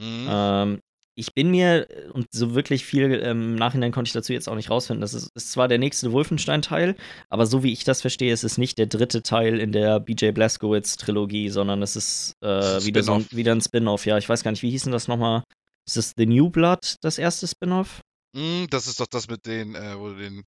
Mhm. 0.00 0.26
Ähm, 0.28 0.80
ich 1.16 1.34
bin 1.34 1.50
mir, 1.50 1.86
und 2.12 2.26
so 2.32 2.54
wirklich 2.54 2.84
viel 2.84 3.12
ähm, 3.22 3.52
im 3.52 3.54
Nachhinein 3.54 3.92
konnte 3.92 4.08
ich 4.08 4.12
dazu 4.12 4.32
jetzt 4.32 4.48
auch 4.48 4.56
nicht 4.56 4.70
rausfinden, 4.70 5.00
das 5.00 5.14
ist, 5.14 5.30
ist 5.34 5.52
zwar 5.52 5.68
der 5.68 5.78
nächste 5.78 6.12
Wolfenstein-Teil, 6.12 6.96
aber 7.28 7.46
so 7.46 7.62
wie 7.62 7.72
ich 7.72 7.84
das 7.84 8.00
verstehe, 8.00 8.32
ist 8.32 8.44
es 8.44 8.58
nicht 8.58 8.78
der 8.78 8.86
dritte 8.86 9.22
Teil 9.22 9.60
in 9.60 9.72
der 9.72 10.00
BJ 10.00 10.30
Blazkowicz-Trilogie, 10.30 11.50
sondern 11.50 11.82
es 11.82 11.96
ist, 11.96 12.34
äh, 12.42 12.84
wieder, 12.84 13.02
so 13.02 13.12
ein, 13.12 13.20
Spin-off. 13.20 13.36
wieder 13.36 13.52
ein 13.52 13.60
Spin-off. 13.60 14.06
Ja, 14.06 14.18
ich 14.18 14.28
weiß 14.28 14.42
gar 14.42 14.50
nicht, 14.50 14.62
wie 14.62 14.70
hieß 14.70 14.84
denn 14.84 14.92
das 14.92 15.08
nochmal? 15.08 15.44
Ist 15.86 15.96
das 15.96 16.12
The 16.16 16.26
New 16.26 16.50
Blood, 16.50 16.96
das 17.02 17.18
erste 17.18 17.46
Spin-off? 17.46 18.00
Mm, 18.34 18.64
das 18.70 18.86
ist 18.86 19.00
doch 19.00 19.06
das 19.06 19.28
mit 19.28 19.46
den, 19.46 19.74
äh, 19.74 19.98
wo 19.98 20.08
du 20.08 20.16
den 20.16 20.44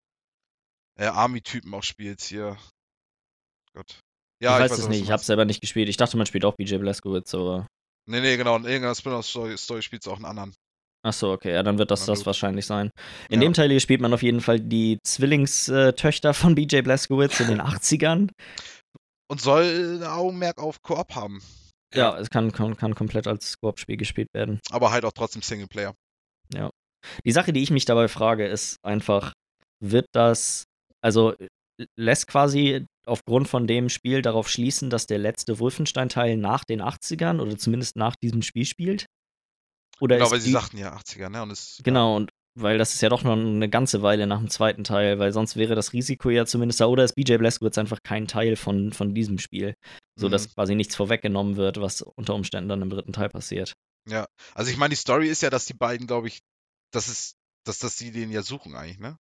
äh, 0.99 1.07
Army-Typen 1.07 1.73
auch 1.75 1.83
spielst 1.83 2.27
hier. 2.27 2.57
Gott. 3.75 4.01
Ja, 4.41 4.57
ich 4.57 4.65
weiß 4.65 4.73
was 4.73 4.79
es 4.81 4.89
nicht, 4.89 5.03
ich 5.03 5.11
hab's 5.11 5.27
selber 5.27 5.45
nicht 5.45 5.61
gespielt. 5.61 5.89
Ich 5.89 5.97
dachte, 5.97 6.17
man 6.17 6.27
spielt 6.27 6.45
auch 6.45 6.57
BJ 6.57 6.77
Blazkowicz, 6.77 7.35
aber. 7.35 7.67
Nee, 8.09 8.21
nee, 8.21 8.37
genau. 8.37 8.57
In 8.57 8.65
irgendeiner 8.65 8.95
Spin-off-Story 8.95 9.57
Story 9.59 9.83
spielst 9.83 10.07
du 10.07 10.13
auch 10.13 10.17
einen 10.17 10.25
anderen. 10.27 10.55
Ach 11.05 11.13
so, 11.13 11.31
okay, 11.31 11.53
ja, 11.53 11.63
dann 11.63 11.79
wird 11.79 11.91
das 11.91 12.01
Na 12.01 12.07
das 12.07 12.21
gut. 12.21 12.27
wahrscheinlich 12.27 12.67
sein. 12.67 12.91
In 13.29 13.41
Ja. 13.41 13.47
dem 13.49 13.53
Teil 13.53 13.71
hier 13.71 13.81
spielt 13.81 14.01
man 14.01 14.13
auf 14.13 14.23
jeden 14.23 14.41
Fall 14.41 14.59
die 14.61 14.99
Zwillingstöchter 15.05 16.35
von 16.35 16.55
BJ 16.55 16.81
Blazkowicz 16.83 17.39
in 17.41 17.49
den 17.49 17.61
80ern. 17.63 18.31
Und 19.29 19.41
soll 19.41 19.99
ein 20.01 20.05
Augenmerk 20.05 20.59
auf 20.59 20.83
Koop 20.83 21.15
haben. 21.15 21.43
Ja, 21.95 22.19
es 22.19 22.31
kann, 22.31 22.53
kann, 22.53 22.77
kann 22.77 22.95
komplett 22.95 23.27
als 23.27 23.55
Koop-Spiel 23.61 23.97
gespielt 23.97 24.29
werden. 24.35 24.61
Aber 24.71 24.91
halt 24.91 25.05
auch 25.05 25.13
trotzdem 25.13 25.43
Singleplayer. 25.43 25.95
Die 27.25 27.33
Sache, 27.33 27.53
die 27.53 27.63
ich 27.63 27.71
mich 27.71 27.85
dabei 27.85 28.09
frage, 28.09 28.47
ist 28.47 28.77
einfach, 28.85 29.33
wird 29.81 30.07
das, 30.13 30.65
also 31.01 31.35
lässt 31.97 32.27
quasi 32.27 32.85
aufgrund 33.07 33.49
von 33.49 33.67
dem 33.67 33.89
Spiel 33.89 34.23
darauf 34.23 34.49
schließen, 34.49 34.91
dass 34.91 35.07
der 35.07 35.19
letzte 35.19 35.59
Wolfenstein-Teil 35.59 36.37
nach 36.37 36.65
den 36.65 36.83
80ern 36.83 37.41
oder 37.41 37.57
zumindest 37.57 37.97
nach 37.97 38.17
diesem 38.17 38.43
Spiel 38.43 38.65
spielt? 38.65 39.07
Oder 40.01 40.17
Genau, 40.19 40.31
weil 40.31 40.41
sie 40.41 40.53
sagten 40.53 40.79
ja 40.79 40.95
80er, 40.97 41.29
ne? 41.31 41.43
Und 41.43 41.51
es, 41.51 41.81
Genau, 41.83 42.17
und 42.17 42.31
weil 42.59 42.79
das 42.79 42.95
ist 42.95 43.01
ja 43.03 43.09
doch 43.09 43.23
noch 43.23 43.33
eine 43.37 43.69
ganze 43.69 44.03
Weile 44.03 44.27
nach 44.27 44.39
dem 44.39 44.49
zweiten 44.51 44.83
Teil, 44.85 45.19
weil 45.19 45.33
sonst 45.33 45.57
wäre 45.57 45.75
das 45.75 45.93
Risiko 45.93 46.31
ja 46.31 46.47
zumindest 46.47 46.81
da, 46.81 46.87
oder 46.87 47.05
ist 47.05 47.15
BJ 47.15 47.37
Blazkowicz 47.37 47.77
einfach 47.79 47.99
kein 48.03 48.27
Teil 48.27 48.57
von, 48.57 48.93
von 48.93 49.15
diesem 49.15 49.39
Spiel, 49.39 49.75
sodass 50.19 50.49
Mhm. 50.49 50.53
quasi 50.55 50.75
nichts 50.75 50.97
vorweggenommen 50.97 51.57
wird, 51.57 51.81
was 51.81 52.01
unter 52.03 52.35
Umständen 52.35 52.69
dann 52.69 52.83
im 52.83 52.91
dritten 52.91 53.13
Teil 53.13 53.29
passiert. 53.29 53.75
Ja. 54.09 54.27
Also 54.55 54.71
ich 54.71 54.77
meine, 54.79 54.91
die 54.91 54.97
Story 54.97 55.29
ist 55.29 55.43
ja, 55.43 55.51
dass 55.51 55.67
die 55.67 55.75
beiden, 55.75 56.07
glaube 56.07 56.29
ich, 56.29 56.41
das 56.93 57.09
ist, 57.09 57.35
dass 57.65 57.79
das 57.79 57.97
die 57.97 58.11
den 58.11 58.31
ja 58.31 58.43
suchen 58.43 58.75
eigentlich, 58.75 58.99
ne? 58.99 59.19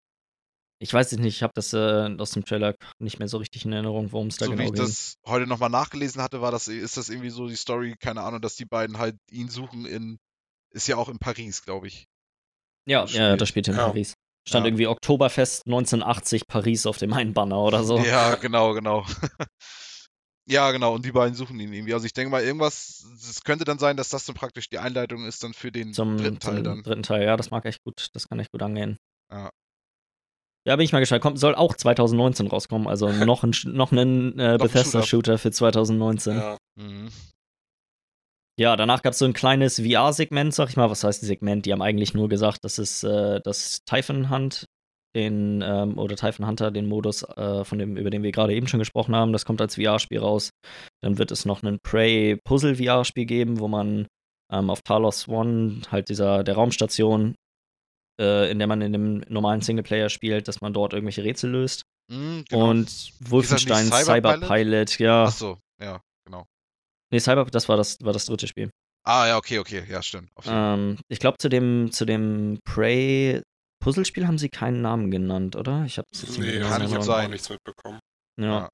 Ich 0.81 0.93
weiß 0.93 1.13
es 1.13 1.19
nicht, 1.19 1.37
ich 1.37 1.43
habe 1.43 1.53
das 1.55 1.73
äh, 1.73 2.15
aus 2.19 2.33
dem 2.33 2.45
Trailer 2.45 2.75
nicht 2.99 3.19
mehr 3.19 3.29
so 3.29 3.39
richtig 3.39 3.65
in 3.65 3.73
Erinnerung, 3.73 4.13
worum 4.13 4.27
es 4.27 4.37
da 4.37 4.47
so 4.47 4.53
wie 4.53 4.57
genau 4.57 4.69
ich 4.69 4.75
ging. 4.75 4.85
das 4.85 5.15
heute 5.25 5.47
nochmal 5.47 5.71
nachgelesen 5.71 6.21
hatte, 6.21 6.41
war 6.43 6.51
das, 6.51 6.69
ist 6.69 6.97
das 6.97 7.09
irgendwie 7.09 7.31
so 7.31 7.47
die 7.49 7.57
Story, 7.57 7.95
keine 7.99 8.23
Ahnung, 8.23 8.41
dass 8.41 8.57
die 8.57 8.65
beiden 8.67 8.99
halt 8.99 9.17
ihn 9.31 9.49
suchen 9.49 9.87
in 9.87 10.19
ist 10.71 10.89
ja 10.89 10.97
auch 10.97 11.09
in 11.09 11.19
Paris, 11.21 11.63
glaube 11.63 11.87
ich. 11.87 12.07
Ja, 12.87 13.03
Das 13.03 13.13
ja, 13.15 13.27
spielt. 13.29 13.41
das 13.41 13.49
spielt 13.49 13.69
in 13.69 13.77
Ja. 13.77 13.87
Paris. 13.87 14.15
Stand 14.47 14.65
Ja. 14.65 14.69
irgendwie 14.69 14.89
Oktoberfest 14.89 15.67
1980 15.67 16.47
Paris 16.49 16.85
auf 16.85 16.99
dem 16.99 17.13
einen 17.15 17.33
Banner 17.33 17.59
oder 17.61 17.85
so. 17.85 17.99
Ja, 17.99 18.35
genau, 18.35 18.75
genau. 18.75 19.07
Ja, 20.47 20.71
genau, 20.73 20.95
und 20.95 21.07
die 21.07 21.13
beiden 21.13 21.35
suchen 21.35 21.59
ihn 21.61 21.73
irgendwie. 21.73 21.95
Also 21.95 22.05
ich 22.05 22.13
denke 22.13 22.31
mal, 22.31 22.43
irgendwas, 22.43 23.07
es 23.17 23.43
könnte 23.45 23.65
dann 23.65 23.79
sein, 23.79 23.97
dass 23.97 24.11
das 24.11 24.27
dann 24.27 24.35
praktisch 24.35 24.69
die 24.69 24.79
Einleitung 24.79 25.25
ist 25.25 25.43
dann 25.43 25.55
für 25.55 25.73
den 25.73 25.95
Zum, 25.95 26.19
dritten 26.19 26.39
Teil 26.41 26.57
zum 26.57 26.65
dann. 26.65 26.83
dritten 26.83 27.03
Teil. 27.05 27.23
Ja, 27.25 27.37
das 27.39 27.51
mag 27.51 27.65
echt 27.65 27.83
gut. 27.85 28.09
Das 28.13 28.29
kann 28.29 28.39
echt 28.41 28.51
gut 28.51 28.63
angehen. 28.63 28.99
Ja. 29.31 29.51
Ja, 30.67 30.77
bin 30.77 30.85
ich 30.85 30.93
mal 30.93 31.01
gespannt. 31.01 31.23
Kommt, 31.23 31.39
soll 31.39 31.55
auch 31.55 31.75
2019 31.75 32.47
rauskommen. 32.47 32.89
Also 32.89 33.09
noch 33.25 33.45
ein, 33.45 33.53
noch 33.67 33.93
ein 33.93 34.39
äh, 34.39 34.57
Bethesda-Shooter 34.61 35.39
für 35.39 35.51
2019. 35.51 36.37
Ja, 36.37 36.53
Ja. 36.53 36.57
Mhm. 36.77 37.09
danach 38.59 39.03
gab 39.03 39.13
es 39.13 39.19
so 39.19 39.25
ein 39.25 39.33
kleines 39.33 39.81
VR-Segment, 39.81 40.55
sag 40.55 40.71
ich 40.71 40.77
mal. 40.77 40.91
Was 40.91 41.05
heißt 41.05 41.23
ein 41.23 41.27
Segment? 41.27 41.67
Die 41.67 41.73
haben 41.73 41.83
eigentlich 41.83 42.15
nur 42.15 42.29
gesagt, 42.29 42.65
das 42.65 42.79
ist 42.79 43.05
äh, 43.05 43.41
das 43.43 43.81
Typhon 43.85 44.31
Hunt, 44.31 44.65
den, 45.15 45.63
ähm, 45.63 45.99
oder 45.99 46.17
Typhon 46.17 46.47
Hunter, 46.47 46.71
den 46.71 46.87
Modus, 46.87 47.23
äh, 47.23 47.65
von 47.65 47.79
dem, 47.79 47.97
über 47.97 48.11
den 48.11 48.23
wir 48.23 48.33
gerade 48.33 48.55
eben 48.55 48.67
schon 48.67 48.81
gesprochen 48.81 49.15
haben. 49.15 49.33
Das 49.33 49.45
kommt 49.45 49.61
als 49.61 49.77
VR-Spiel 49.77 50.19
raus. 50.19 50.51
Dann 51.03 51.19
wird 51.19 51.31
es 51.31 51.45
noch 51.45 51.63
ein 51.63 51.79
Prey 51.83 52.37
Puzzle 52.45 52.77
VR-Spiel 52.77 53.27
geben, 53.27 53.61
wo 53.61 53.69
man 53.69 54.07
ähm, 54.53 54.71
auf 54.71 54.83
Talos 54.83 55.29
One, 55.29 55.83
halt 55.91 56.09
dieser 56.09 56.43
der 56.43 56.55
Raumstation, 56.55 57.35
äh, 58.21 58.51
in 58.51 58.59
der 58.59 58.67
man 58.69 58.81
in 58.83 58.93
dem 58.93 59.25
normalen 59.29 59.61
Singleplayer 59.61 60.09
spielt, 60.09 60.49
dass 60.49 60.61
man 60.61 60.73
dort 60.73 60.93
irgendwelche 60.93 61.25
Rätsel 61.25 61.51
löst. 61.51 61.83
Mhm, 62.11 62.45
genau. 62.49 62.71
Und 62.71 63.13
Wolfenstein 63.21 63.87
Cyberpilot? 63.91 64.49
Pilot, 64.49 64.99
ja. 64.99 65.25
Ach 65.25 65.33
so, 65.33 65.59
ja, 65.81 66.01
genau. 66.27 66.47
Nee, 67.11 67.19
Cyber, 67.21 67.45
das 67.47 67.69
war 67.69 67.77
das, 67.77 67.99
war 68.03 68.13
das 68.13 68.27
dritte 68.27 68.47
Spiel. 68.47 68.71
Ah, 69.07 69.27
ja, 69.27 69.37
okay, 69.37 69.59
okay, 69.59 69.85
ja, 69.89 70.03
stimmt. 70.03 70.31
Ähm, 70.47 70.99
ich 71.09 71.19
glaube, 71.19 71.37
zu 71.39 71.49
dem, 71.49 71.93
zu 71.93 72.05
dem 72.07 72.59
Prey 72.65 73.43
Puzzlespiel 73.83 74.27
haben 74.27 74.39
sie 74.39 74.49
keinen 74.49 74.81
Namen 74.81 75.11
genannt, 75.11 75.57
oder? 75.57 75.85
Ich 75.85 75.99
habe 75.99 76.07
es 76.11 76.23
jetzt 76.23 76.39
Nee, 76.39 76.59
nicht 76.59 76.69
kann 76.69 76.83
ich 76.83 76.93
habe 76.95 77.03
sein. 77.05 77.27
auch 77.27 77.31
nichts 77.31 77.51
mitbekommen. 77.51 78.01
Ja. 78.41 78.47
Ja. 78.47 78.69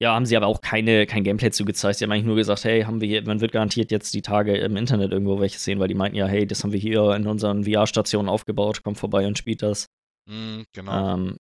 Ja, 0.00 0.14
haben 0.14 0.26
sie 0.26 0.36
aber 0.36 0.46
auch 0.46 0.60
keine, 0.60 1.06
kein 1.06 1.24
Gameplay 1.24 1.50
zugezeigt. 1.50 1.98
Sie 1.98 2.04
haben 2.04 2.12
eigentlich 2.12 2.24
nur 2.26 2.36
gesagt, 2.36 2.64
hey, 2.64 2.82
haben 2.82 3.00
wir 3.00 3.08
hier, 3.08 3.22
man 3.26 3.40
wird 3.40 3.52
garantiert 3.52 3.90
jetzt 3.90 4.14
die 4.14 4.22
Tage 4.22 4.56
im 4.56 4.76
Internet 4.76 5.12
irgendwo 5.12 5.40
welche 5.40 5.58
sehen, 5.58 5.78
weil 5.78 5.88
die 5.88 5.94
meinten 5.94 6.16
ja, 6.16 6.26
hey, 6.26 6.46
das 6.46 6.62
haben 6.62 6.72
wir 6.72 6.80
hier 6.80 7.14
in 7.14 7.26
unseren 7.26 7.64
VR-Stationen 7.64 8.28
aufgebaut, 8.28 8.82
kommt 8.82 8.98
vorbei 8.98 9.26
und 9.26 9.38
spielt 9.38 9.62
das. 9.62 9.86
Mhm, 10.28 10.64
genau. 10.72 11.14
Ähm, 11.14 11.36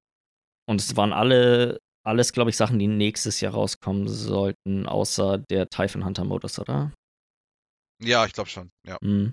und 0.68 0.80
es 0.80 0.96
waren 0.96 1.12
alle, 1.12 1.78
alles, 2.04 2.32
glaube 2.32 2.50
ich, 2.50 2.56
Sachen, 2.56 2.78
die 2.78 2.86
nächstes 2.86 3.40
Jahr 3.40 3.54
rauskommen 3.54 4.08
sollten, 4.08 4.86
außer 4.86 5.38
der 5.38 5.68
Typhon 5.68 6.04
Hunter 6.04 6.24
Modus, 6.24 6.58
oder? 6.58 6.92
Ja, 8.02 8.24
ich 8.24 8.32
glaube 8.32 8.48
schon. 8.48 8.70
Ja, 8.86 8.96
Mhm. 9.02 9.32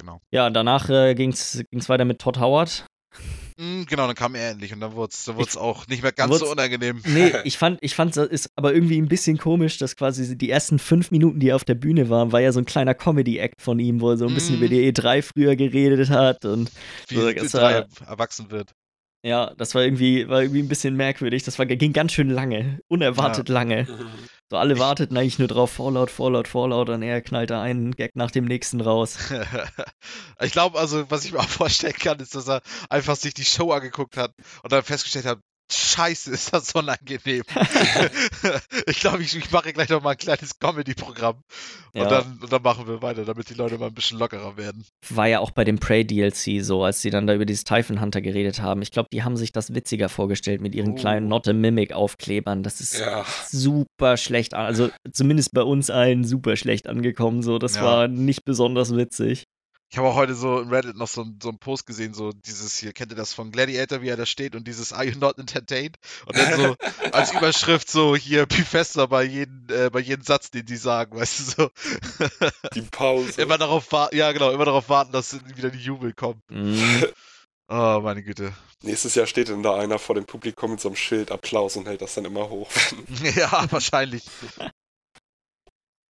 genau. 0.00 0.20
Ja, 0.32 0.50
danach 0.50 0.88
äh, 0.90 1.14
ging 1.14 1.30
es 1.30 1.64
weiter 1.88 2.04
mit 2.04 2.20
Todd 2.20 2.38
Howard. 2.38 2.86
Mhm, 3.58 3.86
genau, 3.86 4.06
dann 4.06 4.14
kam 4.14 4.34
er 4.36 4.50
endlich 4.50 4.72
und 4.72 4.80
dann 4.80 4.92
wurde 4.94 5.10
es 5.12 5.24
dann 5.24 5.36
auch 5.36 5.86
nicht 5.88 6.02
mehr 6.02 6.12
ganz 6.12 6.38
so 6.38 6.50
unangenehm. 6.50 7.02
Nee, 7.04 7.32
ich 7.44 7.58
fand, 7.58 7.78
ich 7.82 7.94
fand, 7.94 8.16
es 8.16 8.28
ist 8.28 8.50
aber 8.54 8.72
irgendwie 8.72 9.00
ein 9.00 9.08
bisschen 9.08 9.36
komisch, 9.36 9.78
dass 9.78 9.96
quasi 9.96 10.38
die 10.38 10.48
ersten 10.48 10.78
fünf 10.78 11.10
Minuten, 11.10 11.40
die 11.40 11.48
er 11.48 11.56
auf 11.56 11.64
der 11.64 11.74
Bühne 11.74 12.08
war, 12.08 12.30
war 12.30 12.40
ja 12.40 12.52
so 12.52 12.60
ein 12.60 12.66
kleiner 12.66 12.94
Comedy-Act 12.94 13.60
von 13.60 13.78
ihm, 13.80 14.00
wo 14.00 14.10
er 14.10 14.16
so 14.16 14.26
ein 14.28 14.34
bisschen 14.34 14.56
Mhm. 14.58 14.62
über 14.62 14.68
die 14.74 14.92
E3 14.92 15.22
früher 15.22 15.56
geredet 15.56 16.08
hat 16.10 16.44
und 16.44 16.70
Wie 17.08 17.16
So, 17.16 17.28
die 17.28 17.34
das 17.34 17.50
drei 17.52 17.74
war- 17.80 17.86
erwachsen 18.08 18.50
wird. 18.52 18.70
ja, 19.24 19.52
das 19.56 19.74
war 19.74 19.82
irgendwie, 19.82 20.28
war 20.28 20.42
irgendwie 20.42 20.62
ein 20.62 20.68
bisschen 20.68 20.94
merkwürdig. 20.94 21.42
Das 21.42 21.58
war, 21.58 21.66
ging 21.66 21.92
ganz 21.92 22.12
schön 22.12 22.30
lange, 22.30 22.78
unerwartet 22.88 23.48
lange. 23.48 23.86
So 24.50 24.56
alle 24.56 24.74
Ich- 24.74 24.80
warteten 24.80 25.16
eigentlich 25.16 25.38
nur 25.38 25.48
drauf, 25.48 25.72
Fallout, 25.72 26.10
Fallout, 26.10 26.48
Fallout 26.48 26.88
und 26.88 27.02
er 27.02 27.20
knallte 27.20 27.58
einen 27.58 27.92
Gag 27.94 28.16
nach 28.16 28.30
dem 28.30 28.44
nächsten 28.46 28.80
raus. 28.80 29.18
ich 30.40 30.52
glaube, 30.52 30.78
also, 30.78 31.10
was 31.10 31.24
ich 31.24 31.32
mir 31.32 31.40
auch 31.40 31.48
vorstellen 31.48 31.92
kann, 31.94 32.18
ist, 32.20 32.34
dass 32.34 32.48
er 32.48 32.62
einfach 32.88 33.16
sich 33.16 33.34
die 33.34 33.44
Show 33.44 33.72
angeguckt 33.72 34.16
hat 34.16 34.32
und 34.62 34.72
dann 34.72 34.82
festgestellt 34.82 35.26
hat, 35.26 35.38
Scheiße, 35.70 36.30
ist 36.30 36.52
das 36.52 36.68
so 36.68 36.78
unangenehm. 36.78 37.42
ich 38.86 39.00
glaube, 39.00 39.22
ich, 39.22 39.36
ich 39.36 39.50
mache 39.50 39.72
gleich 39.72 39.88
noch 39.90 40.02
mal 40.02 40.12
ein 40.12 40.16
kleines 40.16 40.58
Comedy-Programm 40.58 41.42
und, 41.92 42.00
Ja. 42.02 42.08
dann, 42.08 42.38
und 42.40 42.50
dann 42.52 42.62
machen 42.62 42.86
wir 42.86 43.02
weiter, 43.02 43.24
damit 43.24 43.50
die 43.50 43.54
Leute 43.54 43.76
mal 43.78 43.86
ein 43.88 43.94
bisschen 43.94 44.18
lockerer 44.18 44.56
werden. 44.56 44.84
War 45.10 45.26
ja 45.26 45.40
auch 45.40 45.50
bei 45.50 45.64
dem 45.64 45.78
Prey-DLC 45.78 46.62
so, 46.64 46.84
als 46.84 47.02
sie 47.02 47.10
dann 47.10 47.26
da 47.26 47.34
über 47.34 47.44
dieses 47.46 47.64
Typhon 47.64 48.00
Hunter 48.00 48.20
geredet 48.20 48.62
haben. 48.62 48.80
Ich 48.82 48.90
glaube, 48.92 49.08
die 49.12 49.22
haben 49.24 49.36
sich 49.36 49.52
das 49.52 49.74
witziger 49.74 50.08
vorgestellt 50.08 50.60
mit 50.60 50.74
ihren 50.74 50.92
Oh. 50.92 50.94
kleinen 50.94 51.28
Not 51.28 51.48
a 51.48 51.52
Mimic-Aufklebern. 51.52 52.62
Das 52.62 52.80
ist 52.80 52.98
Ja. 52.98 53.24
super 53.50 54.16
schlecht, 54.16 54.54
also 54.54 54.90
zumindest 55.12 55.52
bei 55.52 55.62
uns 55.62 55.90
allen 55.90 56.24
super 56.24 56.56
schlecht 56.56 56.86
angekommen. 56.86 57.42
So, 57.42 57.58
das 57.58 57.76
Ja. 57.76 57.82
war 57.82 58.08
nicht 58.08 58.44
besonders 58.44 58.94
witzig. 58.96 59.44
Ich 59.90 59.96
habe 59.96 60.06
auch 60.08 60.16
heute 60.16 60.34
so 60.34 60.60
im 60.60 60.68
Reddit 60.68 60.96
noch 60.96 61.08
so, 61.08 61.22
ein- 61.22 61.38
so 61.42 61.48
einen 61.48 61.58
Post 61.58 61.86
gesehen, 61.86 62.12
so 62.12 62.32
dieses 62.32 62.76
hier, 62.76 62.92
kennt 62.92 63.10
ihr 63.10 63.16
das 63.16 63.32
von 63.32 63.50
Gladiator, 63.50 64.02
wie 64.02 64.08
er 64.08 64.18
da 64.18 64.26
steht 64.26 64.54
und 64.54 64.68
dieses 64.68 64.92
Are 64.92 65.04
you 65.06 65.18
not 65.18 65.38
entertained? 65.38 65.96
Und 66.26 66.36
dann 66.36 66.56
so 66.56 66.76
als 67.12 67.32
Überschrift 67.32 67.90
so 67.90 68.14
hier 68.14 68.44
Bethesda 68.46 69.06
bei 69.06 69.22
jedem, 69.24 69.66
äh, 69.70 69.88
bei 69.88 70.00
jedem 70.00 70.22
Satz, 70.24 70.50
den 70.50 70.66
die 70.66 70.76
sagen, 70.76 71.16
weißt 71.18 71.38
du 71.38 71.44
so. 71.62 71.70
Die 72.74 72.82
Pause. 72.82 73.40
immer 73.40 73.56
darauf 73.56 73.90
warten, 73.92 74.14
ja 74.16 74.30
genau, 74.32 74.50
immer 74.50 74.66
darauf 74.66 74.88
warten, 74.90 75.12
dass 75.12 75.34
wieder 75.56 75.70
die 75.70 75.78
Jubel 75.78 76.12
kommen. 76.12 76.42
Mhm. 76.50 77.06
Oh, 77.70 78.00
meine 78.02 78.22
Güte. 78.22 78.54
Nächstes 78.82 79.14
Jahr 79.14 79.26
steht 79.26 79.50
dann 79.50 79.62
da 79.62 79.76
einer 79.76 79.98
vor 79.98 80.14
dem 80.14 80.24
Publikum 80.24 80.70
mit 80.70 80.80
so 80.80 80.88
einem 80.88 80.96
Schild 80.96 81.30
Applaus 81.30 81.76
und 81.76 81.86
hält 81.86 82.00
das 82.00 82.14
dann 82.14 82.24
immer 82.24 82.48
hoch. 82.48 82.70
ja, 83.36 83.66
wahrscheinlich. 83.70 84.22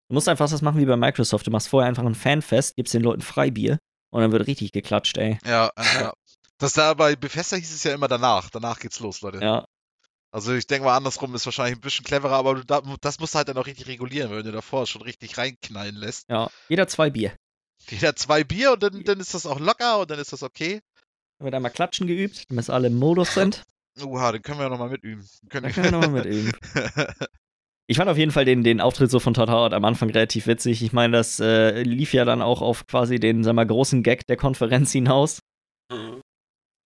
Du 0.09 0.14
musst 0.14 0.29
einfach 0.29 0.49
das 0.49 0.62
machen 0.62 0.79
wie 0.79 0.87
bei 0.87 0.97
Microsoft. 0.97 1.47
Du 1.47 1.51
machst 1.51 1.69
vorher 1.69 1.88
einfach 1.88 2.05
ein 2.05 2.14
Fanfest, 2.14 2.77
gibst 2.77 2.95
den 2.95 3.03
Leuten 3.03 3.23
Freibier 3.23 3.79
und 4.11 4.21
dann 4.23 4.33
wird 4.33 4.47
richtig 4.47 4.73
geklatscht, 4.73 5.16
ey. 5.19 5.38
Ja, 5.45 5.71
ja. 5.77 6.12
Das 6.59 6.73
da 6.75 6.95
bei 6.95 7.16
Bethesda 7.16 7.57
hieß 7.57 7.75
es 7.75 7.83
ja 7.85 7.92
immer 7.92 8.09
danach. 8.09 8.49
Danach 8.51 8.79
geht's 8.79 9.01
los, 9.01 9.21
Leute. 9.21 9.40
Ja, 9.42 9.66
Also 10.31 10.55
ich 10.55 10.66
denke 10.66 10.87
mal, 10.87 10.97
andersrum 10.97 11.35
ist 11.35 11.45
wahrscheinlich 11.45 11.77
ein 11.77 11.81
bisschen 11.81 12.05
cleverer, 12.05 12.33
aber 12.37 12.55
du, 12.55 12.64
da, 12.64 12.83
das 13.01 13.19
musst 13.19 13.35
du 13.35 13.38
halt 13.38 13.49
dann 13.49 13.59
auch 13.59 13.66
richtig 13.66 13.88
regulieren, 13.88 14.31
wenn 14.31 14.45
du 14.45 14.53
davor 14.53 14.87
schon 14.87 15.03
richtig 15.03 15.37
reinknallen 15.38 15.97
lässt. 15.97 16.29
ja. 16.31 16.49
Jeder 16.69 16.87
zwei 16.88 17.11
Bier. 17.11 17.33
Jeder 17.88 18.16
zwei 18.16 18.42
Bier 18.45 18.73
und 18.73 18.83
dann, 18.83 19.05
dann 19.05 19.21
ist 19.21 19.35
das 19.35 19.45
auch 19.45 19.61
locker 19.61 19.99
und 19.99 20.11
dann 20.11 20.19
ist 20.19 20.33
das 20.33 20.42
okay. 20.42 20.81
Dann 21.38 21.45
wird 21.45 21.55
einmal 21.55 21.73
klatschen 21.73 22.07
geübt, 22.07 22.45
damit 22.49 22.71
alle 22.71 22.87
im 22.87 22.97
Modus 22.97 23.35
sind. 23.35 23.64
Uha, 24.01 24.33
den 24.33 24.42
können 24.42 24.59
wir 24.59 24.64
ja 24.64 24.71
nochmal 24.71 24.90
mitüben. 24.90 25.27
Können 25.51 25.64
Dann 25.64 25.73
können 25.73 25.87
wir 25.87 25.90
nochmal 25.92 26.23
mitüben. 26.25 26.53
Ich 27.88 27.96
fand 27.99 28.11
auf 28.11 28.18
jeden 28.18 28.33
Fall 28.33 28.44
den, 28.44 28.64
den 28.64 28.81
Auftritt 28.81 29.11
so 29.11 29.20
von 29.20 29.35
Todd 29.35 29.49
Howard 29.49 29.72
am 29.72 29.85
Anfang 29.85 30.11
relativ 30.11 30.46
witzig. 30.46 30.83
Ich 30.83 30.92
meine, 30.92 31.16
das 31.16 31.38
äh, 31.38 31.83
lief 31.83 32.12
ja 32.12 32.25
dann 32.25 32.42
auch 32.42 32.61
auf 32.62 32.87
quasi 32.87 33.20
den, 33.20 33.44
sag 33.44 33.55
mal, 33.55 33.66
großen 33.66 34.03
Gag 34.03 34.27
der 34.27 34.37
Konferenz 34.37 34.92
hinaus, 34.92 35.40
Mhm. 35.92 36.20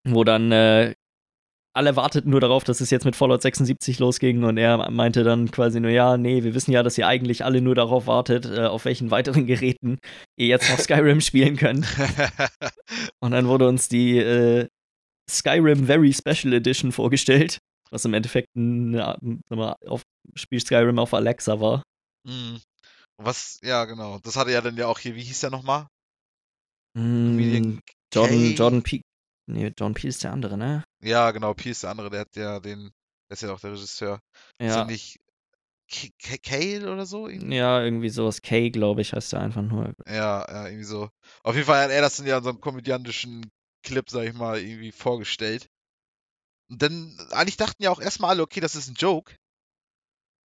wo 0.07 0.25
dann 0.25 0.53
äh, 0.53 0.95
alle 1.75 1.97
warteten 1.97 2.31
nur 2.31 2.41
darauf, 2.41 2.65
dass 2.65 2.81
es 2.83 2.91
jetzt 2.91 3.05
mit 3.05 3.17
Fallout 3.17 3.41
76 3.41 3.99
losging 3.99 4.45
und 4.45 4.59
er 4.59 4.91
meinte 4.91 5.23
dann 5.25 5.51
quasi 5.51 5.81
nur, 5.81 5.91
ja, 5.91 6.17
nee, 6.19 6.43
wir 6.43 6.53
wissen 6.53 6.73
ja, 6.73 6.83
dass 6.83 6.99
ihr 6.99 7.07
eigentlich 7.07 7.45
alle 7.45 7.63
nur 7.63 7.75
darauf 7.75 8.07
wartet, 8.07 8.45
äh, 8.45 8.67
auf 8.67 8.85
welchen 8.85 9.11
weiteren 9.11 9.47
Geräten 9.47 9.99
ihr 10.37 10.49
jetzt 10.49 10.69
noch 10.71 10.79
Skyrim 10.79 11.21
spielen 11.23 11.57
könnt. 11.57 11.87
Und 13.21 13.31
dann 13.31 13.47
wurde 13.47 13.69
uns 13.69 13.89
die 13.89 14.19
äh, 14.19 14.67
Skyrim 15.31 15.87
Very 15.87 16.13
Special 16.13 16.53
Edition 16.53 16.93
vorgestellt, 16.93 17.59
was 17.90 18.05
im 18.05 18.14
Endeffekt 18.14 18.55
ein 18.57 18.94
ja, 18.94 19.18
sag 19.48 19.59
mal, 19.59 19.76
auf 19.87 20.03
Spiel 20.35 20.61
Skyrim 20.61 20.98
auf 20.98 21.14
Alexa 21.14 21.61
war. 21.61 21.83
Hm. 22.26 22.61
Und 23.18 23.26
Was, 23.26 23.59
ja, 23.62 23.85
genau. 23.85 24.18
Das 24.20 24.37
hatte 24.37 24.53
ja 24.53 24.61
dann 24.61 24.76
ja 24.76 24.87
auch 24.87 24.98
hier, 24.98 25.14
wie 25.14 25.22
hieß 25.22 25.40
der 25.40 25.50
nochmal? 25.50 25.87
Mm, 26.96 27.79
Jordan? 28.12 28.55
Jordan 28.55 28.83
Peele. 28.83 29.03
Nee, 29.46 29.66
Jordan 29.79 29.94
Peele 29.94 30.09
ist 30.11 30.22
der 30.24 30.33
andere, 30.33 30.57
ne? 30.57 30.85
Ja, 31.03 31.31
genau, 31.31 31.55
P 31.55 31.70
ist 31.70 31.83
der 31.83 31.90
andere, 31.90 32.11
der 32.11 32.20
hat 32.20 32.37
ja 32.37 32.61
den, 32.61 32.90
der 33.29 33.35
ist 33.35 33.42
ja 33.42 33.53
auch 33.53 33.61
der 33.61 33.72
Regisseur. 33.72 34.20
Ist 34.59 34.76
Ja. 34.76 34.85
nicht 34.85 35.18
K- 35.90 36.11
K- 36.22 36.38
Kale 36.38 36.92
oder 36.92 37.07
so? 37.07 37.26
Irgendwie? 37.26 37.57
Ja, 37.57 37.83
irgendwie 37.83 38.11
sowas. 38.11 38.42
Kay, 38.42 38.70
glaube 38.70 39.00
ich, 39.00 39.12
heißt 39.12 39.33
der 39.33 39.40
einfach 39.40 39.62
nur. 39.62 39.92
Ja, 40.07 40.46
ja, 40.48 40.66
irgendwie 40.66 40.85
so. 40.85 41.09
Auf 41.42 41.55
jeden 41.55 41.66
Fall 41.66 41.83
hat 41.85 41.90
er 41.90 42.00
das 42.00 42.16
dann 42.16 42.26
ja 42.26 42.38
in 42.38 42.44
so 42.44 42.50
einem 42.50 42.61
komödiantischen 42.61 43.50
Clip, 43.85 44.09
sag 44.09 44.24
ich 44.29 44.35
mal, 44.35 44.61
irgendwie 44.61 44.92
vorgestellt. 44.92 45.66
Und 46.71 46.81
dann, 46.83 47.17
eigentlich 47.31 47.57
dachten 47.57 47.83
ja 47.83 47.91
auch 47.91 48.01
erstmal 48.01 48.31
alle, 48.31 48.43
okay, 48.43 48.61
das 48.61 48.75
ist 48.77 48.89
ein 48.89 48.95
Joke. 48.95 49.35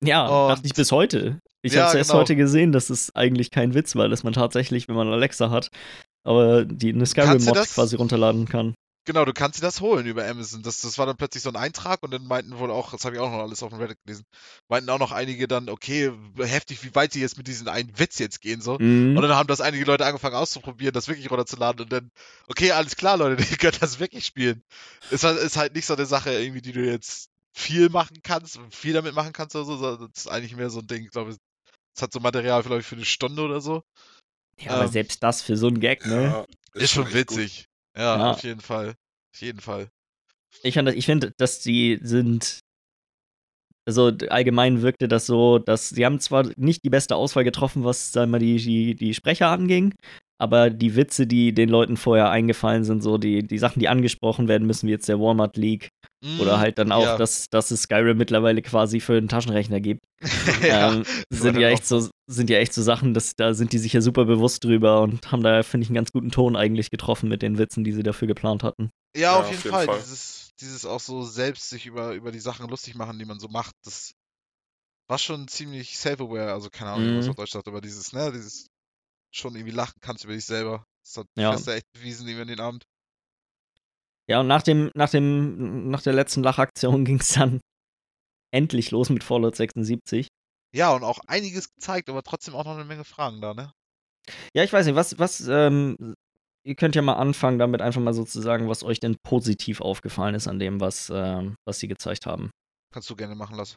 Ja, 0.03 0.25
Und- 0.27 0.49
dachte 0.49 0.65
ich 0.67 0.73
bis 0.73 0.91
heute. 0.91 1.39
Ich 1.61 1.73
Ja, 1.73 1.81
habe 1.81 1.89
es 1.89 1.95
erst 1.95 2.09
genau. 2.11 2.19
heute 2.21 2.35
gesehen, 2.35 2.71
dass 2.71 2.89
es 2.89 3.15
eigentlich 3.15 3.49
kein 3.51 3.73
Witz 3.73 3.95
war, 3.95 4.07
dass 4.09 4.23
man 4.23 4.33
tatsächlich, 4.33 4.87
wenn 4.87 4.95
man 4.95 5.07
Alexa 5.07 5.49
hat, 5.49 5.69
aber 6.23 6.65
die 6.65 6.89
eine 6.93 7.05
Skyrim-Mod 7.05 7.55
quasi 7.73 7.95
runterladen 7.95 8.47
kann. 8.47 8.75
Genau, 9.05 9.23
du 9.23 9.33
kannst 9.33 9.59
dir 9.59 9.61
das 9.61 9.81
holen 9.81 10.07
über 10.07 10.27
Amazon. 10.27 10.63
Das, 10.63 10.81
das 10.81 10.97
war 10.97 11.05
dann 11.05 11.15
plötzlich 11.15 11.43
so 11.43 11.49
ein 11.49 11.55
Eintrag 11.55 12.01
und 12.01 12.11
dann 12.11 12.25
meinten 12.25 12.57
wohl 12.57 12.71
auch, 12.71 12.91
das 12.91 13.05
habe 13.05 13.15
ich 13.15 13.21
auch 13.21 13.29
noch 13.29 13.39
alles 13.39 13.61
auf 13.61 13.69
dem 13.69 13.79
Reddit 13.79 13.99
gelesen, 14.03 14.25
meinten 14.67 14.89
auch 14.89 14.97
noch 14.97 15.11
einige 15.11 15.47
dann, 15.47 15.69
okay, 15.69 16.11
heftig, 16.39 16.83
wie 16.83 16.95
weit 16.95 17.13
sie 17.13 17.21
jetzt 17.21 17.37
mit 17.37 17.47
diesem 17.47 17.67
einen 17.67 17.97
Witz 17.99 18.17
jetzt 18.17 18.41
gehen 18.41 18.61
so. 18.61 18.79
Mhm. 18.79 19.15
Und 19.15 19.21
dann 19.21 19.35
haben 19.35 19.47
das 19.47 19.61
einige 19.61 19.85
Leute 19.85 20.07
angefangen 20.07 20.35
auszuprobieren, 20.35 20.93
das 20.93 21.07
wirklich 21.07 21.29
runterzuladen 21.29 21.81
und 21.81 21.93
dann, 21.93 22.11
okay, 22.47 22.71
alles 22.71 22.95
klar, 22.95 23.17
Leute, 23.17 23.35
die 23.43 23.57
können 23.57 23.77
das 23.79 23.99
wirklich 23.99 24.25
spielen. 24.25 24.63
Ist 25.11 25.23
halt, 25.23 25.37
ist 25.37 25.55
halt 25.55 25.75
nicht 25.75 25.85
so 25.85 25.95
eine 25.95 26.07
Sache, 26.07 26.31
irgendwie, 26.31 26.61
die 26.61 26.73
du 26.73 26.83
jetzt 26.83 27.29
viel 27.53 27.89
machen 27.89 28.17
kannst, 28.23 28.59
viel 28.71 28.93
damit 28.93 29.13
machen 29.13 29.33
kannst 29.33 29.55
oder 29.55 29.65
so, 29.65 29.77
sondern 29.77 30.09
das 30.11 30.25
ist 30.25 30.31
eigentlich 30.31 30.55
mehr 30.55 30.71
so 30.71 30.79
ein 30.79 30.87
Ding, 30.87 31.03
ich 31.03 31.11
glaube, 31.11 31.35
es 31.95 32.01
hat 32.01 32.11
so 32.11 32.19
Material 32.19 32.63
vielleicht 32.63 32.87
für 32.87 32.95
eine 32.95 33.05
Stunde 33.05 33.43
oder 33.43 33.61
so. 33.61 33.83
Ja, 34.59 34.71
aber 34.71 34.85
Ähm, 34.85 34.91
selbst 34.91 35.21
das 35.21 35.41
für 35.43 35.57
so 35.57 35.67
einen 35.67 35.79
Gag, 35.79 36.05
ne? 36.05 36.23
Ja, 36.23 36.45
Ist 36.73 36.91
schon 36.91 37.07
echt 37.07 37.27
gut. 37.27 37.65
Ja, 37.97 38.17
Ja. 38.17 38.31
auf 38.31 38.43
jeden 38.43 38.61
Fall. 38.61 38.95
Auf 39.33 39.41
jeden 39.41 39.59
Fall. 39.61 39.89
Ich, 40.63 40.75
ich 40.75 41.05
finde, 41.05 41.33
dass 41.37 41.59
die 41.61 41.99
sind. 42.01 42.59
Also 43.87 44.11
allgemein 44.29 44.81
wirkte 44.81 45.07
das 45.07 45.25
so, 45.25 45.59
dass 45.59 45.89
sie 45.89 46.05
haben 46.05 46.19
zwar 46.19 46.45
nicht 46.57 46.83
die 46.83 46.89
beste 46.89 47.15
Auswahl 47.15 47.43
getroffen, 47.43 47.83
was 47.83 48.11
sagen 48.11 48.31
wir, 48.31 48.39
die, 48.39 48.57
die, 48.57 48.95
die 48.95 49.13
Sprecher 49.13 49.49
anging, 49.49 49.93
aber 50.37 50.69
die 50.69 50.95
Witze, 50.95 51.27
die 51.27 51.53
den 51.53 51.69
Leuten 51.69 51.95
vorher 51.95 52.29
eingefallen 52.29 52.83
sind, 52.83 53.03
so 53.03 53.17
die, 53.17 53.43
die 53.43 53.57
Sachen, 53.57 53.79
die 53.79 53.87
angesprochen 53.87 54.47
werden 54.47 54.67
müssen, 54.67 54.87
wie 54.87 54.91
jetzt 54.91 55.07
der 55.07 55.19
Walmart 55.19 55.55
League 55.55 55.89
oder 56.39 56.57
Mm, 56.57 56.59
halt 56.59 56.79
dann 56.79 56.91
auch, 56.91 57.03
ja. 57.03 57.17
dass, 57.17 57.49
dass 57.49 57.71
es 57.71 57.83
Skyrim 57.83 58.17
mittlerweile 58.17 58.61
quasi 58.61 58.99
für 58.99 59.15
einen 59.15 59.27
Taschenrechner 59.27 59.79
gibt. 59.79 60.01
ja, 60.67 60.91
ähm, 60.91 61.03
sind 61.29 61.57
ja 61.57 61.69
echt 61.69 61.85
so, 61.85 62.07
sind 62.27 62.49
ja 62.49 62.57
echt 62.57 62.73
so 62.73 62.81
Sachen, 62.81 63.13
dass 63.13 63.35
da 63.35 63.53
sind 63.53 63.73
die 63.73 63.77
sich 63.77 63.93
ja 63.93 64.01
super 64.01 64.25
bewusst 64.25 64.63
drüber 64.63 65.01
und 65.01 65.31
haben 65.31 65.43
da, 65.43 65.61
finde 65.61 65.83
ich, 65.83 65.89
einen 65.89 65.95
ganz 65.95 66.11
guten 66.11 66.31
Ton 66.31 66.55
eigentlich 66.55 66.89
getroffen 66.89 67.29
mit 67.29 67.41
den 67.41 67.57
Witzen, 67.57 67.83
die 67.83 67.91
sie 67.91 68.03
dafür 68.03 68.27
geplant 68.27 68.63
hatten. 68.63 68.89
Ja, 69.15 69.21
Ja, 69.21 69.33
auf 69.33 69.45
auf 69.45 69.51
jeden, 69.51 69.63
jeden 69.63 69.75
Fall. 69.75 69.85
Fall. 69.85 69.99
Dieses, 70.61 70.85
auch 70.85 70.99
so 71.01 71.23
selbst 71.23 71.69
sich 71.69 71.85
über, 71.85 72.13
über 72.13 72.31
die 72.31 72.39
Sachen 72.39 72.67
lustig 72.69 72.95
machen, 72.95 73.19
die 73.19 73.25
man 73.25 73.39
so 73.39 73.47
macht, 73.49 73.75
das 73.83 74.13
war 75.07 75.17
schon 75.17 75.47
ziemlich 75.47 75.97
self-aware. 75.97 76.53
Also 76.53 76.69
keine 76.69 76.91
Ahnung, 76.91 77.21
Mhm. 77.21 77.29
auf 77.29 77.35
Deutsch 77.35 77.51
sagt, 77.51 77.67
aber 77.67 77.81
dieses, 77.81 78.13
ne, 78.13 78.31
dieses 78.31 78.67
schon 79.31 79.55
irgendwie 79.55 79.75
lachen 79.75 79.99
kannst 80.01 80.23
über 80.23 80.33
dich 80.33 80.45
selber. 80.45 80.85
Das 81.03 81.17
hat 81.17 81.27
Ja. 81.35 81.51
Fester 81.51 81.73
echt 81.73 81.91
bewiesen 81.91 82.27
über 82.27 82.45
den 82.45 82.59
Abend. 82.59 82.83
Ja, 84.27 84.39
und 84.39 84.47
nach 84.47 84.63
dem, 84.63 84.89
nach 84.95 85.09
dem, 85.09 85.89
nach 85.89 86.01
der 86.01 86.13
letzten 86.13 86.41
Lachaktion 86.41 87.05
ging 87.05 87.19
es 87.19 87.33
dann 87.33 87.59
endlich 88.51 88.91
los 88.91 89.09
mit 89.09 89.23
Fallout 89.23 89.55
76. 89.55 90.27
Ja, 90.73 90.91
und 90.93 91.03
auch 91.03 91.19
einiges 91.27 91.73
gezeigt, 91.73 92.09
aber 92.09 92.23
trotzdem 92.23 92.55
auch 92.55 92.65
noch 92.65 92.73
eine 92.75 92.85
Menge 92.85 93.03
Fragen 93.03 93.41
da, 93.41 93.53
ne? 93.53 93.71
Ja, 94.53 94.63
ich 94.63 94.73
weiß 94.73 94.85
nicht, 94.87 94.95
was, 94.95 95.19
was, 95.19 95.41
ähm, 95.47 96.15
ihr 96.65 96.75
könnt 96.75 96.95
ja 96.95 97.01
mal 97.01 97.13
anfangen, 97.13 97.59
damit 97.59 97.81
einfach 97.81 98.01
mal 98.01 98.13
sozusagen, 98.13 98.67
was 98.67 98.83
euch 98.83 98.99
denn 98.99 99.17
positiv 99.23 99.81
aufgefallen 99.81 100.35
ist 100.35 100.47
an 100.47 100.59
dem, 100.59 100.81
was, 100.81 101.11
ähm, 101.13 101.55
was 101.65 101.79
sie 101.79 101.87
gezeigt 101.87 102.25
haben. 102.25 102.49
Kannst 102.93 103.09
du 103.09 103.15
gerne 103.15 103.35
machen 103.35 103.55
lassen. 103.55 103.75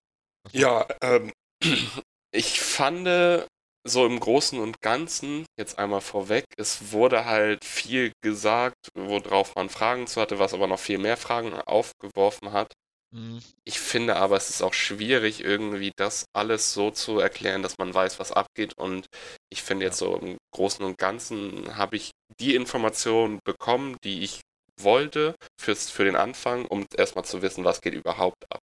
Ja, 0.52 0.86
ähm, 1.02 1.32
ich 2.34 2.60
fand 2.60 3.46
so 3.86 4.06
im 4.06 4.20
Großen 4.20 4.58
und 4.58 4.80
Ganzen, 4.80 5.46
jetzt 5.58 5.78
einmal 5.78 6.00
vorweg, 6.00 6.44
es 6.56 6.92
wurde 6.92 7.24
halt 7.24 7.64
viel 7.64 8.12
gesagt, 8.22 8.90
worauf 8.94 9.54
man 9.54 9.68
Fragen 9.68 10.06
zu 10.06 10.20
hatte, 10.20 10.38
was 10.38 10.54
aber 10.54 10.66
noch 10.66 10.78
viel 10.78 10.98
mehr 10.98 11.16
Fragen 11.16 11.54
aufgeworfen 11.54 12.52
hat. 12.52 12.72
Mhm. 13.14 13.40
Ich 13.64 13.80
finde 13.80 14.16
aber, 14.16 14.36
es 14.36 14.50
ist 14.50 14.62
auch 14.62 14.74
schwierig, 14.74 15.42
irgendwie 15.42 15.92
das 15.96 16.26
alles 16.34 16.74
so 16.74 16.90
zu 16.90 17.18
erklären, 17.18 17.62
dass 17.62 17.78
man 17.78 17.94
weiß, 17.94 18.18
was 18.18 18.32
abgeht. 18.32 18.74
Und 18.76 19.06
ich 19.50 19.62
finde 19.62 19.86
jetzt 19.86 19.98
so 19.98 20.16
im 20.16 20.36
Großen 20.52 20.84
und 20.84 20.98
Ganzen 20.98 21.76
habe 21.76 21.96
ich 21.96 22.10
die 22.40 22.54
Informationen 22.54 23.40
bekommen, 23.44 23.96
die 24.04 24.22
ich 24.22 24.40
wollte 24.80 25.34
fürs, 25.60 25.90
für 25.90 26.04
den 26.04 26.16
Anfang, 26.16 26.64
um 26.66 26.86
erstmal 26.96 27.24
zu 27.24 27.42
wissen, 27.42 27.64
was 27.64 27.80
geht 27.80 27.94
überhaupt 27.94 28.44
ab. 28.50 28.60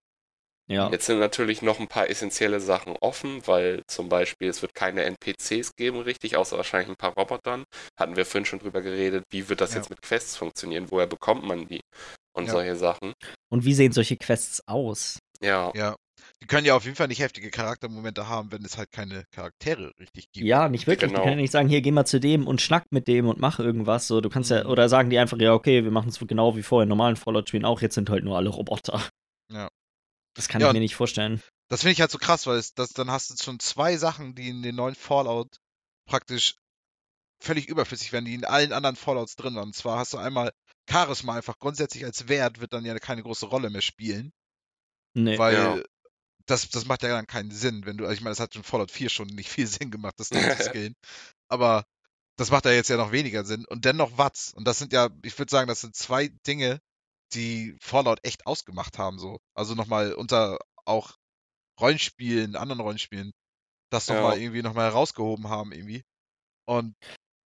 Ja. 0.70 0.90
Jetzt 0.90 1.08
sind 1.08 1.20
natürlich 1.20 1.62
noch 1.62 1.80
ein 1.80 1.88
paar 1.88 2.10
essentielle 2.10 2.62
Sachen 2.62 2.96
offen, 3.02 3.46
weil 3.48 3.82
zum 3.88 4.08
Beispiel 4.08 4.48
es 4.48 4.62
wird 4.62 4.74
keine 4.74 5.04
NPCs 5.04 5.76
geben, 5.76 6.00
richtig, 6.00 6.38
außer 6.38 6.56
wahrscheinlich 6.56 6.90
ein 6.90 6.96
paar 6.96 7.14
Robotern. 7.14 7.66
Hatten 8.00 8.16
wir 8.16 8.26
vorhin 8.26 8.46
schon 8.46 8.60
drüber 8.60 8.82
geredet, 8.82 9.26
wie 9.30 9.50
wird 9.50 9.60
das 9.60 9.72
Ja. 9.72 9.78
jetzt 9.78 9.90
mit 9.90 10.02
Quests 10.02 10.38
funktionieren, 10.38 10.90
woher 10.90 11.08
bekommt 11.08 11.44
man 11.44 11.68
die 11.68 11.82
und 12.34 12.46
Ja. 12.46 12.54
solche 12.54 12.78
Sachen. 12.78 13.14
Und 13.52 13.66
wie 13.66 13.74
sehen 13.74 13.92
solche 13.92 14.16
Quests 14.16 14.62
aus? 14.68 15.20
Ja, 15.42 15.72
Ja. 15.76 15.96
Die 16.42 16.48
können 16.48 16.66
ja 16.66 16.76
auf 16.76 16.84
jeden 16.86 16.96
Fall 16.96 17.08
nicht 17.08 17.20
heftige 17.20 17.50
Charaktermomente 17.52 18.28
haben, 18.28 18.52
wenn 18.52 18.64
es 18.66 18.78
halt 18.78 18.92
keine 18.92 19.26
Charaktere 19.32 19.92
richtig 20.00 20.32
gibt. 20.32 20.46
Ja, 20.46 20.70
nicht 20.70 20.88
wirklich. 20.88 21.10
Die 21.10 21.14
Genau. 21.14 21.24
können 21.24 21.38
ja 21.38 21.42
nicht 21.42 21.52
sagen, 21.52 21.70
hier, 21.70 21.82
geh 21.82 21.92
mal 21.92 22.06
zu 22.06 22.20
dem 22.20 22.48
und 22.48 22.62
schnack 22.62 22.86
mit 22.92 23.08
dem 23.08 23.28
und 23.28 23.40
mach 23.40 23.60
irgendwas. 23.60 24.08
So, 24.08 24.22
du 24.22 24.30
kannst 24.30 24.52
ja, 24.52 24.64
Mhm. 24.64 24.70
oder 24.70 24.90
sagen 24.90 25.10
die 25.10 25.18
einfach, 25.20 25.38
ja, 25.40 25.54
okay, 25.54 25.84
wir 25.84 25.92
machen 25.92 26.10
es 26.10 26.20
genau 26.20 26.56
wie 26.56 26.64
vorher 26.64 26.84
in 26.84 26.90
normalen 26.90 27.16
Fallout-Spielen 27.16 27.66
auch, 27.66 27.82
jetzt 27.82 27.96
sind 27.96 28.10
halt 28.10 28.24
nur 28.24 28.38
alle 28.38 28.50
Roboter. 28.50 29.02
Ja. 29.52 29.70
Das 30.36 30.48
kann 30.48 30.62
Ja, 30.62 30.68
ich 30.68 30.74
mir 30.74 30.80
nicht 30.80 30.96
vorstellen. 30.96 31.42
Das 31.70 31.82
finde 31.82 31.94
ich 31.94 32.02
halt 32.02 32.12
so 32.12 32.18
krass, 32.18 32.48
weil 32.48 32.58
es, 32.58 32.74
das, 32.74 32.90
dann 32.90 33.12
hast 33.12 33.30
du 33.30 33.44
schon 33.44 33.60
zwei 33.60 33.98
Sachen, 33.98 34.36
die 34.36 34.50
in 34.50 34.62
den 34.64 34.76
neuen 34.76 34.96
Fallout 34.96 35.58
praktisch 36.10 36.56
völlig 37.42 37.68
überflüssig 37.68 38.12
werden, 38.14 38.26
die 38.26 38.34
in 38.36 38.46
allen 38.46 38.72
anderen 38.74 38.96
Fallouts 38.96 39.36
drin 39.36 39.56
waren. 39.56 39.68
Und 39.70 39.76
zwar 39.76 40.00
hast 40.00 40.14
du 40.14 40.18
einmal 40.18 40.52
Charisma 40.90 41.36
einfach 41.36 41.58
grundsätzlich 41.60 42.04
als 42.06 42.28
Wert 42.28 42.62
wird 42.62 42.74
dann 42.74 42.86
ja 42.86 42.98
keine 43.00 43.22
große 43.24 43.46
Rolle 43.46 43.70
mehr 43.70 43.82
spielen, 43.82 44.32
Nee. 45.14 45.38
weil 45.38 45.54
Ja. 45.54 45.84
Das, 46.46 46.70
das 46.70 46.86
macht 46.86 47.04
ja 47.04 47.10
dann 47.10 47.28
keinen 47.28 47.52
Sinn, 47.52 47.86
wenn 47.86 47.98
du, 47.98 48.06
also 48.06 48.14
ich 48.16 48.22
meine, 48.22 48.32
das 48.32 48.40
hat 48.40 48.56
in 48.56 48.64
Fallout 48.64 48.92
4 48.92 49.10
schon 49.10 49.28
nicht 49.28 49.50
viel 49.50 49.68
Sinn 49.68 49.92
gemacht, 49.92 50.16
das 50.18 50.30
Ding 50.30 50.42
zu 50.42 50.64
skillen. 50.64 50.96
Aber 51.48 51.86
das 52.38 52.52
macht 52.52 52.66
ja 52.66 52.72
jetzt 52.72 52.90
ja 52.90 52.98
noch 52.98 53.12
weniger 53.12 53.46
Sinn. 53.46 53.66
Und 53.66 53.86
dennoch 53.86 54.18
Watts. 54.18 54.54
Und 54.54 54.66
das 54.68 54.80
sind 54.80 54.94
ja, 54.94 55.10
ich 55.24 55.38
würde 55.38 55.52
sagen, 55.52 55.68
das 55.68 55.82
sind 55.82 55.96
zwei 55.96 56.30
Dinge, 56.48 56.80
die 57.34 57.78
Fallout 57.82 58.20
echt 58.24 58.46
ausgemacht 58.46 58.98
haben, 58.98 59.20
so. 59.20 59.40
Also 59.56 59.76
nochmal 59.76 60.14
unter 60.14 60.60
auch 60.86 61.16
Rollenspielen, 61.80 62.56
anderen 62.56 62.82
Rollenspielen, 62.82 63.32
das 63.92 64.08
Ja. 64.08 64.16
nochmal 64.16 64.40
irgendwie 64.40 64.62
nochmal 64.62 64.86
herausgehoben 64.92 65.50
haben, 65.50 65.72
irgendwie. 65.72 66.04
Und 66.66 66.96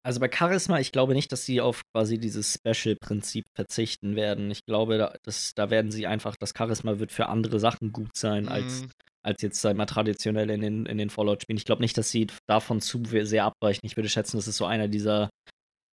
Also 0.05 0.19
bei 0.19 0.29
Charisma, 0.31 0.79
ich 0.79 0.91
glaube 0.91 1.13
nicht, 1.15 1.31
dass 1.31 1.45
sie 1.45 1.61
auf 1.61 1.81
quasi 1.91 2.19
dieses 2.19 2.53
Special-Prinzip 2.53 3.45
verzichten 3.55 4.15
werden. 4.15 4.51
Ich 4.51 4.59
glaube, 4.67 4.99
da, 4.99 5.15
das, 5.23 5.53
da 5.55 5.71
werden 5.71 5.91
sie 5.91 6.05
einfach, 6.05 6.35
das 6.39 6.53
Charisma 6.55 6.99
wird 6.99 7.11
für 7.11 7.27
andere 7.27 7.59
Sachen 7.59 7.91
gut 7.91 8.15
sein, 8.15 8.47
als, 8.47 8.83
mh, 8.83 8.87
als 9.23 9.41
jetzt 9.41 9.59
sag 9.61 9.75
mal 9.75 9.87
traditionell 9.87 10.51
in 10.51 10.61
den, 10.61 10.85
in 10.85 10.99
den 10.99 11.09
Fallout-Spielen. 11.09 11.57
Ich 11.57 11.65
glaube 11.65 11.81
nicht, 11.81 11.97
dass 11.97 12.11
sie 12.11 12.27
davon 12.47 12.81
zu 12.81 13.01
sehr 13.23 13.45
abweichen. 13.45 13.81
Ich 13.83 13.97
würde 13.97 14.07
schätzen, 14.09 14.37
das 14.37 14.47
ist 14.47 14.57
so 14.57 14.65
einer 14.65 14.87
dieser, 14.87 15.31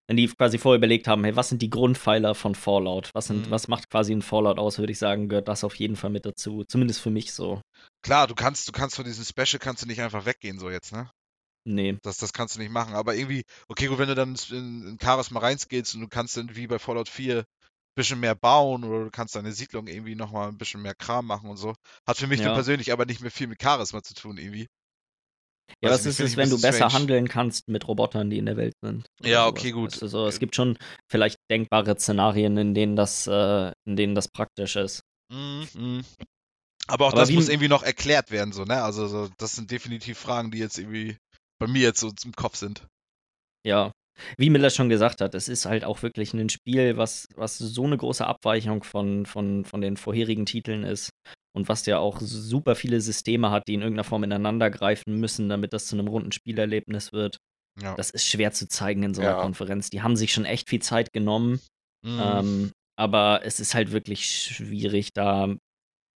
wenn 0.09 0.19
die 0.19 0.27
quasi 0.27 0.59
vorher 0.59 0.77
überlegt 0.77 1.09
haben, 1.09 1.25
hey, 1.25 1.35
was 1.35 1.49
sind 1.49 1.63
die 1.63 1.71
Grundpfeiler 1.71 2.35
von 2.35 2.55
Fallout? 2.55 3.09
Was, 3.15 3.29
sind, 3.29 3.47
Mhm. 3.47 3.51
was 3.51 3.69
macht 3.69 3.89
quasi 3.89 4.13
ein 4.13 4.21
Fallout 4.21 4.59
aus, 4.59 4.79
würde 4.79 4.93
ich 4.93 4.99
sagen, 4.99 5.31
gehört 5.31 5.49
das 5.49 5.65
auf 5.65 5.75
jeden 5.77 5.97
Fall 5.97 6.11
mit 6.11 6.27
dazu. 6.27 6.65
Zumindest 6.69 7.01
für 7.01 7.11
mich 7.11 7.33
so. 7.33 7.63
klar, 8.05 8.27
du 8.27 8.35
kannst, 8.35 8.69
du 8.69 8.73
kannst 8.73 8.97
von 8.97 9.07
diesem 9.07 9.25
Special 9.25 9.59
kannst 9.59 9.85
du 9.85 9.87
nicht 9.87 10.03
einfach 10.03 10.27
weggehen, 10.27 10.59
so 10.59 10.69
jetzt, 10.69 10.93
ne? 10.93 11.09
Nee. 11.65 11.99
Das, 12.03 12.17
das 12.19 12.33
kannst 12.33 12.57
du 12.57 12.61
nicht 12.61 12.73
machen. 12.73 12.95
Aber 12.95 13.15
irgendwie, 13.15 13.45
okay, 13.69 13.87
gut, 13.87 13.99
wenn 13.99 14.09
du 14.09 14.15
dann 14.15 14.37
in, 14.51 14.87
in 14.89 14.99
Charisma 15.01 15.41
reinskillst 15.41 15.95
und 15.95 16.01
du 16.01 16.09
kannst 16.09 16.37
dann 16.37 16.55
wie 16.57 16.67
bei 16.67 16.79
Fallout 16.79 17.09
4 17.09 17.39
ein 17.39 17.45
bisschen 17.95 18.21
mehr 18.21 18.35
bauen 18.35 18.85
oder 18.85 19.05
du 19.05 19.11
kannst 19.11 19.37
deine 19.37 19.53
Siedlung 19.53 19.87
irgendwie 19.87 20.15
nochmal 20.15 20.49
ein 20.49 20.59
bisschen 20.59 20.83
mehr 20.83 20.95
Kram 20.95 21.27
machen 21.27 21.51
und 21.51 21.57
so. 21.57 21.75
Hat 22.07 22.17
für 22.17 22.27
mich 22.27 22.41
Ja. 22.41 22.55
persönlich 22.55 22.93
aber 22.93 23.05
nicht 23.05 23.21
mehr 23.21 23.31
viel 23.31 23.47
mit 23.47 23.63
Charisma 23.63 24.03
zu 24.03 24.15
tun, 24.15 24.39
irgendwie. 24.39 24.67
Ja, 25.81 25.91
was 25.91 26.07
ist 26.07 26.21
es, 26.21 26.37
wenn 26.37 26.51
du 26.51 26.61
besser 26.61 26.91
strange. 26.91 26.93
handeln 26.93 27.29
kannst 27.29 27.69
mit 27.69 27.89
Robotern, 27.89 28.31
die 28.31 28.39
in 28.39 28.47
der 28.47 28.57
Welt 28.57 28.75
sind? 28.83 29.07
Ja, 29.23 29.47
sowas, 29.47 29.61
okay, 29.61 29.71
gut. 29.73 29.93
weißt 29.93 30.03
du, 30.03 30.07
so, 30.09 30.27
es 30.27 30.39
gibt 30.39 30.55
schon 30.55 30.79
vielleicht 31.11 31.39
denkbare 31.51 31.97
Szenarien, 31.99 32.57
in 32.57 32.75
denen 32.75 32.97
das, 32.97 33.27
äh, 33.27 33.73
in 33.85 33.97
denen 33.97 34.15
das 34.15 34.29
praktisch 34.29 34.77
ist. 34.77 35.03
Mhm, 35.33 35.69
mhm. 35.75 36.05
Aber 36.89 37.07
auch 37.07 37.13
Aber 37.13 37.21
das 37.21 37.31
muss 37.31 37.49
irgendwie 37.49 37.69
noch 37.69 37.83
erklärt 37.83 38.31
werden, 38.31 38.53
so, 38.53 38.65
ne? 38.65 38.83
Also, 38.83 39.07
so, 39.07 39.29
das 39.39 39.53
sind 39.53 39.71
definitiv 39.71 40.19
Fragen, 40.19 40.51
die 40.51 40.59
jetzt 40.59 40.79
irgendwie 40.79 41.17
bei 41.67 41.73
mir 41.73 41.83
jetzt 41.83 42.01
so 42.01 42.11
im 42.25 42.33
Kopf 42.33 42.57
sind. 42.57 42.87
Ja. 43.67 43.93
Wie 44.37 44.51
Miller 44.51 44.71
schon 44.71 44.89
gesagt 44.89 45.21
hat, 45.21 45.35
es 45.35 45.49
ist 45.49 45.65
halt 45.65 45.85
auch 45.85 46.03
wirklich 46.03 46.35
ein 46.35 46.49
Spiel, 46.49 46.97
was, 46.97 47.27
was 47.35 47.57
so 47.59 47.85
eine 47.85 47.97
große 47.97 48.27
Abweichung 48.27 48.85
von, 48.85 49.25
von, 49.25 49.65
von 49.65 49.81
den 49.81 49.97
vorherigen 49.97 50.45
Titeln 50.45 50.85
ist 50.85 51.11
und 51.57 51.69
was 51.69 51.87
ja 51.87 51.99
auch 51.99 52.21
super 52.21 52.75
viele 52.75 53.01
Systeme 53.01 53.51
hat, 53.51 53.69
die 53.69 53.75
in 53.75 53.81
irgendeiner 53.81 54.05
Form 54.05 54.25
ineinander 54.25 54.71
greifen 54.71 55.19
müssen, 55.19 55.49
damit 55.49 55.73
das 55.73 55.87
zu 55.87 55.97
einem 55.97 56.09
runden 56.09 56.33
Spielerlebnis 56.33 57.13
wird. 57.13 57.39
Ja. 57.81 57.95
Das 57.95 58.11
ist 58.11 58.27
schwer 58.27 58.53
zu 58.53 58.69
zeigen 58.69 59.03
in 59.03 59.15
so 59.15 59.23
einer 59.23 59.31
Ja. 59.31 59.41
Konferenz. 59.41 59.89
Die 59.89 60.03
haben 60.03 60.17
sich 60.17 60.33
schon 60.33 60.45
echt 60.45 60.69
viel 60.69 60.83
Zeit 60.83 61.13
genommen. 61.13 61.61
Mhm. 62.05 62.21
Ähm, 62.23 62.73
aber 62.99 63.41
es 63.45 63.61
ist 63.61 63.75
halt 63.75 63.93
wirklich 63.93 64.27
schwierig, 64.27 65.15
da, 65.15 65.55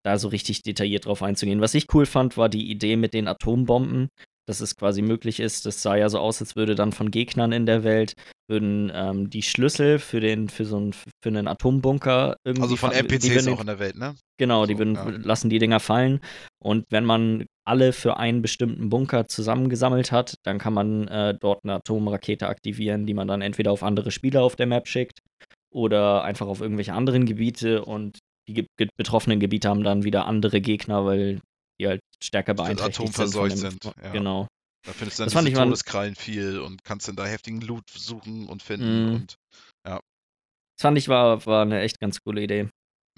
da 0.04 0.18
so 0.18 0.28
richtig 0.28 0.62
detailliert 0.62 1.06
drauf 1.06 1.22
einzugehen. 1.22 1.62
Was 1.62 1.74
ich 1.74 1.92
cool 1.94 2.04
fand, 2.04 2.36
war 2.36 2.50
die 2.50 2.70
Idee 2.70 2.96
mit 2.96 3.14
den 3.14 3.26
Atombomben, 3.26 4.08
dass 4.46 4.60
es 4.60 4.76
quasi 4.76 5.02
möglich 5.02 5.40
ist. 5.40 5.66
Das 5.66 5.82
sah 5.82 5.96
ja 5.96 6.08
so 6.08 6.18
aus, 6.18 6.40
als 6.40 6.56
würde 6.56 6.74
dann 6.74 6.92
von 6.92 7.10
Gegnern 7.10 7.52
in 7.52 7.66
der 7.66 7.84
Welt 7.84 8.14
würden 8.48 8.92
ähm, 8.94 9.28
die 9.28 9.42
Schlüssel 9.42 9.98
für 9.98 10.20
den 10.20 10.48
für 10.48 10.64
so 10.64 10.76
einen 10.76 10.92
für 10.92 11.28
einen 11.28 11.48
Atombunker 11.48 12.36
irgendwie 12.44 12.62
also 12.62 12.76
von 12.76 12.90
die 12.90 12.96
NPCs 12.96 13.48
auch 13.48 13.60
in 13.60 13.66
der 13.66 13.78
Welt, 13.78 13.96
ne? 13.96 14.14
Genau, 14.38 14.66
die 14.66 14.74
So, 14.74 14.78
würden, 14.78 14.94
ja. 14.94 15.10
lassen 15.22 15.50
die 15.50 15.58
Dinger 15.58 15.80
fallen. 15.80 16.20
Und 16.62 16.84
wenn 16.90 17.04
man 17.04 17.46
alle 17.64 17.92
für 17.92 18.16
einen 18.18 18.42
bestimmten 18.42 18.88
Bunker 18.88 19.26
zusammengesammelt 19.26 20.12
hat, 20.12 20.36
dann 20.44 20.58
kann 20.58 20.74
man 20.74 21.08
äh, 21.08 21.34
dort 21.38 21.64
eine 21.64 21.74
Atomrakete 21.74 22.46
aktivieren, 22.46 23.06
die 23.06 23.14
man 23.14 23.26
dann 23.26 23.42
entweder 23.42 23.72
auf 23.72 23.82
andere 23.82 24.10
Spieler 24.12 24.42
auf 24.42 24.56
der 24.56 24.66
Map 24.66 24.86
schickt 24.86 25.20
oder 25.70 26.22
einfach 26.22 26.46
auf 26.46 26.60
irgendwelche 26.60 26.92
anderen 26.92 27.26
Gebiete. 27.26 27.84
Und 27.84 28.18
die 28.48 28.66
betroffenen 28.96 29.40
Gebiete 29.40 29.68
haben 29.68 29.82
dann 29.82 30.04
wieder 30.04 30.26
andere 30.26 30.60
Gegner, 30.60 31.04
weil 31.04 31.40
die 31.80 31.88
halt 31.88 32.00
stärker 32.22 32.54
beeinträchtigt 32.54 32.96
sind. 32.96 33.06
von 33.06 33.14
verseucht 33.14 33.52
dem- 33.52 33.58
sind, 33.58 33.84
ja. 33.84 34.10
Genau. 34.12 34.46
Da 34.86 34.92
findest 34.92 35.18
du 35.18 35.22
dann 35.22 35.26
Das 35.26 35.34
fand 35.34 35.48
diese 35.48 35.54
ich 35.54 35.58
mal- 35.58 35.64
Todeskrallen 35.64 36.14
viel 36.14 36.60
und 36.60 36.84
kannst 36.84 37.08
dann 37.08 37.16
da 37.16 37.26
heftigen 37.26 37.60
Loot 37.60 37.82
suchen 37.90 38.46
und 38.48 38.62
finden 38.62 39.08
Mhm. 39.08 39.14
und 39.16 39.34
Das 39.84 40.00
fand 40.82 40.98
ich 40.98 41.08
war, 41.08 41.44
war 41.46 41.62
eine 41.62 41.80
echt 41.80 41.98
ganz 42.00 42.20
coole 42.20 42.42
Idee. 42.42 42.68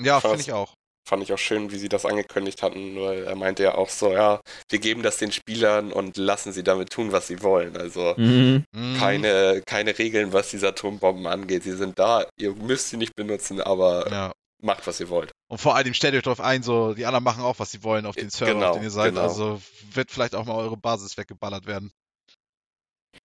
ja, 0.01 0.21
finde 0.21 0.41
ich 0.41 0.53
auch. 0.53 0.75
fand 1.09 1.23
ich 1.23 1.33
auch 1.33 1.39
schön, 1.39 1.73
wie 1.73 1.79
sie 1.79 1.89
das 1.89 2.05
angekündigt 2.05 2.63
hatten, 2.63 2.95
weil 3.01 3.25
er 3.25 3.35
meinte 3.35 3.63
ja 3.63 3.75
auch 3.77 3.89
so, 3.89 4.13
ja, 4.13 4.41
wir 4.69 4.79
geben 4.79 5.03
das 5.03 5.17
den 5.17 5.33
Spielern 5.33 5.91
und 5.91 6.19
lassen 6.19 6.53
sie 6.53 6.63
damit 6.63 6.91
tun, 6.91 7.13
was 7.13 7.27
sie 7.29 7.43
wollen. 7.43 7.79
Also 7.79 8.13
Mhm. 8.19 8.63
Mhm. 8.77 8.97
keine, 8.99 9.63
keine 9.67 9.99
Regeln, 9.99 10.35
was 10.35 10.51
diese 10.51 10.69
Atombomben 10.69 11.27
angeht. 11.27 11.63
Sie 11.63 11.73
sind 11.73 11.99
da, 11.99 12.27
ihr 12.39 12.53
müsst 12.55 12.91
sie 12.91 12.99
nicht 12.99 13.17
benutzen, 13.17 13.61
aber 13.63 14.11
Ja. 14.11 14.33
Macht, 14.61 14.87
was 14.87 15.01
ihr 15.01 15.09
wollt. 15.09 15.31
Und 15.51 15.59
vor 15.59 15.77
allem 15.77 15.95
stellt 15.95 16.15
euch 16.15 16.23
darauf 16.23 16.41
ein, 16.41 16.63
so 16.63 16.95
die 16.95 17.07
anderen 17.07 17.25
machen 17.25 17.43
auch, 17.43 17.59
was 17.59 17.71
sie 17.71 17.83
wollen 17.85 18.07
auf 18.07 18.17
den 18.17 18.31
Server, 18.31 18.55
Genau, 18.55 18.67
auf 18.71 18.77
den 18.77 18.83
ihr 18.85 18.91
seid. 18.91 19.11
genau. 19.11 19.23
Also 19.23 19.61
wird 19.93 20.11
vielleicht 20.11 20.35
auch 20.35 20.45
mal 20.45 20.57
eure 20.57 20.77
Basis 20.77 21.17
weggeballert 21.17 21.67
werden. 21.67 21.91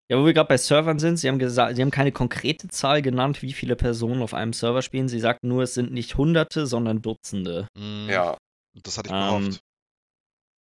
Ja, 0.09 0.17
wo 0.19 0.25
wir 0.25 0.33
gerade 0.33 0.47
bei 0.47 0.57
Servern 0.57 0.99
sind, 0.99 1.17
sie 1.17 1.27
haben 1.27 1.39
gesagt, 1.39 1.75
sie 1.75 1.81
haben 1.81 1.91
keine 1.91 2.11
konkrete 2.11 2.67
Zahl 2.67 3.01
genannt, 3.01 3.41
wie 3.41 3.53
viele 3.53 3.75
Personen 3.75 4.21
auf 4.21 4.33
einem 4.33 4.53
Server 4.53 4.81
spielen. 4.81 5.07
Sie 5.07 5.19
sagten 5.19 5.47
nur, 5.47 5.63
es 5.63 5.73
sind 5.73 5.91
nicht 5.91 6.17
Hunderte, 6.17 6.67
sondern 6.67 7.01
Dutzende. 7.01 7.67
Mhm. 7.77 8.09
Ja, 8.09 8.37
Das 8.83 8.97
hatte 8.97 9.09
ich 9.09 9.13
Ähm, 9.13 9.41
gehofft. 9.43 9.59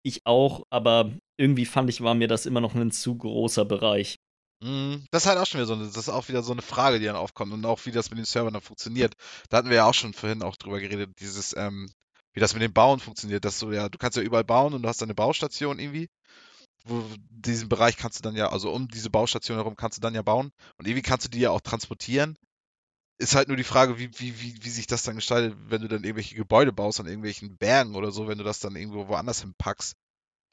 Ich 0.02 0.20
auch, 0.24 0.62
aber 0.70 1.12
irgendwie 1.38 1.66
fand 1.66 1.90
ich, 1.90 2.00
war 2.02 2.14
mir 2.14 2.28
das 2.28 2.46
immer 2.46 2.60
noch 2.60 2.74
ein 2.74 2.90
zu 2.90 3.16
großer 3.16 3.64
Bereich. 3.64 4.16
Mhm. 4.62 5.06
Das 5.10 5.24
ist 5.24 5.28
halt 5.28 5.38
auch 5.38 5.46
schon 5.46 5.58
wieder 5.58 5.66
so 5.66 5.74
eine, 5.74 5.86
das 5.86 5.96
ist 5.96 6.08
auch 6.08 6.28
wieder 6.28 6.42
so 6.42 6.52
eine 6.52 6.62
Frage, 6.62 6.98
die 6.98 7.06
dann 7.06 7.16
aufkommt 7.16 7.52
und 7.52 7.64
auch 7.64 7.84
wie 7.86 7.92
das 7.92 8.10
mit 8.10 8.18
den 8.18 8.26
Servern 8.26 8.52
dann 8.52 8.62
funktioniert. 8.62 9.14
Da 9.48 9.58
hatten 9.58 9.70
wir 9.70 9.76
ja 9.76 9.86
auch 9.86 9.94
schon 9.94 10.12
vorhin 10.12 10.42
auch 10.42 10.56
drüber 10.56 10.80
geredet, 10.80 11.10
dieses, 11.18 11.56
ähm, 11.56 11.90
wie 12.32 12.40
das 12.40 12.52
mit 12.52 12.62
dem 12.62 12.72
Bauen 12.72 13.00
funktioniert, 13.00 13.44
dass 13.44 13.58
du 13.58 13.72
ja, 13.72 13.88
du 13.88 13.98
kannst 13.98 14.16
ja 14.16 14.22
überall 14.22 14.44
bauen 14.44 14.74
und 14.74 14.82
du 14.82 14.88
hast 14.88 15.02
eine 15.02 15.14
Baustation 15.14 15.78
irgendwie. 15.78 16.08
Wo 16.84 17.04
diesen 17.30 17.68
Bereich 17.68 17.96
kannst 17.98 18.18
du 18.18 18.22
dann 18.22 18.36
ja, 18.36 18.50
also 18.50 18.72
um 18.72 18.88
diese 18.88 19.10
Baustation 19.10 19.58
herum 19.58 19.76
kannst 19.76 19.98
du 19.98 20.02
dann 20.02 20.14
ja 20.14 20.22
bauen 20.22 20.50
und 20.78 20.86
irgendwie 20.88 21.02
kannst 21.02 21.26
du 21.26 21.30
die 21.30 21.40
ja 21.40 21.50
auch 21.50 21.60
transportieren. 21.60 22.36
Ist 23.18 23.34
halt 23.34 23.48
nur 23.48 23.58
die 23.58 23.64
Frage, 23.64 23.98
wie, 23.98 24.10
wie, 24.18 24.40
wie, 24.40 24.64
wie 24.64 24.70
sich 24.70 24.86
das 24.86 25.02
dann 25.02 25.16
gestaltet, 25.16 25.56
wenn 25.68 25.82
du 25.82 25.88
dann 25.88 26.04
irgendwelche 26.04 26.36
Gebäude 26.36 26.72
baust 26.72 27.00
an 27.00 27.06
irgendwelchen 27.06 27.58
Bergen 27.58 27.94
oder 27.94 28.12
so, 28.12 28.28
wenn 28.28 28.38
du 28.38 28.44
das 28.44 28.60
dann 28.60 28.76
irgendwo 28.76 29.08
woanders 29.08 29.42
hinpackst. 29.42 29.94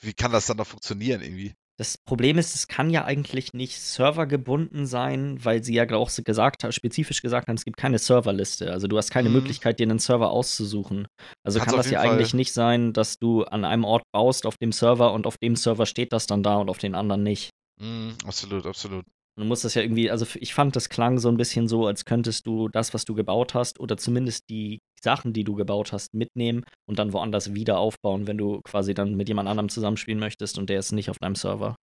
Wie 0.02 0.14
kann 0.14 0.32
das 0.34 0.48
dann 0.48 0.58
noch 0.58 0.68
funktionieren 0.68 1.22
irgendwie? 1.22 1.56
Das 1.80 1.98
Problem 1.98 2.40
ist, 2.40 2.56
es 2.56 2.68
kann 2.68 2.90
ja 2.90 3.06
eigentlich 3.06 3.54
nicht 3.54 3.80
servergebunden 3.80 4.88
sein, 4.88 5.38
weil 5.46 5.64
sie 5.64 5.76
ja 5.76 5.88
auch 5.92 6.10
gesagt 6.24 6.64
haben, 6.64 6.72
spezifisch 6.72 7.22
gesagt 7.22 7.48
haben, 7.48 7.56
es 7.56 7.66
gibt 7.66 7.78
keine 7.78 8.00
Serverliste. 8.00 8.72
Also 8.72 8.88
du 8.88 8.98
hast 8.98 9.12
keine 9.12 9.30
Mhm. 9.30 9.36
Möglichkeit, 9.36 9.80
dir 9.80 9.84
einen 9.84 10.00
Server 10.00 10.32
auszusuchen. 10.32 11.08
Also 11.46 11.60
Kannst 11.60 11.70
kann 11.70 11.78
das 11.78 11.92
ja 11.92 12.00
Fall- 12.00 12.10
eigentlich 12.10 12.34
nicht 12.34 12.52
sein, 12.52 12.94
dass 12.94 13.20
du 13.20 13.44
an 13.44 13.64
einem 13.64 13.84
Ort 13.84 14.02
baust 14.12 14.48
auf 14.48 14.58
dem 14.58 14.72
Server 14.72 15.14
und 15.14 15.28
auf 15.28 15.38
dem 15.38 15.56
Server 15.56 15.86
steht 15.86 16.14
das 16.14 16.26
dann 16.26 16.42
da 16.42 16.56
und 16.56 16.70
auf 16.70 16.80
den 16.80 16.96
anderen 16.96 17.22
nicht. 17.22 17.52
Mhm, 17.80 18.16
absolut, 18.26 18.66
absolut. 18.66 19.06
Du 19.38 19.44
musst 19.44 19.64
das 19.64 19.76
ja 19.76 19.84
irgendwie, 19.84 20.10
also 20.10 20.26
ich 20.36 20.54
fand, 20.56 20.76
das 20.76 20.90
klang 20.90 21.20
so 21.20 21.30
ein 21.30 21.38
bisschen 21.38 21.68
so, 21.68 21.86
als 21.86 22.06
könntest 22.06 22.48
du 22.48 22.70
das, 22.70 22.96
was 22.96 23.06
du 23.06 23.14
gebaut 23.14 23.54
hast, 23.54 23.80
oder 23.80 23.96
zumindest 23.96 24.50
die 24.50 24.80
Sachen, 25.00 25.32
die 25.32 25.44
du 25.44 25.54
gebaut 25.54 25.92
hast, 25.94 26.16
mitnehmen 26.16 26.64
und 26.90 26.98
dann 26.98 27.14
woanders 27.14 27.54
wieder 27.54 27.78
aufbauen, 27.78 28.26
wenn 28.26 28.40
du 28.40 28.62
quasi 28.64 28.96
dann 28.96 29.16
mit 29.16 29.28
jemand 29.28 29.48
anderem 29.48 29.70
zusammenspielen 29.70 30.20
möchtest 30.20 30.58
und 30.58 30.70
der 30.72 30.80
ist 30.80 30.92
nicht 30.92 31.12
auf 31.12 31.20
deinem 31.20 31.36
Server. 31.36 31.76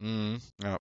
Mhm, 0.00 0.40
ja. 0.62 0.78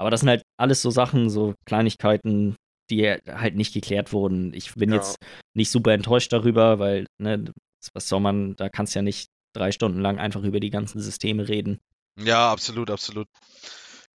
Aber 0.00 0.10
das 0.10 0.20
sind 0.20 0.28
halt 0.28 0.42
alles 0.60 0.80
so 0.80 0.90
Sachen, 0.90 1.28
so 1.28 1.54
Kleinigkeiten, 1.66 2.54
die 2.88 3.10
halt 3.10 3.56
nicht 3.56 3.74
geklärt 3.74 4.12
wurden. 4.12 4.54
Ich 4.54 4.72
bin 4.76 4.90
Ja. 4.90 4.96
jetzt 4.96 5.16
nicht 5.56 5.72
super 5.72 5.92
enttäuscht 5.92 6.32
darüber, 6.32 6.78
weil, 6.78 7.06
ne, 7.20 7.52
was 7.94 8.08
soll 8.08 8.20
man, 8.20 8.54
da 8.54 8.68
kannst 8.68 8.94
ja 8.94 9.02
nicht 9.02 9.26
drei 9.56 9.72
Stunden 9.72 10.00
lang 10.00 10.18
einfach 10.18 10.44
über 10.44 10.60
die 10.60 10.70
ganzen 10.70 11.00
Systeme 11.00 11.48
reden. 11.48 11.80
Ja, 12.16 12.52
absolut, 12.52 12.90
absolut. 12.90 13.26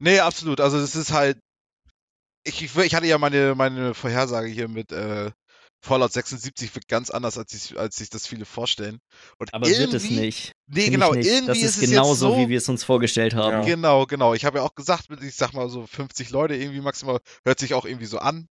Nee, 0.03 0.19
absolut. 0.19 0.59
Also 0.59 0.77
es 0.77 0.95
ist 0.95 1.13
halt. 1.13 1.39
Ich, 2.45 2.61
ich, 2.61 2.75
ich 2.75 2.93
hatte 2.93 3.07
ja 3.07 3.17
meine, 3.17 3.55
meine 3.55 3.93
Vorhersage 3.93 4.49
hier 4.49 4.67
mit 4.67 4.91
äh, 4.91 5.31
Fallout 5.81 6.11
76 6.11 6.75
wird 6.75 6.89
ganz 6.89 7.09
anders, 7.09 7.37
als, 7.37 7.53
ich, 7.53 7.79
als 7.79 7.95
sich 7.95 8.09
das 8.09 8.27
viele 8.27 8.43
vorstellen. 8.43 8.99
Und 9.37 9.53
Aber 9.53 9.65
wird 9.65 9.93
es 9.93 10.09
nicht. 10.09 10.51
Nee, 10.67 10.81
Find 10.81 10.95
genau, 10.95 11.11
ich 11.11 11.19
nicht. 11.19 11.27
irgendwie 11.27 11.47
Das 11.47 11.57
ist, 11.57 11.77
ist 11.77 11.83
es 11.83 11.89
genauso, 11.89 12.31
so, 12.31 12.37
wie 12.37 12.49
wir 12.49 12.57
es 12.57 12.67
uns 12.67 12.83
vorgestellt 12.83 13.33
haben. 13.33 13.59
Ja. 13.59 13.63
Genau, 13.63 14.05
genau. 14.05 14.33
Ich 14.33 14.43
habe 14.43 14.57
ja 14.57 14.65
auch 14.65 14.75
gesagt, 14.75 15.07
ich 15.21 15.35
sag 15.35 15.53
mal 15.53 15.69
so 15.69 15.87
50 15.87 16.31
Leute 16.31 16.55
irgendwie 16.55 16.81
maximal, 16.81 17.19
hört 17.45 17.59
sich 17.59 17.73
auch 17.73 17.85
irgendwie 17.85 18.05
so 18.05 18.19
an. 18.19 18.47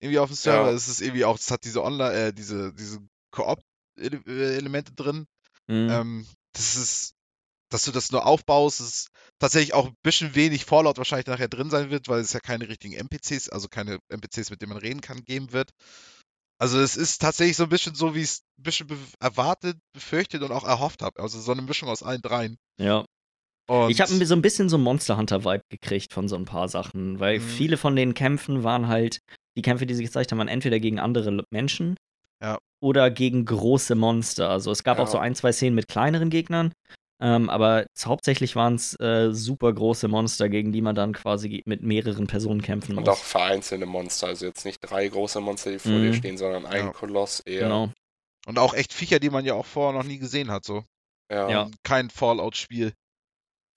Irgendwie 0.00 0.18
auf 0.18 0.30
dem 0.30 0.34
Server. 0.34 0.70
Ja. 0.70 0.74
Es 0.74 0.88
ist 0.88 1.00
irgendwie 1.02 1.24
auch, 1.24 1.38
es 1.38 1.52
hat 1.52 1.62
diese 1.64 1.84
Online, 1.84 2.14
äh, 2.14 2.32
diese, 2.32 2.72
diese 2.72 2.98
Koop-Elemente 3.30 4.92
drin. 4.94 5.26
Mhm. 5.68 5.88
Ähm, 5.88 6.26
das 6.52 6.74
ist, 6.74 7.14
dass 7.70 7.84
du 7.84 7.92
das 7.92 8.10
nur 8.12 8.26
aufbaust, 8.26 8.80
ist 8.80 9.08
tatsächlich 9.38 9.74
auch 9.74 9.86
ein 9.86 9.94
bisschen 10.02 10.34
wenig 10.34 10.64
Fallout 10.64 10.98
wahrscheinlich 10.98 11.26
nachher 11.26 11.48
drin 11.48 11.70
sein 11.70 11.90
wird, 11.90 12.08
weil 12.08 12.20
es 12.20 12.32
ja 12.32 12.40
keine 12.40 12.68
richtigen 12.68 12.94
NPCs, 12.94 13.48
also 13.48 13.68
keine 13.68 13.98
NPCs, 14.08 14.50
mit 14.50 14.60
denen 14.60 14.72
man 14.72 14.82
reden 14.82 15.00
kann, 15.00 15.22
geben 15.24 15.52
wird. 15.52 15.70
Also 16.60 16.78
es 16.78 16.96
ist 16.96 17.22
tatsächlich 17.22 17.56
so 17.56 17.62
ein 17.64 17.70
bisschen 17.70 17.94
so, 17.94 18.14
wie 18.14 18.18
ich 18.20 18.24
es 18.24 18.40
ein 18.58 18.62
bisschen 18.64 18.86
be 18.86 18.96
erwartet, 19.20 19.78
befürchtet 19.94 20.42
und 20.42 20.52
auch 20.52 20.64
erhofft 20.66 21.00
habe. 21.02 21.22
Also 21.22 21.40
so 21.40 21.52
eine 21.52 21.62
Mischung 21.62 21.88
aus 21.88 22.02
allen 22.02 22.20
dreien. 22.22 22.56
ja. 22.78 23.04
Und 23.68 23.90
Ich 23.90 24.00
habe 24.00 24.12
so 24.26 24.34
ein 24.34 24.42
bisschen 24.42 24.68
so 24.68 24.78
Monster 24.78 25.16
Hunter-Vibe 25.16 25.62
gekriegt 25.70 26.12
von 26.12 26.26
so 26.28 26.34
ein 26.34 26.44
paar 26.44 26.68
Sachen, 26.68 27.20
weil 27.20 27.38
Mhm. 27.38 27.42
viele 27.48 27.76
von 27.76 27.94
den 27.94 28.14
Kämpfen 28.14 28.64
waren 28.64 28.88
halt, 28.88 29.20
die 29.56 29.62
Kämpfe, 29.62 29.86
die 29.86 29.94
sie 29.94 30.02
gezeigt 30.02 30.32
haben, 30.32 30.38
waren 30.38 30.48
entweder 30.48 30.80
gegen 30.80 30.98
andere 30.98 31.44
Menschen 31.52 31.94
Ja. 32.42 32.58
oder 32.82 33.12
gegen 33.12 33.44
große 33.44 33.94
Monster. 33.94 34.50
Also 34.50 34.72
es 34.72 34.82
gab 34.82 34.98
Ja. 34.98 35.04
auch 35.04 35.08
so 35.08 35.18
ein, 35.18 35.36
zwei 35.36 35.52
Szenen 35.52 35.76
mit 35.76 35.86
kleineren 35.86 36.30
Gegnern, 36.30 36.72
ähm, 37.20 37.50
aber 37.50 37.86
hauptsächlich 38.04 38.56
waren 38.56 38.74
es 38.76 38.98
äh, 39.00 39.32
super 39.32 39.72
große 39.72 40.08
Monster, 40.08 40.48
gegen 40.48 40.72
die 40.72 40.80
man 40.80 40.94
dann 40.94 41.12
quasi 41.12 41.62
mit 41.66 41.82
mehreren 41.82 42.26
Personen 42.26 42.62
kämpfen 42.62 42.96
Und 42.96 43.04
muss. 43.06 43.18
auch 43.18 43.22
vereinzelte 43.24 43.86
Monster, 43.86 44.28
also 44.28 44.46
jetzt 44.46 44.64
nicht 44.64 44.80
drei 44.80 45.06
große 45.08 45.40
Monster, 45.40 45.70
die 45.72 45.78
vor 45.78 45.92
Mhm. 45.92 46.02
dir 46.02 46.14
stehen, 46.14 46.38
sondern 46.38 46.66
ein 46.66 46.86
Ja. 46.86 46.92
Koloss 46.92 47.40
eher. 47.40 47.62
Genau. 47.64 47.90
Und 48.46 48.58
auch 48.58 48.74
echt 48.74 48.92
Viecher, 48.92 49.18
die 49.20 49.30
man 49.30 49.44
ja 49.44 49.54
auch 49.54 49.66
vorher 49.66 49.98
noch 50.00 50.06
nie 50.06 50.18
gesehen 50.18 50.50
hat, 50.50 50.64
so. 50.64 50.82
Ja, 51.30 51.48
Ja. 51.48 51.70
Kein 51.84 52.10
Fallout-Spiel. 52.10 52.92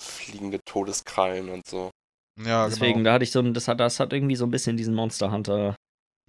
Fliegende 0.02 0.60
Todeskrallen 0.66 1.50
und 1.50 1.66
so. 1.68 1.92
Ja, 2.44 2.68
Deswegen, 2.68 3.00
genau. 3.00 3.10
da 3.10 3.14
hatte 3.14 3.24
ich 3.24 3.32
so 3.32 3.40
ein, 3.40 3.54
das 3.54 3.68
hat, 3.68 3.80
das 3.80 4.00
hat 4.00 4.12
irgendwie 4.12 4.36
so 4.36 4.46
ein 4.46 4.52
bisschen 4.52 4.76
diesen 4.76 4.96
Monster 4.96 5.32
Hunter. 5.32 5.76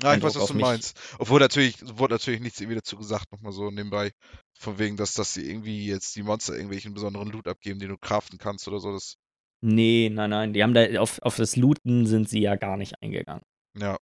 Ja, 0.02 0.14
ich 0.14 0.22
weiß, 0.22 0.34
was 0.36 0.46
du 0.48 0.54
meinst. 0.54 0.98
Obwohl 1.18 1.40
natürlich, 1.40 1.76
wurde 1.96 2.14
natürlich 2.14 2.40
nichts 2.40 2.60
irgendwie 2.60 2.76
dazu 2.76 2.96
gesagt, 2.96 3.30
nochmal 3.32 3.52
so 3.52 3.70
nebenbei. 3.70 4.12
Von 4.58 4.78
wegen, 4.78 4.96
dass, 4.96 5.14
dass 5.14 5.34
sie 5.34 5.48
irgendwie 5.48 5.86
jetzt 5.86 6.16
die 6.16 6.22
Monster 6.22 6.54
irgendwelchen 6.54 6.94
besonderen 6.94 7.30
Loot 7.30 7.46
abgeben, 7.48 7.78
den 7.78 7.90
du 7.90 7.98
craften 7.98 8.38
kannst 8.38 8.66
oder 8.68 8.80
so. 8.80 8.92
Das, 8.92 9.14
Nee, 9.62 10.10
nein, 10.12 10.28
nein, 10.30 10.52
die 10.52 10.62
haben 10.62 10.74
da 10.74 11.00
auf, 11.00 11.20
auf 11.22 11.36
das 11.36 11.56
Looten 11.56 12.06
sind 12.06 12.28
sie 12.28 12.40
ja 12.40 12.56
gar 12.56 12.76
nicht 12.76 12.94
eingegangen. 13.02 13.42
ja. 13.78 13.96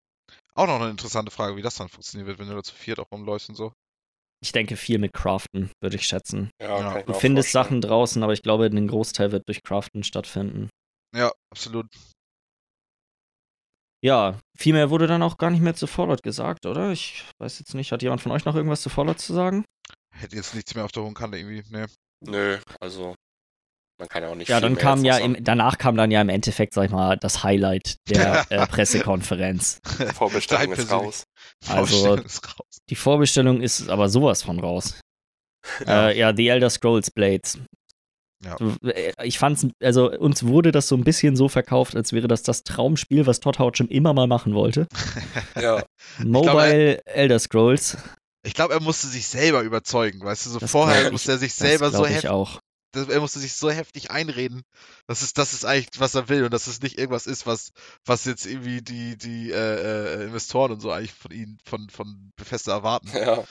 Auch 0.54 0.66
noch 0.66 0.80
eine 0.80 0.90
interessante 0.90 1.30
Frage, 1.30 1.56
wie 1.56 1.62
das 1.62 1.76
dann 1.76 1.88
funktionieren 1.88 2.26
wird, 2.26 2.38
wenn 2.38 2.48
du 2.48 2.54
da 2.54 2.62
zu 2.62 2.74
viert 2.74 2.98
auch 2.98 3.10
rumläufst 3.12 3.48
und 3.48 3.54
so. 3.54 3.72
Ich 4.42 4.52
denke 4.52 4.76
viel 4.76 4.98
mit 4.98 5.12
Craften, 5.12 5.70
würde 5.80 5.96
ich 5.96 6.06
schätzen. 6.06 6.50
Ja. 6.60 6.80
Ja, 6.80 6.98
ich 6.98 7.06
Du 7.06 7.14
findest 7.14 7.50
vorstellen. 7.50 7.64
Sachen 7.64 7.80
draußen, 7.80 8.22
aber 8.22 8.32
ich 8.32 8.42
glaube, 8.42 8.66
ein 8.66 8.88
Großteil 8.88 9.32
wird 9.32 9.48
durch 9.48 9.62
Craften 9.62 10.02
stattfinden. 10.02 10.68
Ja, 11.16 11.32
absolut. 11.50 11.86
Ja, 14.04 14.38
viel 14.56 14.74
mehr 14.74 14.90
wurde 14.90 15.06
dann 15.06 15.22
auch 15.22 15.38
gar 15.38 15.50
nicht 15.50 15.60
mehr 15.62 15.74
zu 15.74 15.86
Fallout 15.86 16.22
gesagt, 16.22 16.66
oder? 16.66 16.92
Ich 16.92 17.24
weiß 17.40 17.58
jetzt 17.58 17.74
nicht, 17.74 17.90
hat 17.92 18.02
jemand 18.02 18.20
von 18.20 18.32
euch 18.32 18.44
noch 18.44 18.54
irgendwas 18.54 18.82
zu 18.82 18.90
Fallout 18.90 19.18
zu 19.20 19.34
sagen? 19.34 19.64
Hätte 20.14 20.36
jetzt 20.36 20.54
nichts 20.54 20.74
mehr 20.74 20.84
auf 20.84 20.92
der 20.92 21.02
hohen 21.02 21.14
Kante 21.14 21.38
irgendwie. 21.38 21.62
Nee. 21.70 21.86
Nö, 22.24 22.58
also 22.80 23.14
man 23.98 24.08
kann 24.08 24.22
ja 24.22 24.28
auch 24.28 24.34
nicht 24.36 24.48
Ja, 24.48 24.56
viel 24.56 24.62
dann 24.62 24.72
mehr 24.74 24.82
kam 24.82 25.04
ja 25.04 25.18
im, 25.18 25.42
danach 25.42 25.78
kam 25.78 25.96
dann 25.96 26.10
ja 26.12 26.20
im 26.20 26.28
Endeffekt, 26.28 26.74
sag 26.74 26.84
ich 26.84 26.90
mal, 26.92 27.16
das 27.16 27.42
Highlight 27.42 27.96
der 28.08 28.46
äh, 28.50 28.66
Pressekonferenz. 28.66 29.80
Vorbestellung 30.14 30.72
ist 30.72 30.90
raus. 30.92 31.24
Also- 31.68 32.14
ist 32.16 32.44
raus. 32.46 32.78
Die 32.90 32.96
Vorbestellung 32.96 33.60
ist 33.60 33.88
aber 33.88 34.08
sowas 34.08 34.42
von 34.42 34.60
raus. 34.60 35.00
Ja. 35.84 36.08
Äh, 36.10 36.18
ja, 36.18 36.34
The 36.34 36.48
Elder 36.48 36.70
Scrolls 36.70 37.10
Blades. 37.10 37.58
Ja. 38.44 38.56
Äh, 38.84 39.12
Ich 39.24 39.38
fand's, 39.38 39.66
also 39.82 40.10
uns 40.12 40.44
wurde 40.46 40.70
das 40.72 40.86
so 40.88 40.96
ein 40.96 41.04
bisschen 41.04 41.34
so 41.36 41.48
verkauft, 41.48 41.96
als 41.96 42.12
wäre 42.12 42.28
das 42.28 42.42
das 42.42 42.62
Traumspiel, 42.62 43.26
was 43.26 43.40
Todd 43.40 43.58
Howard 43.58 43.76
schon 43.78 43.88
immer 43.88 44.14
mal 44.14 44.26
machen 44.26 44.54
wollte. 44.54 44.86
Ja, 45.60 45.84
Mobile 46.24 47.04
Elder 47.06 47.38
Scrolls. 47.38 47.96
Ich 48.44 48.54
glaube, 48.54 48.74
er 48.74 48.80
musste 48.80 49.08
sich 49.08 49.26
selber 49.26 49.62
überzeugen, 49.62 50.20
weißt 50.24 50.46
du, 50.46 50.50
so 50.50 50.58
Das 50.60 50.70
vorher 50.70 50.94
glaub 51.00 51.06
ich- 51.06 51.12
musste 51.12 51.32
er 51.32 51.38
sich 51.38 51.50
Das 51.52 51.58
selber 51.58 51.90
so 51.90 52.06
heftig, 52.06 52.30
auch. 52.30 52.60
er 52.94 53.20
musste 53.20 53.40
sich 53.40 53.54
so 53.54 53.70
heftig 53.70 54.10
einreden, 54.12 54.62
dass 55.08 55.22
es 55.22 55.32
das 55.32 55.52
ist 55.52 55.64
eigentlich, 55.64 55.88
was 55.98 56.14
er 56.14 56.28
will 56.28 56.44
und 56.44 56.52
dass 56.54 56.68
es 56.68 56.80
nicht 56.80 56.96
irgendwas 56.98 57.26
ist, 57.26 57.46
was, 57.46 57.70
was 58.06 58.24
jetzt 58.24 58.46
irgendwie 58.46 58.80
die, 58.80 59.18
die 59.18 59.50
äh, 59.50 60.20
äh, 60.20 60.24
Investoren 60.26 60.72
und 60.72 60.80
so 60.80 60.90
eigentlich 60.92 61.12
von 61.12 61.32
ihnen, 61.32 61.58
von, 61.64 61.90
von 61.90 62.30
Bethesda 62.36 62.72
erwarten. 62.72 63.10
ja. 63.14 63.42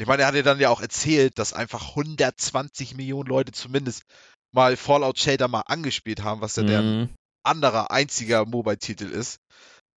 Ich 0.00 0.06
meine, 0.06 0.22
er 0.22 0.28
hat 0.28 0.34
ja 0.34 0.42
dann 0.42 0.60
ja 0.60 0.70
auch 0.70 0.80
erzählt, 0.80 1.38
dass 1.38 1.52
einfach 1.52 1.90
120 1.90 2.94
Millionen 2.96 3.28
Leute 3.28 3.52
zumindest 3.52 4.02
mal 4.52 4.76
Fallout 4.76 5.18
Shelter 5.18 5.48
mal 5.48 5.62
angespielt 5.66 6.22
haben, 6.22 6.40
was 6.40 6.56
ja 6.56 6.82
Mhm. 6.82 7.10
anderer 7.42 7.90
einziger 7.90 8.44
Mobile-Titel 8.46 9.04
ist. 9.04 9.38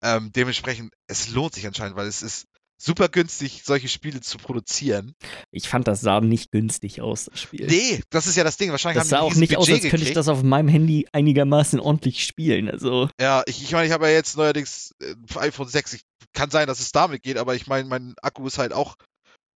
Ähm, 0.02 0.32
dementsprechend, 0.32 0.92
es 1.06 1.30
lohnt 1.30 1.54
sich 1.54 1.66
anscheinend, 1.66 1.96
weil 1.96 2.06
es 2.06 2.22
ist 2.22 2.46
super 2.82 3.08
günstig, 3.08 3.62
solche 3.64 3.86
Spiele 3.86 4.20
zu 4.20 4.38
produzieren. 4.38 5.14
Ich 5.52 5.68
fand, 5.68 5.86
das 5.86 6.00
sah 6.00 6.20
nicht 6.20 6.50
günstig 6.50 7.00
aus, 7.00 7.26
das 7.26 7.40
Spiel. 7.40 7.66
Nee, 7.68 8.02
das 8.10 8.26
ist 8.26 8.36
ja 8.36 8.42
das 8.42 8.56
Ding. 8.56 8.72
Wahrscheinlich 8.72 9.00
das 9.00 9.08
sah 9.08 9.20
auch 9.20 9.36
nicht 9.36 9.56
aus, 9.56 9.68
als 9.68 9.78
Budget 9.78 9.90
könnte 9.90 9.96
ich 9.96 10.00
gekriegt. 10.00 10.16
das 10.16 10.26
auf 10.28 10.42
meinem 10.42 10.68
Handy 10.68 11.06
einigermaßen 11.12 11.78
ordentlich 11.78 12.24
spielen. 12.24 12.68
Also, 12.68 13.08
Ja, 13.20 13.44
ich, 13.46 13.62
ich 13.62 13.70
meine, 13.70 13.86
ich 13.86 13.92
habe 13.92 14.06
ja 14.08 14.12
jetzt 14.12 14.36
neuerdings 14.36 14.92
äh, 15.00 15.14
iPhone 15.38 15.68
6. 15.68 15.92
Ich, 15.92 16.02
kann 16.32 16.50
sein, 16.50 16.66
dass 16.66 16.80
es 16.80 16.92
damit 16.92 17.22
geht, 17.22 17.36
aber 17.36 17.54
ich 17.54 17.66
meine, 17.66 17.86
mein 17.88 18.14
Akku 18.22 18.46
ist 18.46 18.58
halt 18.58 18.72
auch 18.72 18.96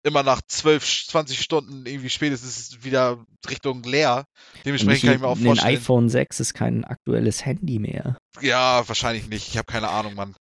immer 0.06 0.24
nach 0.24 0.42
12, 0.48 1.08
20 1.08 1.42
Stunden 1.42 1.86
irgendwie 1.86 2.10
spätestens 2.10 2.84
wieder 2.84 3.26
Richtung 3.50 3.84
leer. 3.84 4.26
Dementsprechend 4.66 5.06
kann 5.08 5.16
ich 5.16 5.22
mir 5.22 5.28
auch 5.28 5.38
ein 5.38 5.44
vorstellen. 5.46 5.76
iPhone 5.76 6.10
6 6.10 6.40
ist 6.40 6.54
kein 6.54 6.86
aktuelles 6.86 7.46
Handy 7.46 7.80
mehr. 7.80 8.18
Ja, 8.42 8.88
wahrscheinlich 8.88 9.28
nicht. 9.28 9.48
Ich 9.50 9.58
habe 9.58 9.72
keine 9.72 9.90
Ahnung, 9.90 10.16
Mann. 10.16 10.36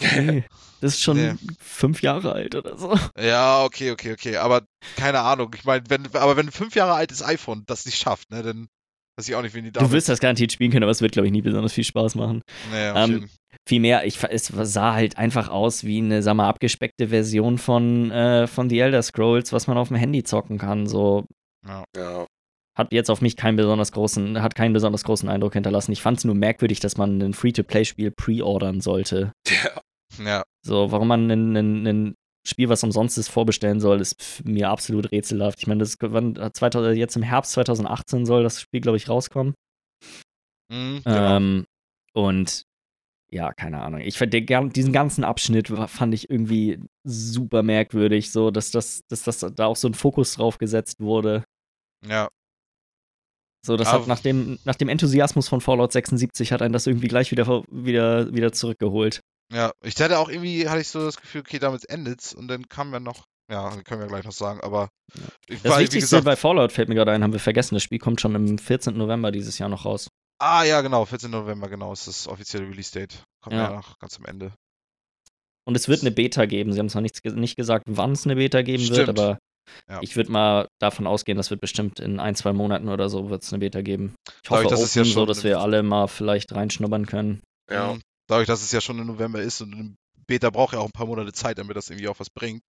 Nee, 0.00 0.44
das 0.80 0.94
ist 0.94 1.02
schon 1.02 1.16
Nee. 1.18 1.34
fünf 1.58 2.00
Jahre 2.02 2.32
alt 2.32 2.54
oder 2.54 2.78
so. 2.78 2.94
Ja, 3.18 3.62
okay, 3.64 3.90
okay, 3.90 4.12
okay. 4.12 4.36
Aber 4.38 4.62
keine 4.96 5.20
Ahnung. 5.20 5.54
Ich 5.54 5.64
meine, 5.64 5.82
wenn, 5.88 6.06
aber 6.14 6.36
wenn 6.38 6.46
ein 6.48 6.52
fünf 6.52 6.74
Jahre 6.74 6.94
altes 6.94 7.22
iPhone 7.22 7.64
das 7.66 7.84
nicht 7.84 7.98
schafft, 7.98 8.30
ne, 8.30 8.42
dann 8.42 8.68
weiß 9.16 9.28
ich 9.28 9.34
auch 9.34 9.42
nicht, 9.42 9.54
wen 9.54 9.64
die 9.64 9.72
Du 9.72 9.80
damit. 9.80 9.92
wirst 9.92 10.08
das 10.08 10.20
garantiert 10.20 10.52
spielen 10.52 10.70
können, 10.70 10.84
aber 10.84 10.92
es 10.92 11.02
wird, 11.02 11.12
glaube 11.12 11.26
ich, 11.26 11.32
nie 11.32 11.42
besonders 11.42 11.74
viel 11.74 11.84
Spaß 11.84 12.14
machen. 12.14 12.40
Naja, 12.70 13.04
Ähm, 13.04 13.28
Vielmehr, 13.68 14.04
ich, 14.04 14.22
es 14.24 14.46
sah 14.46 14.94
halt 14.94 15.18
einfach 15.18 15.48
aus 15.48 15.84
wie 15.84 15.98
eine, 15.98 16.22
sag 16.22 16.34
mal, 16.34 16.48
abgespeckte 16.48 17.08
Version 17.08 17.58
von, 17.58 18.10
äh, 18.10 18.46
von 18.46 18.68
The 18.68 18.80
Elder 18.80 19.02
Scrolls, 19.02 19.52
was 19.52 19.66
man 19.66 19.76
auf 19.78 19.88
dem 19.88 19.96
Handy 19.96 20.22
zocken 20.24 20.58
kann. 20.58 20.86
So 20.86 21.24
Ja. 21.66 22.26
hat 22.76 22.92
jetzt 22.92 23.10
auf 23.10 23.20
mich 23.20 23.36
keinen 23.36 23.56
besonders 23.56 23.92
großen, 23.92 24.40
hat 24.42 24.54
keinen 24.54 24.72
besonders 24.72 25.04
großen 25.04 25.28
Eindruck 25.28 25.52
hinterlassen. 25.52 25.92
Ich 25.92 26.02
fand 26.02 26.18
es 26.18 26.24
nur 26.24 26.34
merkwürdig, 26.34 26.80
dass 26.80 26.96
man 26.96 27.20
ein 27.20 27.34
Free-to-Play-Spiel 27.34 28.10
pre-ordern 28.12 28.80
sollte. 28.80 29.32
ja. 29.48 29.80
ja, 30.24 30.42
So, 30.64 30.90
warum 30.90 31.08
man 31.08 31.30
ein, 31.30 32.14
Spiel, 32.46 32.70
was 32.70 32.82
umsonst 32.82 33.18
ist, 33.18 33.28
vorbestellen 33.28 33.80
soll, 33.80 34.00
ist 34.00 34.42
mir 34.44 34.70
absolut 34.70 35.12
rätselhaft. 35.12 35.58
Ich 35.60 35.66
meine, 35.66 35.80
das 35.80 35.96
wann, 36.00 36.34
2000, 36.52 36.96
jetzt 36.96 37.16
im 37.16 37.22
Herbst 37.22 37.52
2018 37.52 38.24
soll 38.24 38.42
das 38.42 38.62
Spiel, 38.62 38.80
glaube 38.80 38.96
ich, 38.96 39.08
rauskommen. 39.10 39.54
mhm, 40.72 41.02
genau. 41.04 41.36
Ähm, 41.36 41.66
und 42.14 42.64
ja, 43.32 43.52
keine 43.52 43.80
Ahnung. 43.82 44.00
Ich 44.00 44.18
fand 44.18 44.32
den, 44.34 44.70
diesen 44.70 44.92
ganzen 44.92 45.24
Abschnitt 45.24 45.68
fand 45.68 46.14
ich 46.14 46.28
irgendwie 46.30 46.80
super 47.04 47.62
merkwürdig, 47.62 48.30
so 48.32 48.50
dass 48.50 48.70
das, 48.70 49.02
dass 49.08 49.22
das 49.22 49.38
da 49.54 49.66
auch 49.66 49.76
so 49.76 49.88
ein 49.88 49.94
Fokus 49.94 50.34
drauf 50.34 50.58
gesetzt 50.58 51.00
wurde. 51.00 51.44
ja. 52.06 52.28
So, 53.62 53.76
das 53.76 53.88
Aber- 53.88 54.00
hat 54.00 54.08
nach 54.08 54.20
dem, 54.20 54.58
nach 54.64 54.76
dem 54.76 54.88
Enthusiasmus 54.88 55.46
von 55.48 55.60
Fallout 55.60 55.92
76 55.92 56.50
hat 56.50 56.62
einen 56.62 56.72
das 56.72 56.86
irgendwie 56.86 57.08
gleich 57.08 57.30
wieder, 57.30 57.62
wieder, 57.70 58.32
wieder 58.32 58.52
zurückgeholt. 58.52 59.20
Ja, 59.52 59.72
ich 59.84 60.00
hatte 60.00 60.18
auch 60.18 60.30
irgendwie, 60.30 60.66
hatte 60.66 60.80
ich 60.80 60.88
so 60.88 61.04
das 61.04 61.20
Gefühl, 61.20 61.42
okay, 61.42 61.58
damit 61.58 61.86
endet's 61.90 62.32
und 62.32 62.48
dann 62.48 62.70
kam 62.70 62.90
ja 62.94 63.00
noch, 63.00 63.24
ja, 63.52 63.68
können 63.82 64.00
wir 64.00 64.06
gleich 64.08 64.24
noch 64.24 64.32
sagen, 64.32 64.60
aber 64.62 64.88
ich 65.46 65.60
Das 65.60 65.72
war, 65.72 65.78
Wichtigste 65.80 66.00
gesagt, 66.16 66.24
bei 66.24 66.36
Fallout 66.36 66.72
fällt 66.72 66.88
mir 66.88 66.94
gerade 66.94 67.12
ein, 67.12 67.22
haben 67.22 67.34
wir 67.34 67.40
vergessen. 67.40 67.74
Das 67.74 67.82
Spiel 67.82 67.98
kommt 67.98 68.22
schon 68.22 68.34
am 68.34 68.56
14. 68.56 68.96
November 68.96 69.30
dieses 69.30 69.58
Jahr 69.58 69.68
noch 69.68 69.84
raus. 69.84 70.08
Ah 70.40 70.64
ja, 70.64 70.80
genau, 70.80 71.04
14. 71.04 71.30
November, 71.30 71.68
genau, 71.68 71.92
ist 71.92 72.06
das 72.08 72.26
offizielle 72.26 72.68
Release-Date. 72.68 73.22
Kommt 73.42 73.54
ja. 73.56 73.70
Noch 73.70 73.98
ganz 73.98 74.16
am 74.18 74.24
Ende. 74.24 74.52
Und 75.66 75.76
es 75.76 75.88
wird 75.88 76.00
eine 76.00 76.10
Beta 76.10 76.46
geben. 76.46 76.72
Sie 76.72 76.78
haben 76.78 76.88
zwar 76.88 77.02
nichts, 77.02 77.22
ge- 77.22 77.32
nicht 77.34 77.56
gesagt, 77.56 77.84
wann 77.88 78.12
es 78.12 78.24
eine 78.24 78.36
Beta 78.36 78.62
geben 78.62 78.82
wird, 78.88 78.94
Stimmt. 79.02 79.08
aber 79.10 79.38
Ja. 79.88 80.00
ich 80.02 80.16
würde 80.16 80.32
mal 80.32 80.66
davon 80.80 81.06
ausgehen, 81.06 81.36
das 81.36 81.50
wird 81.50 81.60
bestimmt 81.60 82.00
in 82.00 82.18
ein, 82.18 82.34
zwei 82.34 82.52
Monaten 82.52 82.88
oder 82.88 83.08
so 83.08 83.30
wird 83.30 83.44
es 83.44 83.52
eine 83.52 83.60
Beta 83.60 83.82
geben. 83.82 84.14
Ich 84.26 84.48
Dadurch, 84.48 84.64
hoffe 84.64 84.74
dass 84.74 84.82
es 84.82 84.94
ja 84.94 85.02
open, 85.02 85.12
so 85.12 85.20
schon- 85.20 85.28
dass 85.28 85.44
wir 85.44 85.60
alle 85.60 85.82
mal 85.82 86.08
vielleicht 86.08 86.52
reinschnuppern 86.52 87.06
können. 87.06 87.40
Ja. 87.70 87.96
Dadurch, 88.28 88.46
dass 88.48 88.62
es 88.62 88.72
ja 88.72 88.80
schon 88.80 88.98
im 88.98 89.06
November 89.06 89.40
ist 89.42 89.60
und 89.60 89.72
ein 89.74 89.96
Beta 90.26 90.50
braucht 90.50 90.72
ja 90.74 90.80
auch 90.80 90.86
ein 90.86 90.92
paar 90.92 91.06
Monate 91.06 91.32
Zeit, 91.32 91.58
damit 91.58 91.76
das 91.76 91.90
irgendwie 91.90 92.08
auch 92.08 92.18
was 92.18 92.30
bringt. 92.30 92.62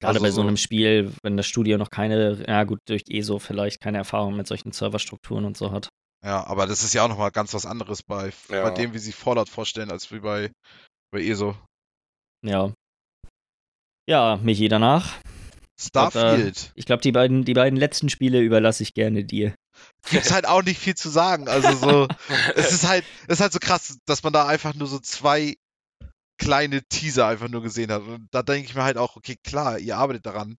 Gerade 0.00 0.14
Also 0.16 0.20
bei 0.22 0.30
so 0.30 0.36
so- 0.36 0.42
einem 0.42 0.56
Spiel, 0.56 1.12
wenn 1.22 1.36
das 1.36 1.46
Studio 1.46 1.78
noch 1.78 1.90
keine, 1.90 2.44
ja 2.48 2.64
gut, 2.64 2.78
durch 2.88 3.02
ESO 3.08 3.38
vielleicht 3.38 3.80
keine 3.80 3.98
Erfahrung 3.98 4.36
mit 4.36 4.46
solchen 4.46 4.72
Serverstrukturen 4.72 5.44
und 5.44 5.56
so 5.56 5.70
hat. 5.70 5.88
Ja, 6.24 6.46
aber 6.46 6.66
das 6.66 6.82
ist 6.82 6.94
ja 6.94 7.04
auch 7.04 7.08
nochmal 7.08 7.30
ganz 7.30 7.52
was 7.52 7.66
anderes 7.66 8.02
bei, 8.02 8.32
Ja. 8.48 8.62
bei 8.62 8.70
dem, 8.70 8.94
wie 8.94 8.98
sie 8.98 9.12
Fallout 9.12 9.48
vorstellen, 9.48 9.90
als 9.90 10.10
wie 10.10 10.20
bei, 10.20 10.50
bei 11.12 11.22
ESO. 11.22 11.56
Ja. 12.42 12.72
Ja, 14.08 14.36
Michi, 14.42 14.68
danach. 14.68 15.20
Starfield. 15.78 16.72
Ich 16.76 16.86
glaube, 16.86 17.02
die 17.02 17.12
beiden, 17.12 17.44
die 17.44 17.54
beiden 17.54 17.78
letzten 17.78 18.08
Spiele 18.08 18.40
überlasse 18.40 18.82
ich 18.82 18.94
gerne 18.94 19.24
dir. 19.24 19.54
Gibt's 20.08 20.32
halt 20.32 20.46
auch 20.46 20.62
nicht 20.62 20.78
viel 20.78 20.94
zu 20.94 21.08
sagen. 21.08 21.48
Also 21.48 21.72
so, 21.72 22.08
es 22.54 22.72
ist 22.72 22.86
halt, 22.86 23.04
es 23.26 23.34
ist 23.34 23.40
halt 23.40 23.52
so 23.52 23.58
krass, 23.58 23.98
dass 24.06 24.22
man 24.22 24.32
da 24.32 24.46
einfach 24.46 24.74
nur 24.74 24.86
so 24.86 24.98
zwei 25.00 25.56
kleine 26.38 26.82
Teaser 26.84 27.26
einfach 27.26 27.48
nur 27.48 27.62
gesehen 27.62 27.90
hat. 27.90 28.02
Und 28.02 28.28
da 28.30 28.42
denke 28.42 28.68
ich 28.68 28.74
mir 28.74 28.84
halt 28.84 28.96
auch, 28.96 29.16
okay, 29.16 29.36
klar, 29.42 29.78
ihr 29.78 29.96
arbeitet 29.96 30.26
daran. 30.26 30.56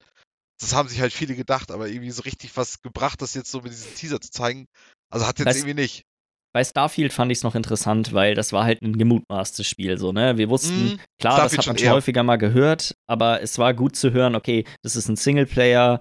Das 0.60 0.74
haben 0.74 0.88
sich 0.88 1.00
halt 1.00 1.12
viele 1.12 1.34
gedacht, 1.34 1.70
aber 1.70 1.88
irgendwie 1.88 2.10
so 2.10 2.22
richtig 2.22 2.56
was 2.56 2.80
gebracht, 2.80 3.20
das 3.22 3.34
jetzt 3.34 3.50
so 3.50 3.60
mit 3.60 3.72
diesem 3.72 3.94
Teaser 3.94 4.20
zu 4.20 4.30
zeigen. 4.30 4.66
Also 5.12 5.26
hat 5.26 5.38
jetzt 5.38 5.48
Weißt- 5.48 5.56
irgendwie 5.58 5.82
nicht. 5.82 6.02
Bei 6.54 6.62
Starfield 6.62 7.12
fand 7.12 7.32
ich 7.32 7.38
es 7.38 7.42
noch 7.42 7.56
interessant, 7.56 8.12
weil 8.12 8.36
das 8.36 8.52
war 8.52 8.62
halt 8.64 8.80
ein 8.82 8.96
gemutmaßtes 8.96 9.66
Spiel, 9.66 9.98
so, 9.98 10.12
ne? 10.12 10.38
Wir 10.38 10.48
wussten, 10.48 10.84
Mhm. 10.92 11.00
klar, 11.20 11.34
Starfield 11.36 11.58
das 11.58 11.66
hat 11.66 11.66
man 11.66 11.78
schon 11.78 11.86
eher. 11.88 11.92
häufiger 11.94 12.22
mal 12.22 12.36
gehört, 12.36 12.94
aber 13.08 13.42
es 13.42 13.58
war 13.58 13.74
gut 13.74 13.96
zu 13.96 14.12
hören, 14.12 14.36
okay, 14.36 14.64
das 14.82 14.94
ist 14.94 15.08
ein 15.08 15.16
Singleplayer, 15.16 16.00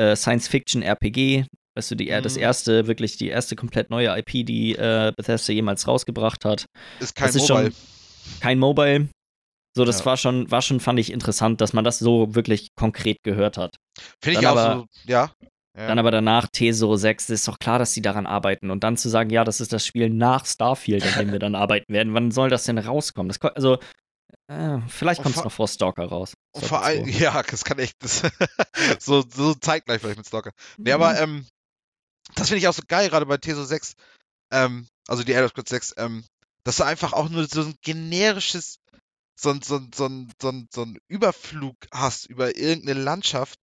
äh, 0.00 0.16
Science-Fiction-RPG, 0.16 1.44
weißt 1.76 1.90
du, 1.92 1.94
die, 1.94 2.06
das 2.06 2.34
Mhm. 2.34 2.42
erste, 2.42 2.86
wirklich 2.88 3.16
die 3.18 3.28
erste 3.28 3.54
komplett 3.54 3.90
neue 3.90 4.08
IP, 4.18 4.42
die 4.44 4.74
äh, 4.74 5.12
Bethesda 5.16 5.52
jemals 5.52 5.86
rausgebracht 5.86 6.44
hat. 6.44 6.66
Ist 6.98 7.14
kein 7.14 7.28
das 7.28 7.36
ist 7.36 7.48
Mobile. 7.48 7.70
schon 7.70 8.40
kein 8.40 8.58
Mobile. 8.58 9.08
So, 9.76 9.84
das 9.84 10.00
Ja. 10.00 10.06
war 10.06 10.16
schon, 10.16 10.50
war 10.50 10.62
schon, 10.62 10.80
fand 10.80 10.98
ich 10.98 11.12
interessant, 11.12 11.60
dass 11.60 11.72
man 11.72 11.84
das 11.84 11.98
so 12.00 12.34
wirklich 12.34 12.68
konkret 12.76 13.18
gehört 13.24 13.58
hat. 13.58 13.76
Finde 14.22 14.40
ich 14.40 14.46
auch 14.46 14.56
aber- 14.56 14.76
so, 14.80 14.86
ja. 15.06 15.32
Ja. 15.76 15.88
Dann 15.88 15.98
aber 15.98 16.12
danach 16.12 16.46
Teso 16.46 16.94
6, 16.94 17.30
ist 17.30 17.48
doch 17.48 17.58
klar, 17.58 17.80
dass 17.80 17.92
die 17.92 18.02
daran 18.02 18.26
arbeiten. 18.26 18.70
Und 18.70 18.84
dann 18.84 18.96
zu 18.96 19.08
sagen, 19.08 19.30
ja, 19.30 19.42
das 19.42 19.60
ist 19.60 19.72
das 19.72 19.84
Spiel 19.84 20.08
nach 20.08 20.46
Starfield, 20.46 21.04
an 21.04 21.18
dem 21.18 21.32
wir 21.32 21.40
dann 21.40 21.54
arbeiten 21.56 21.92
werden. 21.92 22.14
Wann 22.14 22.30
soll 22.30 22.48
das 22.48 22.64
denn 22.64 22.78
rauskommen? 22.78 23.28
Das, 23.28 23.40
also, 23.56 23.78
äh, 24.46 24.78
vielleicht 24.88 25.22
kommt 25.22 25.36
es 25.36 25.42
noch 25.42 25.50
vor 25.50 25.66
Stalker 25.66 26.04
raus. 26.04 26.34
Vor 26.54 26.82
allem, 26.82 27.04
2. 27.04 27.10
ja, 27.18 27.42
das 27.42 27.64
kann 27.64 27.78
echt, 27.80 27.96
das, 28.00 28.22
so, 29.00 29.24
so 29.28 29.54
zeitgleich 29.54 30.00
vielleicht 30.00 30.18
mit 30.18 30.26
Stalker. 30.26 30.52
Nee, 30.76 30.92
aber 30.92 31.18
ähm, 31.20 31.44
das 32.36 32.48
finde 32.48 32.58
ich 32.58 32.68
auch 32.68 32.74
so 32.74 32.82
geil, 32.86 33.08
gerade 33.08 33.26
bei 33.26 33.36
TESO 33.36 33.64
6, 33.64 33.94
ähm, 34.52 34.86
also 35.08 35.24
die 35.24 35.32
Elder 35.32 35.48
Scrolls 35.48 35.70
6, 35.70 35.94
ähm, 35.96 36.24
dass 36.62 36.76
du 36.76 36.84
einfach 36.84 37.12
auch 37.12 37.28
nur 37.28 37.46
so 37.46 37.62
ein 37.62 37.74
generisches, 37.82 38.78
so 39.36 39.50
ein, 39.50 39.60
so 39.60 39.76
ein, 39.76 39.90
so 39.94 40.06
ein, 40.06 40.32
so 40.40 40.48
ein, 40.50 40.68
so 40.72 40.82
ein 40.82 40.98
Überflug 41.08 41.76
hast 41.92 42.26
über 42.26 42.56
irgendeine 42.56 43.00
Landschaft, 43.00 43.58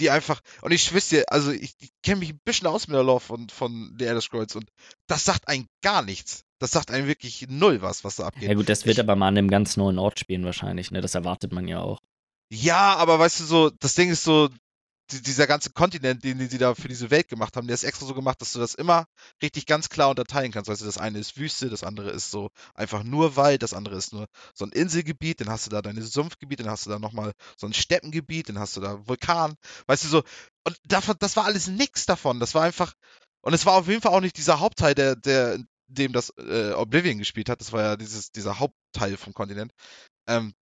die 0.00 0.10
einfach, 0.10 0.40
und 0.62 0.72
ich 0.72 0.92
dir, 1.10 1.24
also 1.28 1.50
ich, 1.50 1.74
ich 1.78 1.90
kenne 2.02 2.20
mich 2.20 2.30
ein 2.30 2.40
bisschen 2.44 2.66
aus 2.66 2.86
mit 2.88 2.94
der 2.96 3.02
Lore 3.02 3.20
von, 3.20 3.48
von 3.48 3.94
The 3.98 4.06
Elder 4.06 4.20
Scrolls 4.20 4.54
und 4.56 4.68
das 5.06 5.24
sagt 5.24 5.48
einem 5.48 5.66
gar 5.82 6.02
nichts. 6.02 6.42
Das 6.58 6.70
sagt 6.70 6.90
einem 6.90 7.06
wirklich 7.06 7.46
null 7.48 7.82
was, 7.82 8.02
was 8.04 8.16
da 8.16 8.26
abgeht. 8.28 8.48
Ja, 8.48 8.54
gut, 8.54 8.68
das 8.68 8.86
wird 8.86 8.96
Ich- 8.96 9.00
aber 9.02 9.14
mal 9.16 9.28
an 9.28 9.36
einem 9.36 9.48
ganz 9.50 9.76
neuen 9.76 9.98
Ort 9.98 10.18
spielen, 10.18 10.44
wahrscheinlich. 10.44 10.90
Ne? 10.90 11.00
Das 11.02 11.14
erwartet 11.14 11.52
man 11.52 11.68
ja 11.68 11.80
auch. 11.80 12.00
Ja, 12.50 12.94
aber 12.96 13.18
weißt 13.18 13.40
du 13.40 13.44
so, 13.44 13.70
das 13.70 13.94
Ding 13.94 14.08
ist 14.10 14.24
so, 14.24 14.48
dieser 15.12 15.46
ganze 15.46 15.70
Kontinent, 15.70 16.24
den, 16.24 16.38
den 16.38 16.48
sie 16.48 16.58
da 16.58 16.74
für 16.74 16.88
diese 16.88 17.10
Welt 17.10 17.28
gemacht 17.28 17.56
haben, 17.56 17.66
der 17.66 17.74
ist 17.74 17.84
extra 17.84 18.06
so 18.06 18.14
gemacht, 18.14 18.40
dass 18.40 18.52
du 18.52 18.58
das 18.58 18.74
immer 18.74 19.06
richtig 19.42 19.66
ganz 19.66 19.88
klar 19.88 20.10
unterteilen 20.10 20.52
kannst. 20.52 20.68
Du, 20.68 20.84
das 20.84 20.98
eine 20.98 21.18
ist 21.18 21.36
Wüste, 21.36 21.70
das 21.70 21.84
andere 21.84 22.10
ist 22.10 22.30
so 22.30 22.50
einfach 22.74 23.04
nur 23.04 23.36
Wald, 23.36 23.62
das 23.62 23.72
andere 23.72 23.96
ist 23.96 24.12
nur 24.12 24.26
so 24.54 24.64
ein 24.64 24.72
Inselgebiet, 24.72 25.40
dann 25.40 25.50
hast 25.50 25.66
du 25.66 25.70
da 25.70 25.82
deine 25.82 26.02
Sumpfgebiete, 26.02 26.64
dann 26.64 26.72
hast 26.72 26.86
du 26.86 26.90
da 26.90 26.98
nochmal 26.98 27.32
so 27.56 27.66
ein 27.66 27.72
Steppengebiet, 27.72 28.48
dann 28.48 28.58
hast 28.58 28.76
du 28.76 28.80
da 28.80 29.06
Vulkan, 29.06 29.54
weißt 29.86 30.04
du 30.04 30.08
so. 30.08 30.22
Und 30.64 30.78
davon, 30.84 31.16
das 31.20 31.36
war 31.36 31.44
alles 31.44 31.68
nix 31.68 32.06
davon. 32.06 32.40
Das 32.40 32.54
war 32.54 32.62
einfach, 32.62 32.92
und 33.42 33.54
es 33.54 33.64
war 33.66 33.74
auf 33.74 33.88
jeden 33.88 34.02
Fall 34.02 34.12
auch 34.12 34.20
nicht 34.20 34.36
dieser 34.36 34.60
Hauptteil, 34.60 34.94
der, 34.94 35.14
der, 35.14 35.58
dem 35.88 36.12
das 36.12 36.30
äh, 36.38 36.72
Oblivion 36.72 37.18
gespielt 37.18 37.48
hat. 37.48 37.60
Das 37.60 37.72
war 37.72 37.82
ja 37.82 37.96
dieses, 37.96 38.32
dieser 38.32 38.58
Hauptteil 38.58 39.16
vom 39.16 39.34
Kontinent. 39.34 39.72
Ähm, 40.26 40.54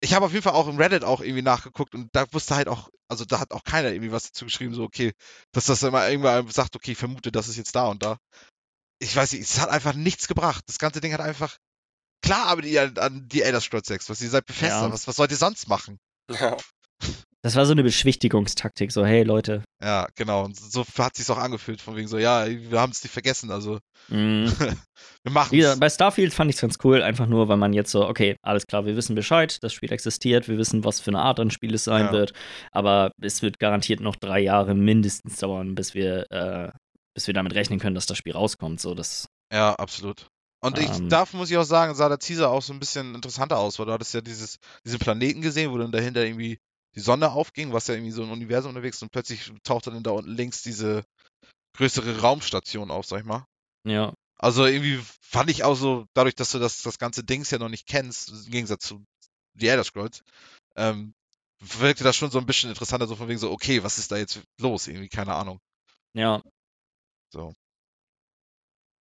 ich 0.00 0.14
habe 0.14 0.26
auf 0.26 0.32
jeden 0.32 0.42
Fall 0.42 0.52
auch 0.54 0.68
im 0.68 0.76
Reddit 0.76 1.04
auch 1.04 1.20
irgendwie 1.20 1.42
nachgeguckt 1.42 1.94
und 1.94 2.08
da 2.12 2.30
wusste 2.32 2.56
halt 2.56 2.68
auch, 2.68 2.90
also 3.08 3.24
da 3.24 3.40
hat 3.40 3.52
auch 3.52 3.64
keiner 3.64 3.90
irgendwie 3.90 4.12
was 4.12 4.24
dazu 4.24 4.44
geschrieben, 4.44 4.74
so 4.74 4.82
okay, 4.84 5.12
dass 5.52 5.66
das 5.66 5.82
immer 5.82 6.08
irgendwann 6.08 6.48
sagt, 6.50 6.76
okay, 6.76 6.92
ich 6.92 6.98
vermute, 6.98 7.32
das 7.32 7.48
ist 7.48 7.56
jetzt 7.56 7.74
da 7.74 7.86
und 7.86 8.02
da. 8.02 8.18
Ich 8.98 9.14
weiß 9.14 9.32
nicht, 9.32 9.42
es 9.42 9.60
hat 9.60 9.70
einfach 9.70 9.94
nichts 9.94 10.28
gebracht. 10.28 10.64
Das 10.66 10.78
ganze 10.78 11.00
Ding 11.00 11.12
hat 11.12 11.20
einfach, 11.20 11.56
klar 12.22 12.46
arbeitet 12.46 12.70
ihr 12.70 12.82
an, 12.82 12.98
an 12.98 13.28
die 13.28 13.42
Elder 13.42 13.60
Scrolls 13.60 13.88
6, 13.88 14.08
was 14.10 14.20
ihr 14.20 14.30
seid 14.30 14.46
Bethesda, 14.46 14.86
Ja. 14.86 14.92
was, 14.92 15.06
was 15.08 15.16
sollt 15.16 15.30
ihr 15.30 15.36
sonst 15.36 15.68
machen? 15.68 15.98
Ja. 16.30 16.56
Das 17.44 17.56
war 17.56 17.66
so 17.66 17.72
eine 17.72 17.82
Beschwichtigungstaktik, 17.82 18.90
so, 18.90 19.04
hey 19.04 19.22
Leute. 19.22 19.62
Ja, 19.82 20.06
genau, 20.14 20.46
und 20.46 20.56
so 20.58 20.82
hat 20.96 21.14
sich's 21.14 21.28
auch 21.28 21.36
angefühlt, 21.36 21.82
von 21.82 21.94
wegen 21.94 22.08
so, 22.08 22.16
ja, 22.16 22.46
wir 22.48 22.80
haben 22.80 22.90
es 22.90 23.02
nicht 23.04 23.12
vergessen, 23.12 23.50
also 23.50 23.78
Mm. 24.08 24.46
wir 25.24 25.30
machen 25.32 25.58
es. 25.58 25.78
bei 25.78 25.88
Starfield 25.90 26.32
fand 26.32 26.50
ich 26.50 26.56
es 26.56 26.60
ganz 26.62 26.76
cool, 26.84 27.02
einfach 27.02 27.26
nur, 27.26 27.48
weil 27.48 27.58
man 27.58 27.74
jetzt 27.74 27.90
so, 27.90 28.06
okay, 28.08 28.36
alles 28.42 28.66
klar, 28.66 28.86
wir 28.86 28.96
wissen 28.96 29.14
Bescheid, 29.14 29.62
das 29.62 29.74
Spiel 29.74 29.92
existiert, 29.92 30.48
wir 30.48 30.56
wissen, 30.56 30.84
was 30.84 31.00
für 31.00 31.10
eine 31.10 31.20
Art 31.20 31.38
an 31.38 31.50
Spiel 31.50 31.74
es 31.74 31.84
sein 31.84 32.06
Ja. 32.06 32.12
wird, 32.12 32.32
aber 32.72 33.12
es 33.20 33.42
wird 33.42 33.58
garantiert 33.58 34.00
noch 34.00 34.16
drei 34.16 34.40
Jahre 34.40 34.74
mindestens 34.74 35.36
dauern, 35.36 35.74
bis 35.74 35.92
wir, 35.92 36.30
äh, 36.30 36.70
bis 37.14 37.26
wir 37.26 37.34
damit 37.34 37.54
rechnen 37.54 37.78
können, 37.78 37.94
dass 37.94 38.06
das 38.06 38.16
Spiel 38.16 38.32
rauskommt. 38.32 38.80
So, 38.80 38.94
das, 38.94 39.26
Ja, 39.52 39.74
absolut. 39.74 40.28
Und 40.62 40.78
ich, 40.78 40.88
Ähm. 40.88 41.10
dafür 41.10 41.40
muss 41.40 41.50
ich 41.50 41.58
auch 41.58 41.64
sagen, 41.64 41.94
sah 41.94 42.08
der 42.08 42.18
Teaser 42.18 42.48
auch 42.50 42.62
so 42.62 42.72
ein 42.72 42.80
bisschen 42.80 43.14
interessanter 43.14 43.58
aus, 43.58 43.78
weil 43.78 43.84
du 43.86 43.92
hattest 43.92 44.14
ja 44.14 44.22
dieses, 44.22 44.56
diesen 44.84 44.98
Planeten 44.98 45.42
gesehen, 45.42 45.72
wo 45.72 45.76
dann 45.78 45.92
dahinter 45.92 46.24
irgendwie 46.24 46.58
die 46.94 47.00
Sonne 47.00 47.32
aufging, 47.32 47.72
was 47.72 47.86
ja 47.86 47.94
irgendwie 47.94 48.12
so 48.12 48.22
ein 48.22 48.30
Universum 48.30 48.70
unterwegs 48.70 48.96
ist 48.96 49.02
und 49.02 49.12
plötzlich 49.12 49.52
tauchte 49.62 49.90
dann 49.90 50.02
da 50.02 50.12
unten 50.12 50.30
links 50.30 50.62
diese 50.62 51.04
größere 51.76 52.20
Raumstation 52.20 52.90
auf, 52.90 53.06
sag 53.06 53.20
ich 53.20 53.26
mal. 53.26 53.46
ja. 53.84 54.12
Also 54.36 54.66
irgendwie 54.66 55.00
fand 55.20 55.48
ich 55.48 55.62
auch 55.62 55.76
so, 55.76 56.06
dadurch, 56.12 56.34
dass 56.34 56.50
du 56.50 56.58
das, 56.58 56.82
das 56.82 56.98
ganze 56.98 57.22
Dings 57.22 57.50
ja 57.50 57.58
noch 57.58 57.68
nicht 57.68 57.86
kennst, 57.86 58.30
im 58.30 58.50
Gegensatz 58.50 58.84
zu 58.84 59.04
The 59.54 59.68
Elder 59.68 59.84
Scrolls, 59.84 60.22
ähm, 60.76 61.14
wirkte 61.60 62.04
das 62.04 62.16
schon 62.16 62.30
so 62.30 62.38
ein 62.38 62.46
bisschen 62.46 62.68
interessanter, 62.68 63.06
so 63.06 63.16
von 63.16 63.28
wegen 63.28 63.38
so, 63.38 63.50
okay, 63.50 63.82
was 63.84 63.96
ist 63.96 64.10
da 64.10 64.16
jetzt 64.16 64.42
los? 64.60 64.88
Irgendwie, 64.88 65.08
keine 65.08 65.34
Ahnung. 65.34 65.60
Ja. 66.14 66.42
So. 67.32 67.54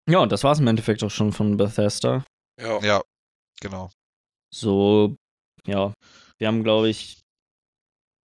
Ja, 0.09 0.19
und 0.19 0.31
das 0.33 0.45
war 0.45 0.53
es 0.53 0.61
im 0.61 0.67
Endeffekt 0.67 1.03
auch 1.03 1.11
schon 1.11 1.33
von 1.33 1.57
Bethesda. 1.57 2.25
Ja. 2.61 2.81
Ja, 2.81 3.03
genau. 3.61 3.91
So, 4.55 5.17
ja, 5.67 5.95
wir 6.39 6.47
haben, 6.47 6.63
glaube 6.63 6.91
ich, 6.91 7.22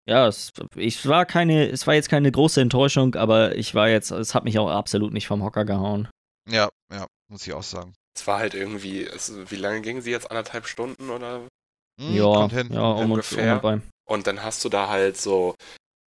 ja, 0.08 0.28
es, 0.28 0.52
ich 0.76 1.06
war 1.08 1.26
keine, 1.26 1.68
es 1.70 1.86
war 1.86 1.94
jetzt 1.94 2.10
keine 2.10 2.32
große 2.32 2.62
Enttäuschung, 2.62 3.16
aber 3.16 3.56
ich 3.56 3.76
war 3.76 3.90
jetzt, 3.90 4.12
es 4.12 4.34
hat 4.34 4.44
mich 4.46 4.58
auch 4.60 4.70
absolut 4.70 5.14
nicht 5.14 5.28
vom 5.28 5.44
Hocker 5.44 5.66
gehauen. 5.66 6.08
Ja, 6.50 6.70
ja, 6.92 7.06
muss 7.30 7.46
ich 7.46 7.54
auch 7.54 7.64
sagen. 7.64 7.94
Es 8.16 8.26
war 8.26 8.40
halt 8.40 8.54
irgendwie, 8.54 9.04
es, 9.04 9.34
wie 9.52 9.58
lange 9.58 9.82
ging 9.82 10.02
sie 10.02 10.12
jetzt? 10.12 10.32
Anderthalb 10.32 10.66
Stunden 10.68 11.10
oder? 11.10 11.42
Hm, 12.00 12.16
ja, 12.16 12.50
hin. 12.50 12.70
ja, 12.72 12.82
um 12.82 12.98
und, 12.98 13.04
um 13.06 13.12
Ungefähr. 13.12 13.56
und 13.56 13.62
bei. 13.62 13.82
Und 14.08 14.28
dann 14.28 14.44
hast 14.44 14.64
du 14.64 14.70
da 14.70 14.88
halt 14.88 15.18
so 15.18 15.56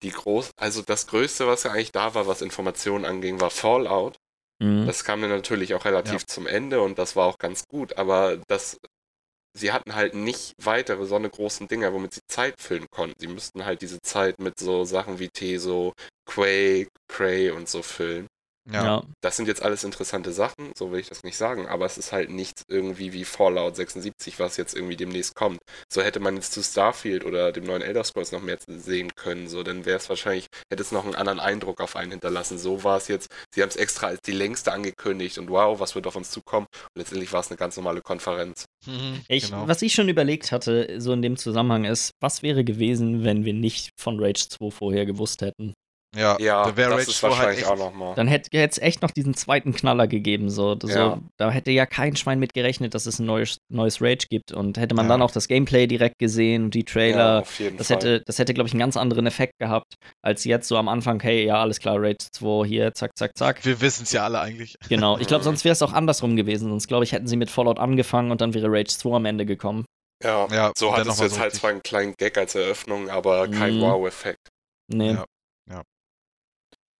die 0.03 0.09
groß, 0.09 0.51
also 0.59 0.81
das 0.81 1.05
Größte, 1.07 1.45
was 1.45 1.63
ja 1.63 1.71
eigentlich 1.71 1.91
da 1.91 2.15
war, 2.15 2.25
was 2.25 2.41
Informationen 2.41 3.05
anging, 3.05 3.39
war 3.39 3.51
Fallout. 3.51 4.15
Mhm. 4.59 4.87
Das 4.87 5.03
kam 5.03 5.21
dann 5.21 5.29
natürlich 5.29 5.73
auch 5.75 5.85
relativ 5.85 6.21
Ja. 6.21 6.27
zum 6.27 6.47
Ende 6.47 6.81
und 6.81 6.97
das 6.97 7.15
war 7.15 7.27
auch 7.27 7.37
ganz 7.37 7.67
gut, 7.67 7.97
aber 7.97 8.39
das, 8.47 8.77
sie 9.53 9.71
hatten 9.71 9.95
halt 9.95 10.13
nicht 10.13 10.53
weitere 10.57 11.05
so 11.05 11.15
eine 11.15 11.29
großen 11.29 11.67
Dinger, 11.67 11.93
womit 11.93 12.13
sie 12.13 12.21
Zeit 12.27 12.55
füllen 12.59 12.87
konnten. 12.91 13.15
Sie 13.19 13.27
müssten 13.27 13.65
halt 13.65 13.81
diese 13.81 14.01
Zeit 14.01 14.39
mit 14.39 14.59
so 14.59 14.85
Sachen 14.85 15.19
wie 15.19 15.29
Teso, 15.29 15.93
Quake, 16.25 16.89
Prey 17.07 17.51
und 17.51 17.69
so 17.69 17.81
füllen. 17.81 18.27
Ja. 18.69 18.83
ja. 18.83 19.03
Das 19.21 19.37
sind 19.37 19.47
jetzt 19.47 19.63
alles 19.63 19.83
interessante 19.83 20.31
Sachen, 20.31 20.71
so 20.75 20.91
will 20.91 20.99
ich 20.99 21.09
das 21.09 21.23
nicht 21.23 21.37
sagen, 21.37 21.67
aber 21.67 21.85
es 21.85 21.97
ist 21.97 22.11
halt 22.11 22.29
nichts 22.29 22.63
irgendwie 22.67 23.13
wie 23.13 23.25
Fallout 23.25 23.75
76, 23.75 24.39
was 24.39 24.57
jetzt 24.57 24.75
irgendwie 24.75 24.95
demnächst 24.95 25.35
kommt. 25.35 25.59
So 25.91 26.01
hätte 26.01 26.19
man 26.19 26.35
jetzt 26.35 26.53
zu 26.53 26.61
Starfield 26.61 27.25
oder 27.25 27.51
dem 27.51 27.63
neuen 27.63 27.81
Elder 27.81 28.03
Scrolls 28.03 28.31
noch 28.31 28.41
mehr 28.41 28.57
sehen 28.67 29.15
können, 29.15 29.47
so 29.47 29.63
dann 29.63 29.85
wäre 29.85 29.97
es 29.97 30.09
wahrscheinlich, 30.09 30.47
hätte 30.71 30.83
es 30.83 30.91
noch 30.91 31.05
einen 31.05 31.15
anderen 31.15 31.39
Eindruck 31.39 31.81
auf 31.81 31.95
einen 31.95 32.11
hinterlassen. 32.11 32.59
So 32.59 32.83
war 32.83 32.97
es 32.97 33.07
jetzt, 33.07 33.29
sie 33.53 33.61
haben 33.61 33.69
es 33.69 33.75
extra 33.75 34.07
als 34.07 34.21
die 34.21 34.31
längste 34.31 34.71
angekündigt 34.71 35.37
und 35.37 35.49
wow, 35.49 35.79
was 35.79 35.95
wird 35.95 36.05
auf 36.07 36.15
uns 36.15 36.29
zukommen 36.29 36.67
und 36.71 36.99
letztendlich 36.99 37.33
war 37.33 37.39
es 37.39 37.49
eine 37.49 37.57
ganz 37.57 37.77
normale 37.77 38.01
Konferenz. 38.01 38.65
Mhm, 38.85 39.21
Ich, 39.27 39.45
genau. 39.45 39.67
Was 39.67 39.81
ich 39.81 39.93
schon 39.93 40.09
überlegt 40.09 40.51
hatte, 40.51 40.99
so 40.99 41.13
in 41.13 41.21
dem 41.21 41.37
Zusammenhang 41.37 41.85
ist, 41.85 42.11
was 42.19 42.43
wäre 42.43 42.63
gewesen, 42.63 43.23
wenn 43.23 43.45
wir 43.45 43.53
nicht 43.53 43.89
von 43.99 44.19
Rage 44.19 44.47
2 44.49 44.71
vorher 44.71 45.05
gewusst 45.05 45.41
hätten? 45.41 45.73
Ja, 46.13 46.37
Ja, 46.41 46.65
da 46.65 46.75
wäre 46.75 46.89
das 46.89 46.99
Rage 46.99 47.09
ist 47.11 47.17
2 47.19 47.27
halt 47.29 47.37
wahrscheinlich 47.37 47.61
echt, 47.61 47.69
auch 47.71 47.77
nochmal. 47.77 48.15
Dann 48.15 48.27
hätte 48.27 48.49
es 48.57 48.77
echt 48.79 49.01
noch 49.01 49.11
diesen 49.11 49.33
zweiten 49.33 49.73
Knaller 49.73 50.07
gegeben. 50.07 50.49
So, 50.49 50.77
so, 50.81 50.89
Ja. 50.89 51.19
Da 51.37 51.51
hätte 51.51 51.71
ja 51.71 51.85
kein 51.85 52.17
Schwein 52.17 52.37
mit 52.37 52.53
gerechnet, 52.53 52.93
dass 52.95 53.05
es 53.05 53.19
ein 53.19 53.25
neues, 53.25 53.59
neues 53.69 54.01
Rage 54.01 54.27
gibt. 54.29 54.51
Und 54.51 54.77
hätte 54.77 54.93
man 54.93 55.05
Ja. 55.05 55.09
dann 55.13 55.21
auch 55.21 55.31
das 55.31 55.47
Gameplay 55.47 55.87
direkt 55.87 56.19
gesehen 56.19 56.65
und 56.65 56.73
die 56.73 56.79
Ja, 56.79 56.85
Trailer, 56.85 57.39
auf 57.43 57.59
jeden 57.59 57.77
das 57.77 57.87
Fall. 57.87 57.95
hätte, 57.97 58.23
das 58.25 58.39
hätte, 58.39 58.53
glaube 58.53 58.67
ich, 58.67 58.73
einen 58.73 58.81
ganz 58.81 58.97
anderen 58.97 59.25
Effekt 59.25 59.53
gehabt, 59.59 59.95
als 60.21 60.43
jetzt 60.43 60.67
so 60.67 60.75
am 60.75 60.89
Anfang, 60.89 61.21
hey, 61.21 61.45
ja, 61.45 61.61
alles 61.61 61.79
klar, 61.79 61.95
Rage 61.97 62.17
2 62.33 62.67
hier, 62.67 62.93
zack, 62.93 63.17
zack, 63.17 63.37
zack. 63.37 63.63
Wir 63.63 63.79
wissen 63.79 64.03
es 64.03 64.11
ja 64.11 64.25
alle 64.25 64.41
eigentlich. 64.41 64.75
Genau. 64.89 65.17
Ich 65.17 65.27
glaube, 65.27 65.43
sonst 65.45 65.63
wäre 65.63 65.71
es 65.73 65.81
auch 65.81 65.93
andersrum 65.93 66.35
gewesen. 66.35 66.67
Sonst, 66.69 66.87
glaube 66.89 67.05
ich, 67.05 67.13
hätten 67.13 67.27
sie 67.27 67.37
mit 67.37 67.49
Fallout 67.49 67.79
angefangen 67.79 68.31
und 68.31 68.41
dann 68.41 68.53
wäre 68.53 68.67
Rage 68.69 68.89
2 68.97 69.15
am 69.15 69.23
Ende 69.25 69.45
gekommen. 69.45 69.85
ja, 70.21 70.45
Ja, 70.51 70.71
so 70.77 70.91
hattest 70.93 71.19
du 71.19 71.21
mal 71.21 71.25
jetzt 71.27 71.35
so 71.35 71.39
halt 71.41 71.53
zwar 71.53 71.69
einen 71.69 71.81
kleinen 71.83 72.15
Gag 72.17 72.37
als 72.37 72.53
Eröffnung, 72.55 73.09
aber 73.09 73.47
kein 73.47 73.77
Mhm. 73.77 73.81
Wow-Effekt. 73.81 74.49
Nee. 74.89 75.13
Ja, 75.13 75.25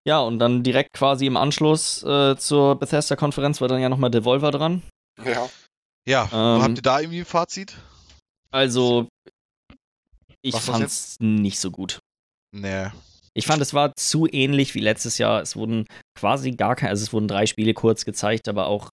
ja. 0.05 0.19
Und 0.19 0.39
dann 0.39 0.63
direkt 0.63 0.93
quasi 0.93 1.25
im 1.25 1.37
Anschluss 1.37 2.03
äh, 2.03 2.35
zur 2.37 2.75
Bethesda-Konferenz 2.77 3.61
war 3.61 3.67
dann 3.67 3.81
ja 3.81 3.89
nochmal 3.89 4.11
Devolver 4.11 4.51
dran. 4.51 4.81
Ja. 5.23 5.49
Ja, 6.07 6.23
Ähm, 6.33 6.63
habt 6.63 6.77
ihr 6.77 6.81
da 6.81 6.99
irgendwie 6.99 7.19
ein 7.19 7.25
Fazit? 7.25 7.77
Also, 8.49 9.07
ich 10.41 10.53
Was 10.53 10.65
fand's 10.65 11.15
nicht 11.19 11.59
so 11.59 11.69
gut. 11.69 11.99
Nee. 12.51 12.87
Ich 13.33 13.45
fand, 13.45 13.61
es 13.61 13.73
war 13.73 13.95
zu 13.95 14.27
ähnlich 14.27 14.75
wie 14.75 14.79
letztes 14.79 15.17
Jahr. 15.17 15.41
Es 15.41 15.55
wurden 15.55 15.85
quasi 16.17 16.51
gar 16.51 16.75
keine, 16.75 16.89
also 16.89 17.03
es 17.03 17.13
wurden 17.13 17.27
drei 17.27 17.45
Spiele 17.45 17.73
kurz 17.73 18.03
gezeigt, 18.03 18.49
aber 18.49 18.67
auch 18.67 18.89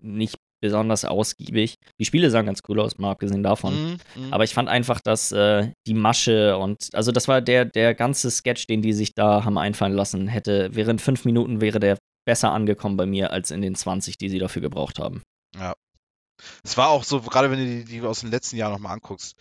nicht 0.00 0.36
besonders 0.64 1.04
ausgiebig. 1.04 1.74
Die 2.00 2.06
Spiele 2.06 2.30
sahen 2.30 2.46
ganz 2.46 2.62
cool 2.68 2.80
aus, 2.80 2.96
mal 2.96 3.10
abgesehen 3.10 3.42
davon. 3.42 3.74
Mhm, 3.74 3.98
mhm. 4.16 4.32
Aber 4.32 4.44
ich 4.44 4.54
fand 4.54 4.70
einfach, 4.70 4.98
dass 5.00 5.30
äh, 5.30 5.70
die 5.86 5.92
Masche 5.92 6.56
und, 6.56 6.88
also 6.94 7.12
das 7.12 7.28
war 7.28 7.42
der, 7.42 7.66
der 7.66 7.94
ganze 7.94 8.30
Sketch, 8.30 8.66
den 8.66 8.80
die 8.80 8.94
sich 8.94 9.14
da 9.14 9.44
haben 9.44 9.58
einfallen 9.58 9.92
lassen, 9.92 10.26
hätte, 10.26 10.70
während 10.72 11.02
fünf 11.02 11.26
Minuten 11.26 11.60
wäre 11.60 11.80
der 11.80 11.98
besser 12.26 12.52
angekommen 12.52 12.96
bei 12.96 13.04
mir 13.04 13.30
als 13.30 13.50
in 13.50 13.60
den 13.60 13.74
20, 13.74 14.16
die 14.16 14.30
sie 14.30 14.38
dafür 14.38 14.62
gebraucht 14.62 14.98
haben. 14.98 15.22
Es 16.62 16.76
war 16.76 16.88
auch 16.88 17.04
so, 17.04 17.20
gerade 17.20 17.50
wenn 17.50 17.58
du 17.58 17.66
die, 17.66 17.84
die 17.84 18.00
aus 18.00 18.20
den 18.20 18.30
letzten 18.30 18.56
Jahren 18.56 18.72
nochmal 18.72 18.94
anguckst, 18.94 19.36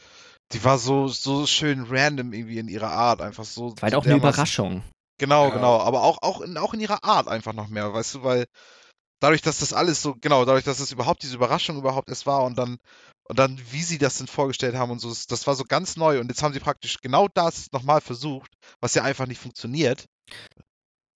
die 0.51 0.63
war 0.63 0.77
so, 0.77 1.07
so 1.07 1.47
schön 1.47 1.85
random 1.89 2.33
irgendwie 2.33 2.59
in 2.59 2.67
ihrer 2.67 2.91
Art, 2.91 3.21
einfach 3.21 3.45
so. 3.45 3.69
Es 3.69 3.81
war 3.81 3.83
halt 3.83 3.93
so 3.93 3.99
auch 3.99 4.05
eine 4.05 4.15
Überraschung. 4.15 4.83
Genau, 5.17 5.45
Ja. 5.45 5.55
genau. 5.55 5.79
Aber 5.79 6.03
auch, 6.03 6.17
auch, 6.21 6.41
in, 6.41 6.57
auch 6.57 6.73
in 6.73 6.81
ihrer 6.81 7.03
Art 7.03 7.27
einfach 7.27 7.53
noch 7.53 7.69
mehr, 7.69 7.93
weißt 7.93 8.15
du, 8.15 8.23
weil 8.23 8.45
dadurch, 9.23 9.41
dass 9.41 9.59
das 9.59 9.73
alles 9.73 10.01
so, 10.01 10.15
genau, 10.19 10.45
dadurch, 10.45 10.63
dass 10.65 10.79
es 10.79 10.91
überhaupt 10.91 11.23
diese 11.23 11.35
Überraschung 11.35 11.77
überhaupt 11.77 12.09
erst 12.09 12.25
war 12.25 12.43
und 12.43 12.57
dann, 12.57 12.77
und 13.29 13.39
dann, 13.39 13.59
wie 13.71 13.81
sie 13.81 13.97
das 13.97 14.17
denn 14.17 14.27
vorgestellt 14.27 14.75
haben 14.75 14.91
und 14.91 14.99
so, 14.99 15.09
das- 15.09 15.27
das 15.27 15.47
war 15.47 15.55
so 15.55 15.63
ganz 15.63 15.95
neu 15.97 16.19
und 16.19 16.27
jetzt 16.29 16.43
haben 16.43 16.53
sie 16.53 16.59
praktisch 16.59 16.97
genau 17.01 17.27
das 17.33 17.71
nochmal 17.71 18.01
versucht, 18.01 18.51
was 18.81 18.93
ja 18.95 19.03
einfach 19.03 19.25
nicht 19.27 19.41
funktioniert. 19.41 20.05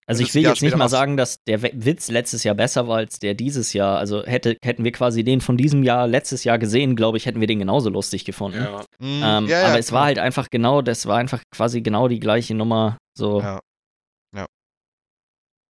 Also 0.09 0.23
ich 0.23 0.33
will 0.33 0.43
Jahr 0.43 0.53
jetzt 0.53 0.61
nicht 0.61 0.77
mal 0.77 0.87
sagen, 0.87 1.17
dass 1.17 1.43
der 1.43 1.61
Witz 1.61 2.07
letztes 2.07 2.45
Jahr 2.45 2.55
besser 2.55 2.87
war 2.87 2.95
als 2.95 3.19
der 3.19 3.33
dieses 3.33 3.73
Jahr. 3.73 3.97
Also 3.97 4.23
hätte, 4.23 4.55
hätten 4.63 4.85
wir 4.85 4.93
quasi 4.93 5.25
den 5.25 5.41
von 5.41 5.57
diesem 5.57 5.83
Jahr 5.83 6.07
letztes 6.07 6.45
Jahr 6.45 6.57
gesehen, 6.57 6.95
glaube 6.95 7.17
ich, 7.17 7.25
hätten 7.25 7.41
wir 7.41 7.47
den 7.47 7.59
genauso 7.59 7.89
lustig 7.89 8.23
gefunden. 8.23 8.59
Ja. 8.63 8.85
Mhm, 8.99 9.21
Ähm, 9.21 9.47
ja, 9.49 9.59
ja, 9.59 9.67
aber 9.67 9.79
es 9.79 9.91
war 9.91 9.99
genau. 10.03 10.05
halt 10.05 10.19
einfach 10.19 10.49
genau, 10.49 10.81
das 10.81 11.07
war 11.07 11.17
einfach 11.17 11.43
quasi 11.53 11.81
genau 11.81 12.07
die 12.07 12.21
gleiche 12.21 12.55
Nummer. 12.55 12.97
So 13.17 13.41
Ja. 13.41 13.59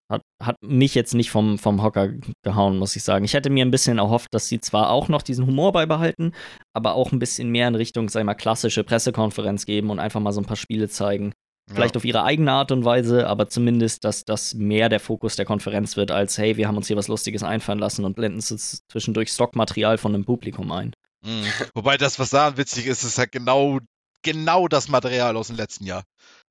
Hat, 0.09 0.21
hat 0.41 0.55
mich 0.61 0.95
jetzt 0.95 1.13
nicht 1.13 1.31
vom, 1.31 1.57
vom 1.59 1.81
Hocker 1.83 2.13
gehauen, 2.43 2.77
muss 2.77 2.95
ich 2.95 3.03
sagen. 3.03 3.25
Ich 3.25 3.33
hätte 3.33 3.49
mir 3.49 3.65
ein 3.65 3.71
bisschen 3.71 3.97
erhofft, 3.97 4.33
dass 4.33 4.47
sie 4.47 4.59
zwar 4.59 4.89
auch 4.89 5.09
noch 5.09 5.21
diesen 5.21 5.45
Humor 5.45 5.71
beibehalten, 5.73 6.33
aber 6.73 6.95
auch 6.95 7.11
ein 7.11 7.19
bisschen 7.19 7.49
mehr 7.49 7.67
in 7.67 7.75
Richtung, 7.75 8.09
sag 8.09 8.21
ich 8.21 8.25
mal, 8.25 8.33
klassische 8.35 8.83
Pressekonferenz 8.83 9.65
geben 9.65 9.89
und 9.89 9.99
einfach 9.99 10.19
mal 10.19 10.31
so 10.31 10.41
ein 10.41 10.45
paar 10.45 10.55
Spiele 10.55 10.89
zeigen. 10.89 11.33
Vielleicht 11.69 11.97
auf 11.97 12.05
ihre 12.05 12.23
eigene 12.23 12.53
Art 12.53 12.71
und 12.71 12.85
Weise, 12.85 13.27
aber 13.27 13.49
zumindest, 13.49 14.05
dass 14.05 14.23
das 14.23 14.53
mehr 14.53 14.87
der 14.87 15.01
Fokus 15.01 15.35
der 15.35 15.43
Konferenz 15.43 15.97
wird, 15.97 16.11
als 16.11 16.37
hey, 16.37 16.55
wir 16.55 16.65
haben 16.69 16.77
uns 16.77 16.87
hier 16.87 16.95
was 16.95 17.09
Lustiges 17.09 17.43
einfallen 17.43 17.79
lassen 17.79 18.05
und 18.05 18.15
blenden 18.15 18.39
zwischendurch 18.39 19.31
Stockmaterial 19.33 19.97
von 19.97 20.13
dem 20.13 20.23
Publikum 20.23 20.71
ein. 20.71 20.93
Mhm. 21.25 21.43
Wobei 21.73 21.97
das, 21.97 22.19
was 22.19 22.29
daran 22.29 22.55
witzig 22.55 22.87
ist, 22.87 23.03
ist 23.03 23.17
halt 23.17 23.33
genau, 23.33 23.79
genau 24.21 24.69
das 24.69 24.87
Material 24.87 25.35
aus 25.35 25.47
dem 25.47 25.57
letzten 25.57 25.85
Jahr. 25.85 26.03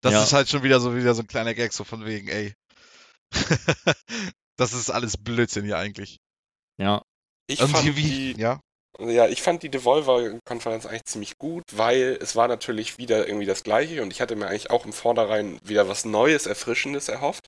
Das 0.02 0.12
Ja. 0.12 0.22
ist 0.22 0.34
halt 0.34 0.50
schon 0.50 0.62
wieder 0.62 0.80
so, 0.80 0.94
wieder 0.94 1.14
so 1.14 1.22
ein 1.22 1.28
kleiner 1.28 1.54
Gag, 1.54 1.72
so 1.72 1.84
von 1.84 2.04
wegen, 2.04 2.28
ey. 2.28 2.52
das 4.56 4.72
ist 4.72 4.90
alles 4.90 5.16
Blödsinn 5.16 5.64
hier 5.64 5.78
eigentlich. 5.78 6.18
Ja. 6.78 7.02
Ich 7.46 7.60
Und 7.60 7.68
fand 7.68 7.96
wie, 7.96 8.34
die, 8.34 8.40
ja, 8.40 8.60
Ja, 8.98 9.28
ich 9.28 9.42
fand 9.42 9.62
die 9.62 9.68
Devolver-Konferenz 9.70 10.86
eigentlich 10.86 11.04
ziemlich 11.04 11.38
gut, 11.38 11.64
weil 11.72 12.18
es 12.20 12.34
war 12.34 12.48
natürlich 12.48 12.98
wieder 12.98 13.26
irgendwie 13.28 13.46
das 13.46 13.62
Gleiche 13.62 14.02
und 14.02 14.10
ich 14.12 14.20
hatte 14.20 14.36
mir 14.36 14.48
eigentlich 14.48 14.70
auch 14.70 14.84
im 14.86 14.92
Vornherein 14.92 15.58
wieder 15.62 15.88
was 15.88 16.04
Neues, 16.04 16.46
Erfrischendes 16.46 17.08
erhofft. 17.08 17.46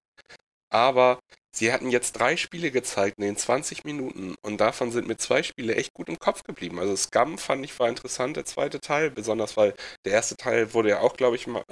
Aber 0.70 1.20
sie 1.55 1.72
hatten 1.72 1.91
jetzt 1.91 2.12
drei 2.12 2.37
Spiele 2.37 2.70
gezeigt 2.70 3.18
in 3.18 3.24
den 3.24 3.37
20 3.37 3.85
Minuten 3.85 4.35
und 4.43 4.59
davon 4.61 4.93
sind 4.93 5.09
mir 5.09 5.16
zwei 5.16 5.43
Spiele 5.43 5.74
echt 5.76 5.95
gut 5.95 6.09
im 6.09 6.18
Kopf 6.18 6.43
geblieben. 6.45 6.79
Also 6.79 6.95
Scum 6.97 7.39
fand 7.39 7.64
ich 7.64 7.79
war 7.79 7.89
interessant, 7.89 8.37
der 8.37 8.45
zweite 8.45 8.81
Teil, 8.81 9.11
besonders 9.11 9.57
weil 9.57 9.74
der 10.05 10.12
erste 10.12 10.37
Teil 10.37 10.74
wurde 10.74 10.91
ja 10.91 11.01
auch, 11.01 11.16
glaube 11.16 11.37
ich, 11.37 11.47
mal 11.47 11.64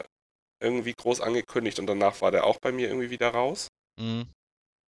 irgendwie 0.61 0.95
groß 0.95 1.21
angekündigt 1.21 1.79
und 1.79 1.87
danach 1.87 2.21
war 2.23 2.31
der 2.31 2.45
auch 2.45 2.59
bei 2.61 2.73
mir 2.73 2.89
irgendwie 2.89 3.11
wieder 3.11 3.29
raus. 3.31 3.69
Mhm. 3.99 4.27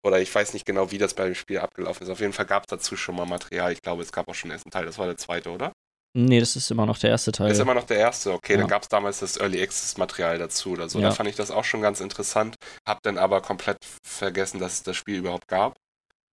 Oder 0.05 0.21
ich 0.21 0.33
weiß 0.33 0.53
nicht 0.53 0.65
genau, 0.65 0.93
wie 0.93 0.99
das 0.99 1.15
bei 1.15 1.25
dem 1.25 1.35
Spiel 1.35 1.59
abgelaufen 1.59 2.05
ist. 2.05 2.11
Auf 2.11 2.21
jeden 2.21 2.33
Fall 2.33 2.47
gab 2.47 2.63
es 2.63 2.69
dazu 2.69 2.97
schon 2.97 3.17
mal 3.17 3.27
Material. 3.27 3.73
Ich 3.73 3.83
glaube, 3.83 4.03
es 4.05 4.13
gab 4.13 4.29
auch 4.29 4.35
schon 4.37 4.51
den 4.51 4.55
ersten 4.55 4.71
Teil. 4.71 4.85
Das 4.87 4.99
war 4.99 5.07
der 5.07 5.17
zweite, 5.17 5.51
oder? 5.51 5.73
Nee, 6.17 6.39
das 6.39 6.55
ist 6.55 6.71
immer 6.71 6.87
noch 6.87 6.97
der 6.97 7.11
erste 7.11 7.33
Teil. 7.33 7.51
Ist 7.51 7.59
immer 7.59 7.75
noch 7.75 7.85
der 7.87 7.99
erste. 7.99 8.33
Okay, 8.33 8.53
Ja. 8.53 8.61
dann 8.61 8.69
gab 8.69 8.83
es 8.83 8.89
damals 8.89 9.19
das 9.19 9.37
Early 9.37 9.61
Access 9.61 9.97
Material 9.99 10.39
dazu 10.39 10.71
oder 10.71 10.89
so. 10.89 11.01
Ja. 11.01 11.09
Da 11.09 11.15
fand 11.15 11.29
ich 11.29 11.35
das 11.35 11.51
auch 11.51 11.65
schon 11.65 11.83
ganz 11.83 12.01
interessant. 12.01 12.55
Hab 12.87 13.03
dann 13.03 13.19
aber 13.19 13.43
komplett 13.43 13.79
vergessen, 14.07 14.61
dass 14.61 14.75
es 14.75 14.83
das 14.85 14.97
Spiel 14.97 15.17
überhaupt 15.17 15.49
gab. 15.49 15.77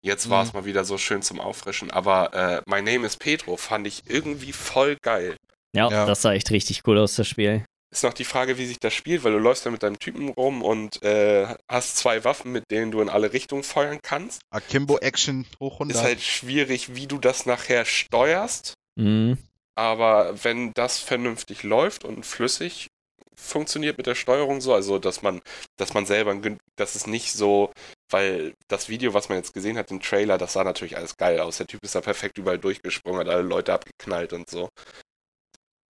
Jetzt 0.04 0.30
war 0.30 0.42
Mhm. 0.42 0.48
es 0.48 0.52
mal 0.54 0.64
wieder 0.66 0.84
so 0.84 0.96
schön 0.96 1.22
zum 1.22 1.40
Auffrischen. 1.40 1.90
Aber 1.90 2.32
äh, 2.32 2.62
My 2.70 2.80
Name 2.80 3.04
is 3.04 3.16
Pedro 3.16 3.56
fand 3.56 3.88
ich 3.88 4.04
irgendwie 4.08 4.52
voll 4.52 4.96
geil. 5.02 5.36
ja, 5.74 5.90
Ja. 5.90 6.06
das 6.06 6.22
sah 6.22 6.32
echt 6.32 6.52
richtig 6.52 6.82
cool 6.86 6.98
aus, 6.98 7.16
das 7.16 7.26
Spiel. 7.26 7.64
Ist 7.94 8.02
noch 8.02 8.12
die 8.12 8.24
Frage, 8.24 8.58
wie 8.58 8.66
sich 8.66 8.80
das 8.80 8.92
spielt, 8.92 9.22
weil 9.22 9.30
du 9.30 9.38
läufst 9.38 9.64
ja 9.64 9.70
mit 9.70 9.84
deinem 9.84 10.00
Typen 10.00 10.28
rum 10.30 10.62
und 10.62 11.00
äh, 11.04 11.46
hast 11.68 11.96
zwei 11.96 12.24
Waffen, 12.24 12.50
mit 12.50 12.68
denen 12.72 12.90
du 12.90 13.00
in 13.00 13.08
alle 13.08 13.32
Richtungen 13.32 13.62
feuern 13.62 14.00
kannst. 14.02 14.40
Akimbo 14.50 14.98
Action 14.98 15.46
hoch 15.60 15.74
100. 15.74 15.96
Ist 15.96 16.02
halt 16.02 16.20
schwierig, 16.20 16.96
wie 16.96 17.06
du 17.06 17.18
das 17.18 17.46
nachher 17.46 17.84
steuerst. 17.84 18.74
Mhm. 18.96 19.38
Aber 19.76 20.34
wenn 20.42 20.72
das 20.74 20.98
vernünftig 20.98 21.62
läuft 21.62 22.04
und 22.04 22.26
flüssig 22.26 22.88
funktioniert 23.36 23.96
mit 23.96 24.08
der 24.08 24.16
Steuerung 24.16 24.60
so, 24.60 24.74
also 24.74 24.98
dass 24.98 25.22
man, 25.22 25.40
dass 25.76 25.94
man 25.94 26.04
selber, 26.04 26.34
dass 26.74 26.96
es 26.96 27.06
nicht 27.06 27.32
so, 27.32 27.72
weil 28.10 28.54
das 28.66 28.88
Video, 28.88 29.14
was 29.14 29.28
man 29.28 29.38
jetzt 29.38 29.54
gesehen 29.54 29.78
hat, 29.78 29.92
im 29.92 30.00
Trailer, 30.00 30.36
das 30.36 30.54
sah 30.54 30.64
natürlich 30.64 30.96
alles 30.96 31.16
geil 31.16 31.38
aus. 31.38 31.58
Der 31.58 31.68
Typ 31.68 31.80
ist 31.84 31.94
da 31.94 32.00
perfekt 32.00 32.38
überall 32.38 32.58
durchgesprungen, 32.58 33.20
hat 33.20 33.28
alle 33.28 33.42
Leute 33.42 33.72
abgeknallt 33.72 34.32
und 34.32 34.50
so. 34.50 34.68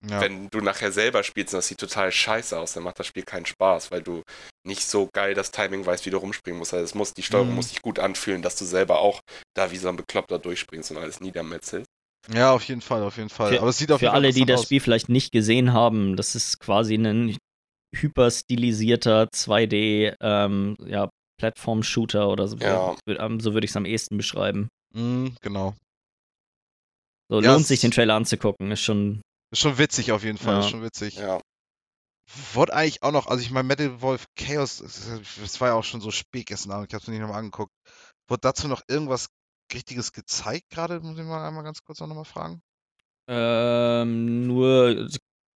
Ja. 0.08 0.20
Wenn 0.20 0.48
du 0.50 0.60
nachher 0.60 0.92
selber 0.92 1.22
spielst 1.22 1.54
und 1.54 1.58
das 1.58 1.68
sieht 1.68 1.78
total 1.78 2.12
scheiße 2.12 2.58
aus, 2.58 2.74
dann 2.74 2.82
macht 2.82 2.98
das 2.98 3.06
Spiel 3.06 3.22
keinen 3.22 3.46
Spaß, 3.46 3.90
weil 3.90 4.02
du 4.02 4.22
nicht 4.66 4.82
so 4.82 5.08
geil 5.12 5.34
das 5.34 5.50
Timing 5.50 5.86
weißt, 5.86 6.04
wie 6.06 6.10
du 6.10 6.18
rumspringen 6.18 6.58
musst. 6.58 6.74
Also 6.74 6.84
es 6.84 6.94
muss, 6.94 7.12
die 7.14 7.22
Steuerung 7.22 7.50
Mhm. 7.50 7.54
muss 7.56 7.68
sich 7.70 7.80
gut 7.82 7.98
anfühlen, 7.98 8.42
dass 8.42 8.56
du 8.56 8.64
selber 8.64 8.98
auch 9.00 9.20
da 9.54 9.70
wie 9.70 9.76
so 9.78 9.88
ein 9.88 9.96
Bekloppter 9.96 10.38
durchspringst 10.38 10.90
und 10.90 10.98
alles 10.98 11.20
niedermetzelst. 11.20 11.86
ja, 12.32 12.52
auf 12.52 12.64
jeden 12.64 12.80
Fall, 12.80 13.02
auf 13.02 13.16
jeden 13.18 13.28
Fall. 13.28 13.52
Für- 13.52 13.60
Aber 13.60 13.68
es 13.70 13.78
sieht 13.78 13.92
auf 13.92 13.98
Für 14.00 14.06
jeden 14.06 14.12
Fall 14.12 14.24
alle, 14.24 14.32
die 14.32 14.44
das 14.46 14.60
aus. 14.60 14.66
Spiel 14.66 14.80
vielleicht 14.80 15.08
nicht 15.10 15.30
gesehen 15.32 15.72
haben, 15.72 16.16
das 16.16 16.34
ist 16.34 16.58
quasi 16.60 16.94
ein 16.94 17.36
hyperstilisierter 17.94 19.28
2D 19.32 20.14
ähm, 20.20 20.76
ja, 20.86 21.08
Plattform-Shooter 21.38 22.28
oder 22.28 22.48
so. 22.48 22.56
Ja. 22.58 22.96
Ähm, 23.06 23.40
So 23.40 23.54
würde 23.54 23.64
ich 23.64 23.70
es 23.72 23.76
am 23.76 23.84
ehesten 23.84 24.16
beschreiben. 24.16 24.68
Mhm, 24.94 25.36
genau. 25.40 25.74
So 27.30 27.40
Ja, 27.40 27.52
lohnt 27.52 27.66
sich 27.66 27.80
den 27.80 27.90
Trailer 27.90 28.14
anzugucken. 28.14 28.70
Ist 28.70 28.82
schon. 28.82 29.20
Ist 29.54 29.60
schon 29.60 29.78
witzig 29.78 30.10
auf 30.10 30.24
jeden 30.24 30.36
Fall, 30.36 30.54
Ja. 30.54 30.60
ist 30.60 30.70
schon 30.70 30.82
witzig. 30.82 31.14
Ja. 31.14 31.40
Wurde 32.54 32.74
eigentlich 32.74 33.04
auch 33.04 33.12
noch, 33.12 33.28
also 33.28 33.40
ich 33.40 33.52
meine, 33.52 33.68
Metal 33.68 34.00
Wolf 34.02 34.26
Chaos, 34.34 34.78
das 34.78 35.60
war 35.60 35.68
ja 35.68 35.74
auch 35.74 35.84
schon 35.84 36.00
so 36.00 36.10
spät 36.10 36.46
gestern 36.46 36.72
Abend, 36.72 36.88
ich 36.88 36.94
hab's 36.94 37.06
mir 37.06 37.12
nicht 37.12 37.22
nochmal 37.22 37.38
angeguckt. 37.38 37.70
Wurde 38.28 38.40
dazu 38.40 38.66
noch 38.66 38.82
irgendwas 38.88 39.28
Richtiges 39.72 40.12
gezeigt 40.12 40.70
gerade? 40.70 40.98
Muss 40.98 41.16
ich 41.16 41.24
mal 41.24 41.46
einmal 41.46 41.62
ganz 41.62 41.84
kurz 41.84 42.02
auch 42.02 42.08
nochmal 42.08 42.24
fragen. 42.24 42.62
Ähm, 43.28 44.44
nur. 44.48 45.08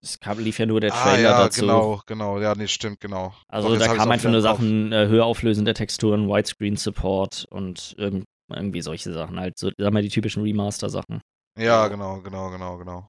Es 0.02 0.20
kam, 0.20 0.40
lief 0.40 0.58
ja 0.58 0.66
nur 0.66 0.82
der 0.82 0.92
ah 0.92 1.02
Trailer 1.02 1.30
ja, 1.30 1.38
dazu. 1.44 1.62
genau, 1.62 2.02
genau, 2.06 2.38
ja, 2.38 2.54
nee, 2.54 2.68
stimmt, 2.68 3.00
genau. 3.00 3.34
Also 3.48 3.70
Doch, 3.70 3.78
da 3.78 3.94
kamen 3.94 4.12
einfach 4.12 4.30
nur. 4.30 4.42
Sachen, 4.42 4.92
äh, 4.92 5.06
höher 5.06 5.24
auflösende 5.24 5.72
Texturen, 5.72 6.28
Widescreen-Support 6.28 7.46
und 7.48 7.94
irgend, 7.96 8.26
irgendwie 8.52 8.82
solche 8.82 9.10
Sachen. 9.14 9.40
Halt 9.40 9.56
so, 9.58 9.70
sag 9.78 9.92
mal, 9.94 10.02
die 10.02 10.10
typischen 10.10 10.42
Remaster-Sachen. 10.42 11.22
Ja, 11.58 11.88
genau, 11.88 12.20
genau, 12.20 12.50
genau, 12.50 12.76
genau. 12.76 13.08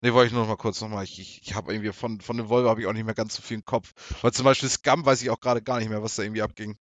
Nee, 0.00 0.12
wollte 0.12 0.28
ich 0.28 0.32
nur 0.32 0.42
noch 0.42 0.48
mal 0.48 0.56
kurz 0.56 0.80
nochmal. 0.80 1.04
Ich, 1.04 1.18
ich, 1.18 1.42
ich 1.42 1.54
habe 1.54 1.72
irgendwie 1.72 1.92
von, 1.92 2.20
von 2.20 2.36
dem 2.36 2.48
Volvo 2.48 2.68
habe 2.68 2.80
ich 2.80 2.86
auch 2.86 2.92
nicht 2.92 3.04
mehr 3.04 3.14
ganz 3.14 3.34
so 3.34 3.42
viel 3.42 3.56
im 3.58 3.64
Kopf. 3.64 3.92
Weil 4.22 4.32
zum 4.32 4.44
Beispiel 4.44 4.68
Scum 4.68 5.04
weiß 5.04 5.22
ich 5.22 5.30
auch 5.30 5.40
gerade 5.40 5.62
gar 5.62 5.78
nicht 5.78 5.88
mehr, 5.88 6.02
was 6.02 6.14
da 6.16 6.22
irgendwie 6.22 6.42
abging. 6.42 6.76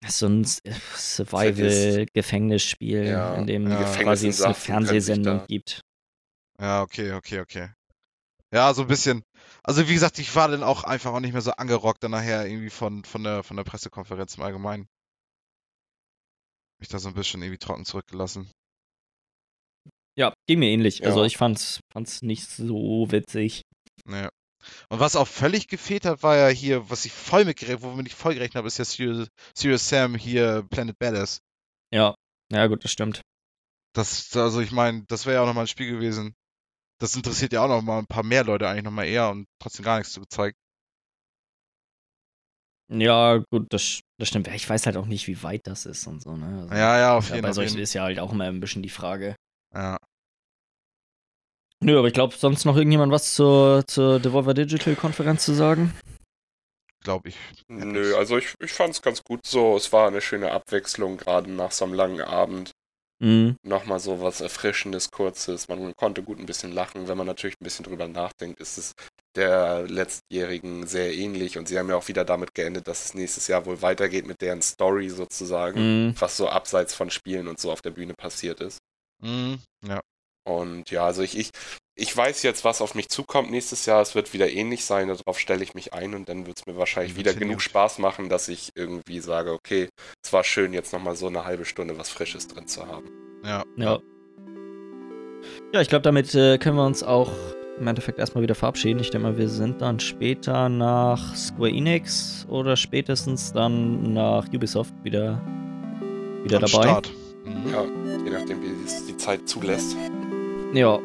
Das 0.00 0.10
ist 0.12 0.18
so 0.18 0.26
ein 0.26 0.42
S- 0.42 0.62
Survival-Gefängnisspiel, 1.16 3.04
Ja, 3.06 3.34
in 3.34 3.46
dem 3.46 3.70
ja. 3.70 3.84
quasi 3.84 4.28
es 4.28 4.42
eine 4.42 4.54
Fernsehsendung 4.54 5.42
gibt. 5.46 5.80
Ja, 6.60 6.82
okay, 6.82 7.12
okay, 7.14 7.40
okay. 7.40 7.70
Ja, 8.52 8.74
so 8.74 8.82
ein 8.82 8.88
bisschen. 8.88 9.22
Also 9.62 9.88
wie 9.88 9.94
gesagt, 9.94 10.18
ich 10.18 10.34
war 10.36 10.48
dann 10.48 10.62
auch 10.64 10.84
einfach 10.84 11.12
auch 11.12 11.20
nicht 11.20 11.32
mehr 11.32 11.42
so 11.42 11.52
angerockt 11.52 12.02
dann 12.04 12.12
nachher 12.12 12.46
irgendwie 12.46 12.70
von, 12.70 13.04
von 13.04 13.24
der 13.24 13.42
von 13.44 13.56
der 13.56 13.64
Pressekonferenz 13.64 14.36
im 14.36 14.42
Allgemeinen. 14.44 14.88
Mich 16.80 16.88
da 16.88 16.98
so 16.98 17.06
ein 17.08 17.14
bisschen 17.14 17.42
irgendwie 17.42 17.58
trocken 17.58 17.84
zurückgelassen. 17.84 18.50
Ja, 20.20 20.34
ging 20.46 20.58
mir 20.58 20.68
ähnlich. 20.68 20.98
Ja. 20.98 21.06
Also 21.06 21.24
ich 21.24 21.38
fand's, 21.38 21.80
fand's 21.90 22.20
nicht 22.20 22.46
so 22.46 23.10
witzig. 23.10 23.62
Ja. 24.06 24.28
Und 24.90 25.00
was 25.00 25.16
auch 25.16 25.26
völlig 25.26 25.66
gefehlt 25.66 26.04
hat, 26.04 26.22
war 26.22 26.36
ja 26.36 26.48
hier, 26.48 26.90
was 26.90 27.06
ich 27.06 27.12
voll 27.12 27.46
mitgerechnet, 27.46 27.82
womit 27.82 28.06
ich 28.06 28.14
voll 28.14 28.34
gerechnet 28.34 28.56
habe, 28.56 28.66
ist 28.68 28.76
ja 28.76 28.84
Serious, 28.84 29.28
Serious 29.56 29.88
Sam 29.88 30.14
hier 30.14 30.62
Planet 30.68 30.98
Badass. 30.98 31.40
Ja, 31.90 32.14
ja 32.52 32.66
gut, 32.66 32.84
das 32.84 32.92
stimmt. 32.92 33.22
Das, 33.94 34.36
also 34.36 34.60
ich 34.60 34.72
meine, 34.72 35.04
das 35.08 35.24
wäre 35.24 35.36
ja 35.36 35.42
auch 35.42 35.46
nochmal 35.46 35.64
ein 35.64 35.68
Spiel 35.68 35.90
gewesen. 35.90 36.34
Das 37.00 37.16
interessiert 37.16 37.54
ja 37.54 37.64
auch 37.64 37.68
noch 37.68 37.80
mal 37.80 37.98
ein 37.98 38.06
paar 38.06 38.22
mehr 38.22 38.44
Leute 38.44 38.68
eigentlich 38.68 38.84
nochmal 38.84 39.06
eher 39.06 39.30
und 39.30 39.46
trotzdem 39.58 39.86
gar 39.86 39.96
nichts 39.96 40.12
zu 40.12 40.20
gezeigt. 40.20 40.58
Ja, 42.92 43.38
gut, 43.50 43.72
das, 43.72 44.00
das 44.18 44.28
stimmt. 44.28 44.48
Ja, 44.48 44.52
Ich 44.54 44.68
weiß 44.68 44.84
halt 44.84 44.98
auch 44.98 45.06
nicht, 45.06 45.26
wie 45.28 45.42
weit 45.42 45.62
das 45.64 45.86
ist 45.86 46.06
und 46.06 46.20
so, 46.20 46.36
ne? 46.36 46.62
Also, 46.62 46.74
Ja, 46.74 46.98
ja, 46.98 47.16
auf 47.16 47.28
jeden 47.28 47.40
bei 47.40 47.48
Fall. 47.48 47.54
solchen 47.54 47.78
ist 47.78 47.94
ja 47.94 48.02
halt 48.02 48.18
auch 48.18 48.32
immer 48.32 48.44
ein 48.44 48.60
bisschen 48.60 48.82
die 48.82 48.90
Frage. 48.90 49.34
Ja. 49.72 49.96
Nö, 51.82 51.98
aber 51.98 52.08
ich 52.08 52.14
glaube, 52.14 52.34
sonst 52.36 52.64
noch 52.64 52.76
irgendjemand 52.76 53.10
was 53.10 53.34
zur, 53.34 53.84
zur 53.86 54.20
Devolver 54.20 54.54
Digital 54.54 54.96
Konferenz 54.96 55.44
zu 55.44 55.54
sagen? 55.54 55.94
Glaube 57.02 57.30
ich. 57.30 57.36
Nö, 57.68 58.14
also 58.16 58.36
ich, 58.36 58.54
ich 58.60 58.72
fand 58.72 58.94
es 58.94 59.00
ganz 59.00 59.24
gut 59.24 59.46
so. 59.46 59.76
Es 59.76 59.90
war 59.92 60.08
eine 60.08 60.20
schöne 60.20 60.52
Abwechslung, 60.52 61.16
gerade 61.16 61.50
nach 61.50 61.72
so 61.72 61.86
einem 61.86 61.94
langen 61.94 62.20
Abend. 62.20 62.72
Mhm. 63.22 63.56
Nochmal 63.62 64.00
so 64.00 64.20
was 64.20 64.42
Erfrischendes, 64.42 65.10
Kurzes. 65.10 65.68
Man 65.68 65.94
konnte 65.96 66.22
gut 66.22 66.38
ein 66.38 66.46
bisschen 66.46 66.72
lachen. 66.72 67.08
Wenn 67.08 67.16
man 67.16 67.26
natürlich 67.26 67.56
ein 67.60 67.64
bisschen 67.64 67.84
drüber 67.84 68.08
nachdenkt, 68.08 68.60
ist 68.60 68.76
es 68.76 68.94
der 69.34 69.86
letztjährigen 69.88 70.86
sehr 70.86 71.14
ähnlich. 71.14 71.56
Und 71.56 71.68
sie 71.68 71.78
haben 71.78 71.88
ja 71.88 71.96
auch 71.96 72.08
wieder 72.08 72.24
damit 72.26 72.54
geendet, 72.54 72.88
dass 72.88 73.06
es 73.06 73.14
nächstes 73.14 73.46
Jahr 73.46 73.64
wohl 73.64 73.80
weitergeht 73.80 74.26
mit 74.26 74.42
deren 74.42 74.60
Story 74.60 75.08
sozusagen. 75.08 76.08
Mhm. 76.08 76.14
Was 76.18 76.36
so 76.36 76.48
abseits 76.48 76.94
von 76.94 77.10
Spielen 77.10 77.48
und 77.48 77.58
so 77.58 77.72
auf 77.72 77.80
der 77.80 77.90
Bühne 77.90 78.12
passiert 78.14 78.60
ist. 78.60 78.78
Mhm. 79.22 79.58
Ja. 79.86 80.00
Und 80.44 80.90
ja, 80.90 81.04
also 81.04 81.22
ich, 81.22 81.36
ich, 81.36 81.50
ich 81.94 82.16
weiß 82.16 82.42
jetzt, 82.42 82.64
was 82.64 82.80
auf 82.80 82.94
mich 82.94 83.08
zukommt 83.08 83.50
nächstes 83.50 83.86
Jahr. 83.86 84.00
Es 84.00 84.14
wird 84.14 84.32
wieder 84.32 84.50
ähnlich 84.50 84.84
sein, 84.84 85.08
darauf 85.08 85.38
stelle 85.38 85.62
ich 85.62 85.74
mich 85.74 85.92
ein 85.92 86.14
und 86.14 86.28
dann 86.28 86.46
wird 86.46 86.58
es 86.58 86.66
mir 86.66 86.76
wahrscheinlich 86.76 87.16
wieder 87.16 87.34
genug 87.34 87.60
Spaß 87.60 87.98
machen, 87.98 88.28
dass 88.28 88.48
ich 88.48 88.70
irgendwie 88.74 89.20
sage, 89.20 89.52
okay, 89.52 89.88
es 90.24 90.32
war 90.32 90.44
schön, 90.44 90.72
jetzt 90.72 90.92
nochmal 90.92 91.16
so 91.16 91.26
eine 91.26 91.44
halbe 91.44 91.64
Stunde 91.64 91.98
was 91.98 92.08
Frisches 92.08 92.48
drin 92.48 92.66
zu 92.66 92.86
haben. 92.86 93.10
Ja. 93.44 93.64
Ja. 93.76 94.00
Ja, 95.72 95.80
ich 95.80 95.88
glaube, 95.88 96.02
damit 96.02 96.34
äh, 96.34 96.58
können 96.58 96.76
wir 96.76 96.84
uns 96.84 97.02
auch 97.02 97.30
im 97.78 97.86
Endeffekt 97.86 98.18
erstmal 98.18 98.42
wieder 98.42 98.54
verabschieden. 98.54 99.00
Ich 99.00 99.10
denke 99.10 99.28
mal, 99.28 99.38
wir 99.38 99.48
sind 99.48 99.80
dann 99.80 99.98
später 100.00 100.68
nach 100.68 101.34
Square 101.34 101.70
Enix 101.70 102.46
oder 102.48 102.76
spätestens 102.76 103.52
dann 103.52 104.12
nach 104.12 104.46
Ubisoft 104.52 104.92
wieder, 105.02 105.40
wieder 106.44 106.58
Am 106.58 106.70
dabei. 106.70 106.82
Start. 106.82 107.10
Mhm. 107.44 107.72
Ja, 107.72 107.84
je 108.24 108.30
nachdem, 108.30 108.62
wie 108.62 108.84
es 108.84 109.06
die 109.06 109.16
Zeit 109.16 109.48
zulässt. 109.48 109.96
Ja. 110.72 110.98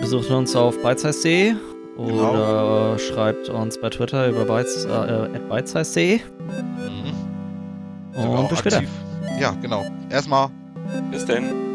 Besucht 0.00 0.30
uns 0.30 0.54
auf 0.54 0.80
bitesize.de 0.82 1.54
Genau. 1.96 2.30
oder 2.30 2.98
schreibt 3.00 3.48
uns 3.48 3.80
bei 3.80 3.90
Twitter 3.90 4.28
über 4.28 4.44
bytes, 4.44 4.84
äh, 4.84 4.88
at 4.90 5.48
bitesize.de. 5.48 6.20
Mhm. 8.16 8.28
Und 8.38 8.48
bis 8.48 8.58
später. 8.60 8.76
aktiv. 8.76 8.90
Ja, 9.40 9.50
genau. 9.60 9.84
Erstmal 10.10 10.48
Bis 11.10 11.24
denn. 11.26 11.67